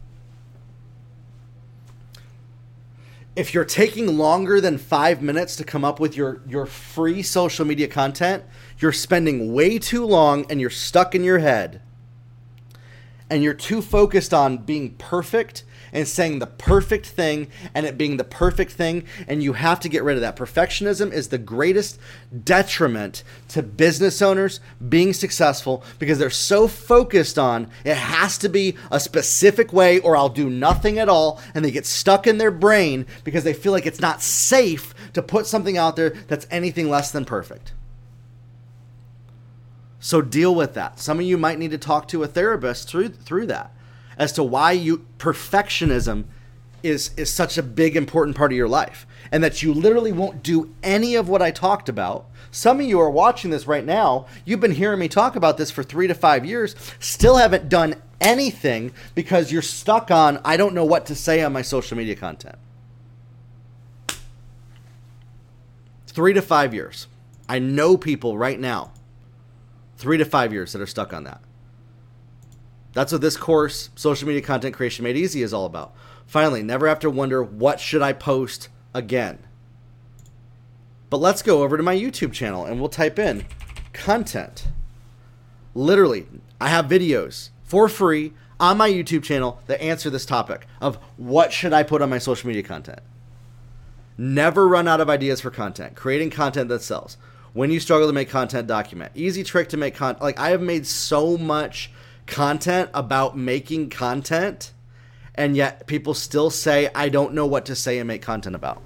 If 3.37 3.53
you're 3.53 3.67
taking 3.67 4.17
longer 4.17 4.63
than 4.63 4.79
five 4.79 5.21
minutes 5.21 5.57
to 5.57 5.65
come 5.65 5.85
up 5.85 6.01
with 6.01 6.17
your, 6.17 6.41
your 6.49 6.65
free 6.65 7.23
social 7.23 7.67
media 7.67 7.87
content, 7.87 8.43
you're 8.79 8.93
spending 8.93 9.53
way 9.53 9.79
too 9.79 10.07
long 10.07 10.51
and 10.51 10.59
you're 10.59 10.71
stuck 10.71 11.15
in 11.15 11.23
your 11.23 11.39
head. 11.39 11.83
And 13.29 13.43
you're 13.43 13.55
too 13.55 13.83
focused 13.83 14.33
on 14.33 14.59
being 14.59 14.95
perfect 14.95 15.65
and 15.97 16.07
saying 16.07 16.39
the 16.41 16.47
perfect 16.47 17.07
thing 17.07 17.49
and 17.75 17.87
it 17.87 17.97
being 17.97 18.19
the 18.19 18.25
perfect 18.25 18.73
thing. 18.73 19.05
And 19.27 19.43
you 19.43 19.55
have 19.55 19.81
to 19.81 19.89
get 19.89 20.05
rid 20.05 20.17
of 20.17 20.21
that. 20.21 20.37
Perfectionism 20.37 21.11
is 21.11 21.29
the 21.29 21.39
greatest 21.39 21.99
detriment 22.45 23.25
to 23.49 23.63
business 23.63 24.21
owners 24.21 24.61
being 24.87 25.15
successful 25.15 25.83
because 25.99 26.19
they're 26.19 26.29
so 26.29 26.69
focused 26.69 27.39
on 27.39 27.71
it 27.83 27.97
has 27.97 28.37
to 28.39 28.51
be 28.51 28.77
a 28.91 29.01
specific 29.01 29.73
way 29.73 29.99
or 30.01 30.19
I'll 30.19 30.29
do 30.29 30.51
nothing 30.51 30.99
at 30.99 31.09
all. 31.09 31.41
And 31.55 31.65
they 31.65 31.71
get 31.71 31.87
stuck 31.87 32.27
in 32.27 32.37
their 32.37 32.51
brain 32.51 33.07
because 33.25 33.45
they 33.45 33.55
feel 33.55 33.73
like 33.73 33.87
it's 33.87 34.01
not 34.01 34.21
safe 34.21 34.95
to 35.15 35.23
put 35.23 35.47
something 35.47 35.79
out 35.79 35.97
there 35.97 36.11
that's 36.11 36.47
anything 36.51 36.91
less 36.91 37.11
than 37.11 37.25
perfect. 37.25 37.73
So 39.99 40.21
deal 40.21 40.55
with 40.55 40.75
that. 40.75 41.01
Some 41.01 41.21
of 41.21 41.25
you 41.25 41.39
might 41.39 41.59
need 41.59 41.71
to 41.71 41.79
talk 41.79 42.07
to 42.09 42.23
a 42.23 42.27
therapist 42.27 42.87
through 42.87 43.09
through 43.09 43.47
that 43.47 43.73
as 44.19 44.33
to 44.33 44.43
why 44.43 44.73
you 44.73 45.07
perfectionism 45.19 46.25
is 46.83 47.11
is 47.17 47.33
such 47.33 47.59
a 47.59 47.63
big 47.63 47.97
important 47.97 48.37
part 48.37 48.53
of 48.53 48.57
your 48.57 48.69
life 48.69 49.07
and 49.33 49.43
that 49.43 49.63
you 49.63 49.73
literally 49.75 50.13
won't 50.13 50.43
do 50.43 50.73
any 50.83 51.15
of 51.15 51.29
what 51.29 51.43
I 51.43 51.51
talked 51.51 51.89
about. 51.89 52.27
Some 52.51 52.81
of 52.81 52.87
you 52.87 53.01
are 53.01 53.11
watching 53.11 53.51
this 53.51 53.67
right 53.67 53.85
now. 53.85 54.27
You've 54.45 54.61
been 54.61 54.73
hearing 54.73 55.01
me 55.01 55.09
talk 55.09 55.37
about 55.37 55.59
this 55.59 55.71
for 55.71 55.83
3 55.83 56.07
to 56.07 56.15
5 56.15 56.47
years, 56.47 56.77
still 57.01 57.37
haven't 57.37 57.69
done 57.69 57.97
anything 58.21 58.93
because 59.15 59.51
you're 59.53 59.63
stuck 59.63 60.11
on 60.11 60.41
I 60.45 60.57
don't 60.57 60.75
know 60.75 60.85
what 60.85 61.07
to 61.07 61.15
say 61.15 61.43
on 61.43 61.53
my 61.53 61.63
social 61.63 61.97
media 61.97 62.15
content. 62.15 62.57
3 66.07 66.33
to 66.35 66.43
5 66.43 66.73
years. 66.73 67.09
I 67.49 67.59
know 67.59 67.97
people 67.97 68.37
right 68.37 68.59
now, 68.59 68.93
three 69.97 70.19
to 70.19 70.25
five 70.25 70.53
years, 70.53 70.73
that 70.73 70.83
are 70.83 70.87
stuck 70.87 71.13
on 71.13 71.25
that. 71.25 71.41
That's 72.97 73.13
what 73.13 73.21
this 73.21 73.37
course, 73.37 73.91
Social 73.95 74.27
Media 74.27 74.41
Content 74.41 74.75
Creation 74.75 75.03
Made 75.05 75.19
Easy, 75.19 75.43
is 75.43 75.53
all 75.53 75.67
about. 75.67 75.95
Finally, 76.25 76.63
never 76.63 76.89
have 76.89 76.99
to 77.01 77.11
wonder 77.11 77.43
what 77.43 77.79
should 77.79 78.01
I 78.01 78.15
post 78.15 78.71
again. 78.95 79.41
But 81.11 81.19
let's 81.19 81.43
go 81.43 81.63
over 81.63 81.77
to 81.77 81.83
my 81.83 81.95
YouTube 81.95 82.33
channel 82.33 82.65
and 82.65 82.81
we'll 82.81 82.89
type 82.89 83.19
in 83.19 83.45
content. 83.93 84.69
Literally, 85.75 86.27
I 86.59 86.69
have 86.69 86.87
videos 86.87 87.51
for 87.65 87.91
free 87.91 88.33
on 88.59 88.79
my 88.79 88.89
YouTube 88.89 89.25
channel 89.25 89.61
that 89.67 89.83
answer 89.83 90.09
this 90.09 90.25
topic 90.25 90.67
of 90.81 90.97
what 91.19 91.53
should 91.53 91.75
I 91.75 91.83
put 91.83 92.01
on 92.01 92.09
my 92.09 92.17
social 92.17 92.49
media 92.49 92.63
content. 92.63 93.01
Never 94.17 94.67
run 94.67 94.89
out 94.89 95.03
of 95.03 95.11
ideas 95.11 95.43
for 95.43 95.51
content. 95.51 95.97
Creating 95.97 96.31
content 96.31 96.71
that 96.71 96.81
sells. 96.81 97.19
When 97.53 97.71
you 97.71 97.79
struggle 97.79 98.07
to 98.09 98.15
make 98.15 98.31
content, 98.31 98.67
document. 98.67 99.13
Easy 99.15 99.45
trick 99.45 99.69
to 99.69 99.77
make 99.77 99.95
content. 99.95 100.23
Like 100.23 100.41
I 100.41 100.49
have 100.49 100.63
made 100.63 100.87
so 100.87 101.37
much 101.37 101.91
content 102.27 102.91
about 102.93 103.37
making 103.37 103.91
content, 103.91 104.73
and 105.35 105.57
yet 105.57 105.87
people 105.87 106.15
still 106.15 106.51
say 106.51 106.91
I 106.95 107.09
don't 107.09 107.35
know 107.35 107.47
what 107.47 107.67
to 107.67 107.75
say 107.75 107.99
and 107.99 108.09
make 108.09 108.23
content 108.23 108.57
about. 108.57 108.83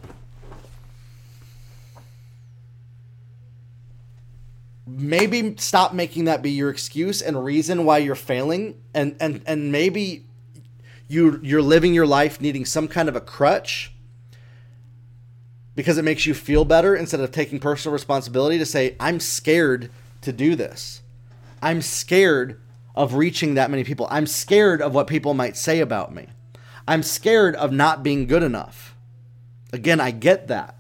maybe 5.01 5.55
stop 5.57 5.95
making 5.95 6.25
that 6.25 6.43
be 6.43 6.51
your 6.51 6.71
excuse 6.71 7.23
and 7.23 7.45
reason 7.45 7.85
why 7.85 7.99
you're 7.99 8.15
failing 8.15 8.75
and 8.95 9.17
and 9.21 9.41
and 9.47 9.71
maybe 9.71 10.27
you 11.09 11.39
you're 11.43 11.63
living 11.63 11.95
your 11.95 12.07
life 12.07 12.41
needing 12.41 12.65
some 12.65 12.89
kind 12.89 13.09
of 13.09 13.17
a 13.17 13.21
crutch 13.21 13.93
because 15.75 15.97
it 15.97 16.03
makes 16.03 16.27
you 16.27 16.35
feel 16.35 16.65
better 16.65 16.95
instead 16.95 17.21
of 17.21 17.31
taking 17.31 17.59
personal 17.59 17.93
responsibility 17.93 18.59
to 18.59 18.67
say 18.67 18.97
I'm 18.99 19.21
scared 19.21 19.91
to 20.23 20.33
do 20.33 20.55
this. 20.55 21.03
I'm 21.63 21.81
scared 21.83 22.61
of 22.95 23.15
reaching 23.15 23.55
that 23.55 23.71
many 23.71 23.85
people. 23.85 24.07
I'm 24.11 24.27
scared 24.27 24.83
of 24.83 24.95
what 24.95 25.07
people 25.07 25.35
might 25.35 25.57
say 25.57 25.81
about 25.81 26.15
me. 26.15 26.27
I'm 26.89 27.03
scared 27.03 27.55
of 27.57 27.73
not 27.73 28.03
being 28.03 28.27
good 28.27 28.43
enough. 28.43 28.97
Again, 29.73 30.01
I 30.01 30.11
get 30.11 30.49
that. 30.49 30.77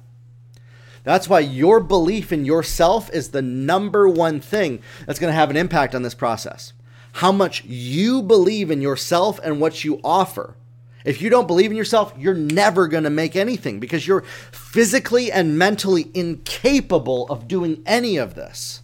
That's 1.02 1.28
why 1.28 1.40
your 1.40 1.80
belief 1.80 2.32
in 2.32 2.44
yourself 2.44 3.10
is 3.12 3.30
the 3.30 3.42
number 3.42 4.08
one 4.08 4.40
thing 4.40 4.82
that's 5.06 5.18
going 5.18 5.30
to 5.30 5.36
have 5.36 5.50
an 5.50 5.56
impact 5.56 5.94
on 5.94 6.02
this 6.02 6.14
process. 6.14 6.72
How 7.14 7.32
much 7.32 7.64
you 7.64 8.22
believe 8.22 8.70
in 8.70 8.82
yourself 8.82 9.40
and 9.42 9.60
what 9.60 9.84
you 9.84 10.00
offer. 10.04 10.56
If 11.04 11.22
you 11.22 11.30
don't 11.30 11.46
believe 11.46 11.70
in 11.70 11.76
yourself, 11.76 12.12
you're 12.18 12.34
never 12.34 12.86
going 12.86 13.04
to 13.04 13.10
make 13.10 13.34
anything 13.34 13.80
because 13.80 14.06
you're 14.06 14.20
physically 14.52 15.32
and 15.32 15.58
mentally 15.58 16.10
incapable 16.12 17.26
of 17.28 17.48
doing 17.48 17.82
any 17.86 18.18
of 18.18 18.34
this. 18.34 18.82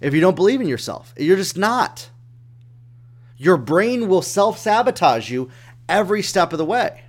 If 0.00 0.12
you 0.12 0.20
don't 0.20 0.36
believe 0.36 0.60
in 0.60 0.68
yourself, 0.68 1.14
you're 1.16 1.36
just 1.36 1.56
not. 1.56 2.10
Your 3.38 3.56
brain 3.56 4.08
will 4.08 4.20
self 4.20 4.58
sabotage 4.58 5.30
you 5.30 5.48
every 5.88 6.22
step 6.22 6.52
of 6.52 6.58
the 6.58 6.64
way. 6.64 7.04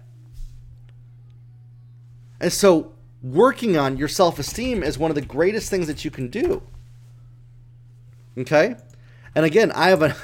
And 2.40 2.54
so, 2.54 2.94
working 3.22 3.76
on 3.76 3.98
your 3.98 4.08
self 4.08 4.40
esteem 4.40 4.84
is 4.84 4.98
one 4.98 5.12
of 5.12 5.16
the 5.16 5.22
greatest 5.22 5.70
things 5.70 5.88
that 5.88 6.06
you 6.06 6.12
can 6.12 6.30
do. 6.30 6.62
Okay? 8.38 8.76
And 9.36 9.46
again, 9.46 9.72
I 9.74 9.90
have 9.90 10.04
a 10.04 10.16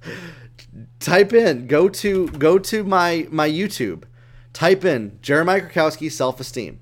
type 1.00 1.32
in 1.32 1.66
go 1.66 1.88
to 1.88 2.28
go 2.28 2.58
to 2.58 2.84
my 2.84 3.26
my 3.30 3.48
YouTube. 3.48 4.04
Type 4.52 4.84
in 4.84 5.18
Jeremiah 5.22 5.60
Krakowski 5.60 6.10
self 6.10 6.40
esteem. 6.40 6.79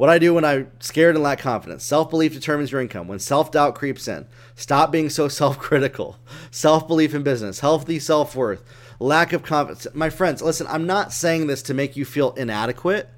What 0.00 0.08
I 0.08 0.18
do 0.18 0.32
when 0.32 0.46
I'm 0.46 0.70
scared 0.80 1.14
and 1.14 1.22
lack 1.22 1.40
confidence. 1.40 1.84
Self 1.84 2.08
belief 2.08 2.32
determines 2.32 2.72
your 2.72 2.80
income. 2.80 3.06
When 3.06 3.18
self 3.18 3.52
doubt 3.52 3.74
creeps 3.74 4.08
in, 4.08 4.26
stop 4.54 4.90
being 4.90 5.10
so 5.10 5.28
self 5.40 5.58
critical. 5.58 6.16
Self 6.50 6.88
belief 6.88 7.14
in 7.14 7.22
business, 7.22 7.60
healthy 7.60 7.98
self 7.98 8.34
worth, 8.34 8.64
lack 8.98 9.34
of 9.34 9.42
confidence. 9.42 9.86
My 9.92 10.08
friends, 10.08 10.40
listen, 10.40 10.66
I'm 10.70 10.86
not 10.86 11.12
saying 11.12 11.48
this 11.48 11.60
to 11.64 11.74
make 11.74 11.98
you 11.98 12.06
feel 12.06 12.32
inadequate. 12.32 13.10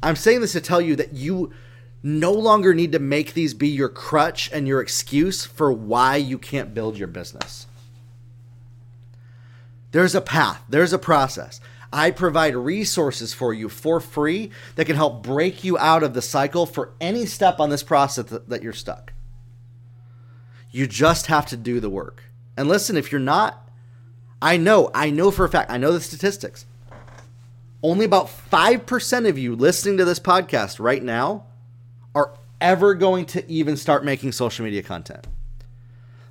I'm 0.00 0.14
saying 0.14 0.42
this 0.42 0.52
to 0.52 0.60
tell 0.60 0.80
you 0.80 0.94
that 0.94 1.14
you 1.14 1.52
no 2.04 2.30
longer 2.30 2.72
need 2.72 2.92
to 2.92 3.00
make 3.00 3.34
these 3.34 3.52
be 3.52 3.66
your 3.66 3.88
crutch 3.88 4.48
and 4.52 4.68
your 4.68 4.80
excuse 4.80 5.44
for 5.44 5.72
why 5.72 6.14
you 6.14 6.38
can't 6.38 6.72
build 6.72 6.96
your 6.96 7.08
business. 7.08 7.66
There's 9.90 10.14
a 10.14 10.20
path, 10.20 10.62
there's 10.68 10.92
a 10.92 11.00
process. 11.00 11.60
I 11.92 12.10
provide 12.10 12.54
resources 12.54 13.32
for 13.32 13.54
you 13.54 13.68
for 13.68 14.00
free 14.00 14.50
that 14.76 14.84
can 14.84 14.96
help 14.96 15.22
break 15.22 15.64
you 15.64 15.78
out 15.78 16.02
of 16.02 16.14
the 16.14 16.22
cycle 16.22 16.66
for 16.66 16.92
any 17.00 17.24
step 17.24 17.60
on 17.60 17.70
this 17.70 17.82
process 17.82 18.26
that 18.46 18.62
you're 18.62 18.72
stuck. 18.72 19.12
You 20.70 20.86
just 20.86 21.26
have 21.26 21.46
to 21.46 21.56
do 21.56 21.80
the 21.80 21.88
work. 21.88 22.24
And 22.56 22.68
listen, 22.68 22.96
if 22.96 23.10
you're 23.10 23.20
not, 23.20 23.68
I 24.42 24.56
know, 24.56 24.90
I 24.94 25.10
know 25.10 25.30
for 25.30 25.44
a 25.44 25.48
fact, 25.48 25.70
I 25.70 25.78
know 25.78 25.92
the 25.92 26.00
statistics 26.00 26.66
only 27.82 28.04
about 28.04 28.26
5% 28.26 29.28
of 29.28 29.38
you 29.38 29.54
listening 29.54 29.98
to 29.98 30.04
this 30.04 30.18
podcast 30.18 30.80
right 30.80 31.02
now 31.02 31.46
are 32.14 32.34
ever 32.60 32.94
going 32.94 33.24
to 33.26 33.48
even 33.50 33.76
start 33.76 34.04
making 34.04 34.32
social 34.32 34.64
media 34.64 34.82
content. 34.82 35.26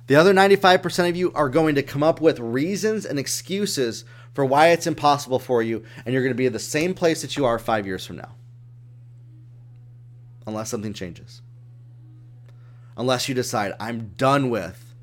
The 0.08 0.16
other 0.16 0.34
95% 0.34 1.08
of 1.08 1.16
you 1.16 1.32
are 1.32 1.48
going 1.48 1.74
to 1.74 1.82
come 1.82 2.02
up 2.02 2.20
with 2.20 2.38
reasons 2.38 3.06
and 3.06 3.18
excuses 3.18 4.04
for 4.34 4.44
why 4.44 4.68
it's 4.68 4.86
impossible 4.86 5.38
for 5.38 5.62
you, 5.62 5.84
and 6.04 6.12
you're 6.12 6.22
going 6.22 6.34
to 6.34 6.38
be 6.38 6.46
at 6.46 6.52
the 6.52 6.58
same 6.58 6.94
place 6.94 7.22
that 7.22 7.36
you 7.36 7.44
are 7.44 7.58
five 7.58 7.86
years 7.86 8.06
from 8.06 8.16
now. 8.16 8.34
Unless 10.46 10.70
something 10.70 10.92
changes. 10.92 11.42
Unless 12.96 13.28
you 13.28 13.34
decide, 13.34 13.72
I'm 13.78 14.12
done 14.16 14.50
with 14.50 14.94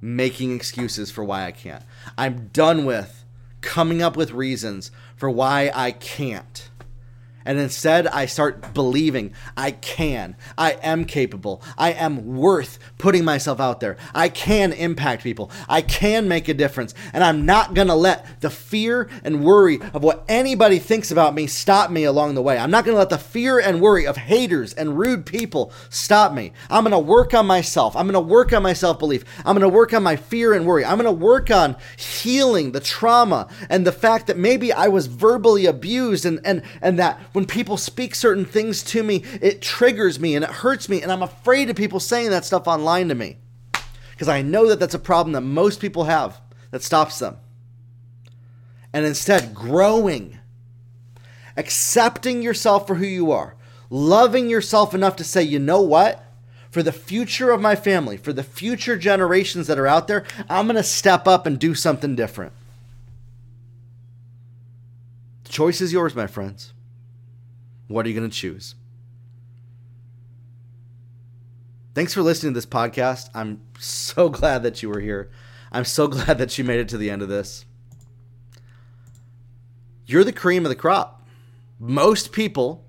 making 0.00 0.54
excuses 0.54 1.10
for 1.10 1.24
why 1.24 1.44
I 1.44 1.52
can't. 1.52 1.82
I'm 2.16 2.48
done 2.48 2.84
with 2.84 3.24
coming 3.60 4.02
up 4.02 4.16
with 4.16 4.32
reasons 4.32 4.90
for 5.16 5.28
why 5.30 5.70
I 5.74 5.90
can't. 5.90 6.67
And 7.48 7.58
instead, 7.58 8.06
I 8.08 8.26
start 8.26 8.74
believing 8.74 9.32
I 9.56 9.70
can. 9.70 10.36
I 10.58 10.72
am 10.82 11.06
capable. 11.06 11.62
I 11.78 11.92
am 11.92 12.36
worth 12.36 12.78
putting 12.98 13.24
myself 13.24 13.58
out 13.58 13.80
there. 13.80 13.96
I 14.14 14.28
can 14.28 14.74
impact 14.74 15.22
people. 15.22 15.50
I 15.66 15.80
can 15.80 16.28
make 16.28 16.48
a 16.48 16.54
difference. 16.54 16.92
And 17.14 17.24
I'm 17.24 17.46
not 17.46 17.72
going 17.72 17.88
to 17.88 17.94
let 17.94 18.42
the 18.42 18.50
fear 18.50 19.08
and 19.24 19.42
worry 19.42 19.80
of 19.94 20.02
what 20.02 20.26
anybody 20.28 20.78
thinks 20.78 21.10
about 21.10 21.34
me 21.34 21.46
stop 21.46 21.90
me 21.90 22.04
along 22.04 22.34
the 22.34 22.42
way. 22.42 22.58
I'm 22.58 22.70
not 22.70 22.84
going 22.84 22.94
to 22.94 22.98
let 22.98 23.08
the 23.08 23.16
fear 23.16 23.58
and 23.58 23.80
worry 23.80 24.06
of 24.06 24.18
haters 24.18 24.74
and 24.74 24.98
rude 24.98 25.24
people 25.24 25.72
stop 25.88 26.34
me. 26.34 26.52
I'm 26.68 26.84
going 26.84 26.92
to 26.92 26.98
work 26.98 27.32
on 27.32 27.46
myself. 27.46 27.96
I'm 27.96 28.04
going 28.06 28.12
to 28.12 28.20
work 28.20 28.52
on 28.52 28.62
my 28.62 28.74
self 28.74 28.98
belief. 28.98 29.24
I'm 29.38 29.56
going 29.56 29.62
to 29.62 29.74
work 29.74 29.94
on 29.94 30.02
my 30.02 30.16
fear 30.16 30.52
and 30.52 30.66
worry. 30.66 30.84
I'm 30.84 30.98
going 30.98 31.06
to 31.06 31.24
work 31.24 31.50
on 31.50 31.76
healing 31.96 32.72
the 32.72 32.80
trauma 32.80 33.48
and 33.70 33.86
the 33.86 33.92
fact 33.92 34.26
that 34.26 34.36
maybe 34.36 34.70
I 34.70 34.88
was 34.88 35.06
verbally 35.06 35.64
abused 35.64 36.26
and, 36.26 36.40
and, 36.44 36.60
and 36.82 36.98
that 36.98 37.18
when 37.38 37.46
people 37.46 37.76
speak 37.76 38.16
certain 38.16 38.44
things 38.44 38.82
to 38.82 39.00
me, 39.00 39.22
it 39.40 39.62
triggers 39.62 40.18
me 40.18 40.34
and 40.34 40.42
it 40.44 40.50
hurts 40.50 40.88
me. 40.88 41.02
And 41.02 41.12
I'm 41.12 41.22
afraid 41.22 41.70
of 41.70 41.76
people 41.76 42.00
saying 42.00 42.30
that 42.30 42.44
stuff 42.44 42.66
online 42.66 43.10
to 43.10 43.14
me 43.14 43.36
because 44.10 44.26
I 44.26 44.42
know 44.42 44.66
that 44.66 44.80
that's 44.80 44.94
a 44.94 44.98
problem 44.98 45.34
that 45.34 45.42
most 45.42 45.80
people 45.80 46.02
have 46.02 46.40
that 46.72 46.82
stops 46.82 47.20
them. 47.20 47.36
And 48.92 49.06
instead, 49.06 49.54
growing, 49.54 50.40
accepting 51.56 52.42
yourself 52.42 52.88
for 52.88 52.96
who 52.96 53.06
you 53.06 53.30
are, 53.30 53.54
loving 53.88 54.50
yourself 54.50 54.92
enough 54.92 55.14
to 55.14 55.22
say, 55.22 55.44
you 55.44 55.60
know 55.60 55.80
what? 55.80 56.24
For 56.72 56.82
the 56.82 56.90
future 56.90 57.52
of 57.52 57.60
my 57.60 57.76
family, 57.76 58.16
for 58.16 58.32
the 58.32 58.42
future 58.42 58.98
generations 58.98 59.68
that 59.68 59.78
are 59.78 59.86
out 59.86 60.08
there, 60.08 60.24
I'm 60.50 60.66
going 60.66 60.74
to 60.74 60.82
step 60.82 61.28
up 61.28 61.46
and 61.46 61.56
do 61.56 61.76
something 61.76 62.16
different. 62.16 62.52
The 65.44 65.50
choice 65.50 65.80
is 65.80 65.92
yours, 65.92 66.16
my 66.16 66.26
friends. 66.26 66.72
What 67.88 68.04
are 68.04 68.10
you 68.10 68.14
going 68.14 68.30
to 68.30 68.36
choose? 68.36 68.74
Thanks 71.94 72.14
for 72.14 72.22
listening 72.22 72.52
to 72.52 72.58
this 72.58 72.66
podcast. 72.66 73.30
I'm 73.34 73.62
so 73.78 74.28
glad 74.28 74.62
that 74.62 74.82
you 74.82 74.90
were 74.90 75.00
here. 75.00 75.30
I'm 75.72 75.84
so 75.84 76.06
glad 76.08 76.38
that 76.38 76.56
you 76.56 76.64
made 76.64 76.80
it 76.80 76.88
to 76.90 76.98
the 76.98 77.10
end 77.10 77.22
of 77.22 77.28
this. 77.28 77.64
You're 80.06 80.24
the 80.24 80.32
cream 80.32 80.64
of 80.64 80.68
the 80.70 80.76
crop. 80.76 81.26
Most 81.80 82.32
people, 82.32 82.84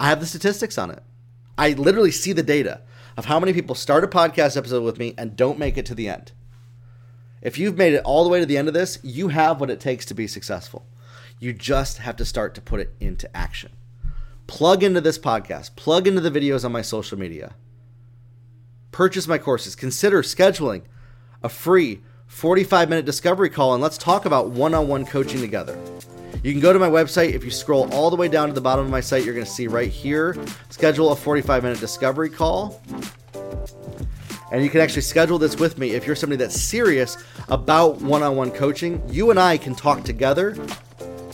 I 0.00 0.08
have 0.08 0.20
the 0.20 0.26
statistics 0.26 0.78
on 0.78 0.90
it. 0.90 1.02
I 1.56 1.72
literally 1.72 2.10
see 2.10 2.32
the 2.32 2.42
data 2.42 2.80
of 3.16 3.26
how 3.26 3.38
many 3.38 3.52
people 3.52 3.74
start 3.74 4.04
a 4.04 4.08
podcast 4.08 4.56
episode 4.56 4.82
with 4.82 4.98
me 4.98 5.14
and 5.18 5.36
don't 5.36 5.58
make 5.58 5.76
it 5.76 5.86
to 5.86 5.94
the 5.94 6.08
end. 6.08 6.32
If 7.42 7.58
you've 7.58 7.76
made 7.76 7.92
it 7.92 8.04
all 8.04 8.24
the 8.24 8.30
way 8.30 8.40
to 8.40 8.46
the 8.46 8.56
end 8.56 8.68
of 8.68 8.74
this, 8.74 8.98
you 9.02 9.28
have 9.28 9.60
what 9.60 9.70
it 9.70 9.80
takes 9.80 10.06
to 10.06 10.14
be 10.14 10.26
successful. 10.26 10.86
You 11.38 11.52
just 11.52 11.98
have 11.98 12.16
to 12.16 12.24
start 12.24 12.54
to 12.54 12.60
put 12.60 12.80
it 12.80 12.94
into 13.00 13.34
action 13.36 13.72
plug 14.46 14.82
into 14.82 15.00
this 15.00 15.18
podcast, 15.18 15.76
plug 15.76 16.06
into 16.06 16.20
the 16.20 16.30
videos 16.30 16.64
on 16.64 16.72
my 16.72 16.82
social 16.82 17.18
media, 17.18 17.54
purchase 18.90 19.26
my 19.26 19.38
courses, 19.38 19.74
consider 19.74 20.22
scheduling 20.22 20.82
a 21.42 21.48
free 21.48 22.00
45 22.26 22.88
minute 22.88 23.04
discovery 23.04 23.50
call, 23.50 23.74
and 23.74 23.82
let's 23.82 23.98
talk 23.98 24.24
about 24.24 24.50
one 24.50 24.74
on 24.74 24.88
one 24.88 25.04
coaching 25.04 25.40
together. 25.40 25.78
You 26.42 26.50
can 26.50 26.60
go 26.60 26.72
to 26.72 26.78
my 26.78 26.88
website. 26.88 27.34
If 27.34 27.44
you 27.44 27.50
scroll 27.50 27.92
all 27.92 28.10
the 28.10 28.16
way 28.16 28.26
down 28.26 28.48
to 28.48 28.54
the 28.54 28.60
bottom 28.60 28.84
of 28.84 28.90
my 28.90 29.00
site, 29.00 29.24
you're 29.24 29.34
going 29.34 29.46
to 29.46 29.52
see 29.52 29.68
right 29.68 29.90
here 29.90 30.36
schedule 30.70 31.12
a 31.12 31.16
45 31.16 31.62
minute 31.62 31.78
discovery 31.78 32.30
call. 32.30 32.82
And 34.50 34.62
you 34.62 34.68
can 34.68 34.80
actually 34.80 35.02
schedule 35.02 35.38
this 35.38 35.56
with 35.56 35.78
me 35.78 35.92
if 35.92 36.06
you're 36.06 36.16
somebody 36.16 36.36
that's 36.36 36.60
serious 36.60 37.16
about 37.48 38.02
one 38.02 38.22
on 38.22 38.36
one 38.36 38.50
coaching. 38.50 39.02
You 39.08 39.30
and 39.30 39.38
I 39.38 39.56
can 39.56 39.74
talk 39.74 40.02
together 40.02 40.56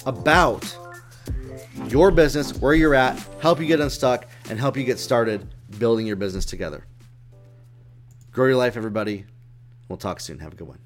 about 0.05 0.63
your 1.87 2.11
business, 2.11 2.53
where 2.59 2.75
you're 2.75 2.95
at, 2.95 3.19
help 3.41 3.61
you 3.61 3.67
get 3.67 3.81
unstuck, 3.81 4.27
and 4.51 4.59
help 4.59 4.77
you 4.77 4.85
get 4.85 4.99
started 4.99 5.47
building 5.79 6.07
your 6.07 6.17
business 6.17 6.45
together. 6.45 6.85
Grow 8.33 8.47
your 8.47 8.57
life, 8.57 8.77
everybody. 8.77 9.25
We'll 9.89 9.97
talk 9.97 10.21
soon. 10.21 10.39
Have 10.39 10.53
a 10.53 10.57
good 10.57 10.69
one. 10.69 10.79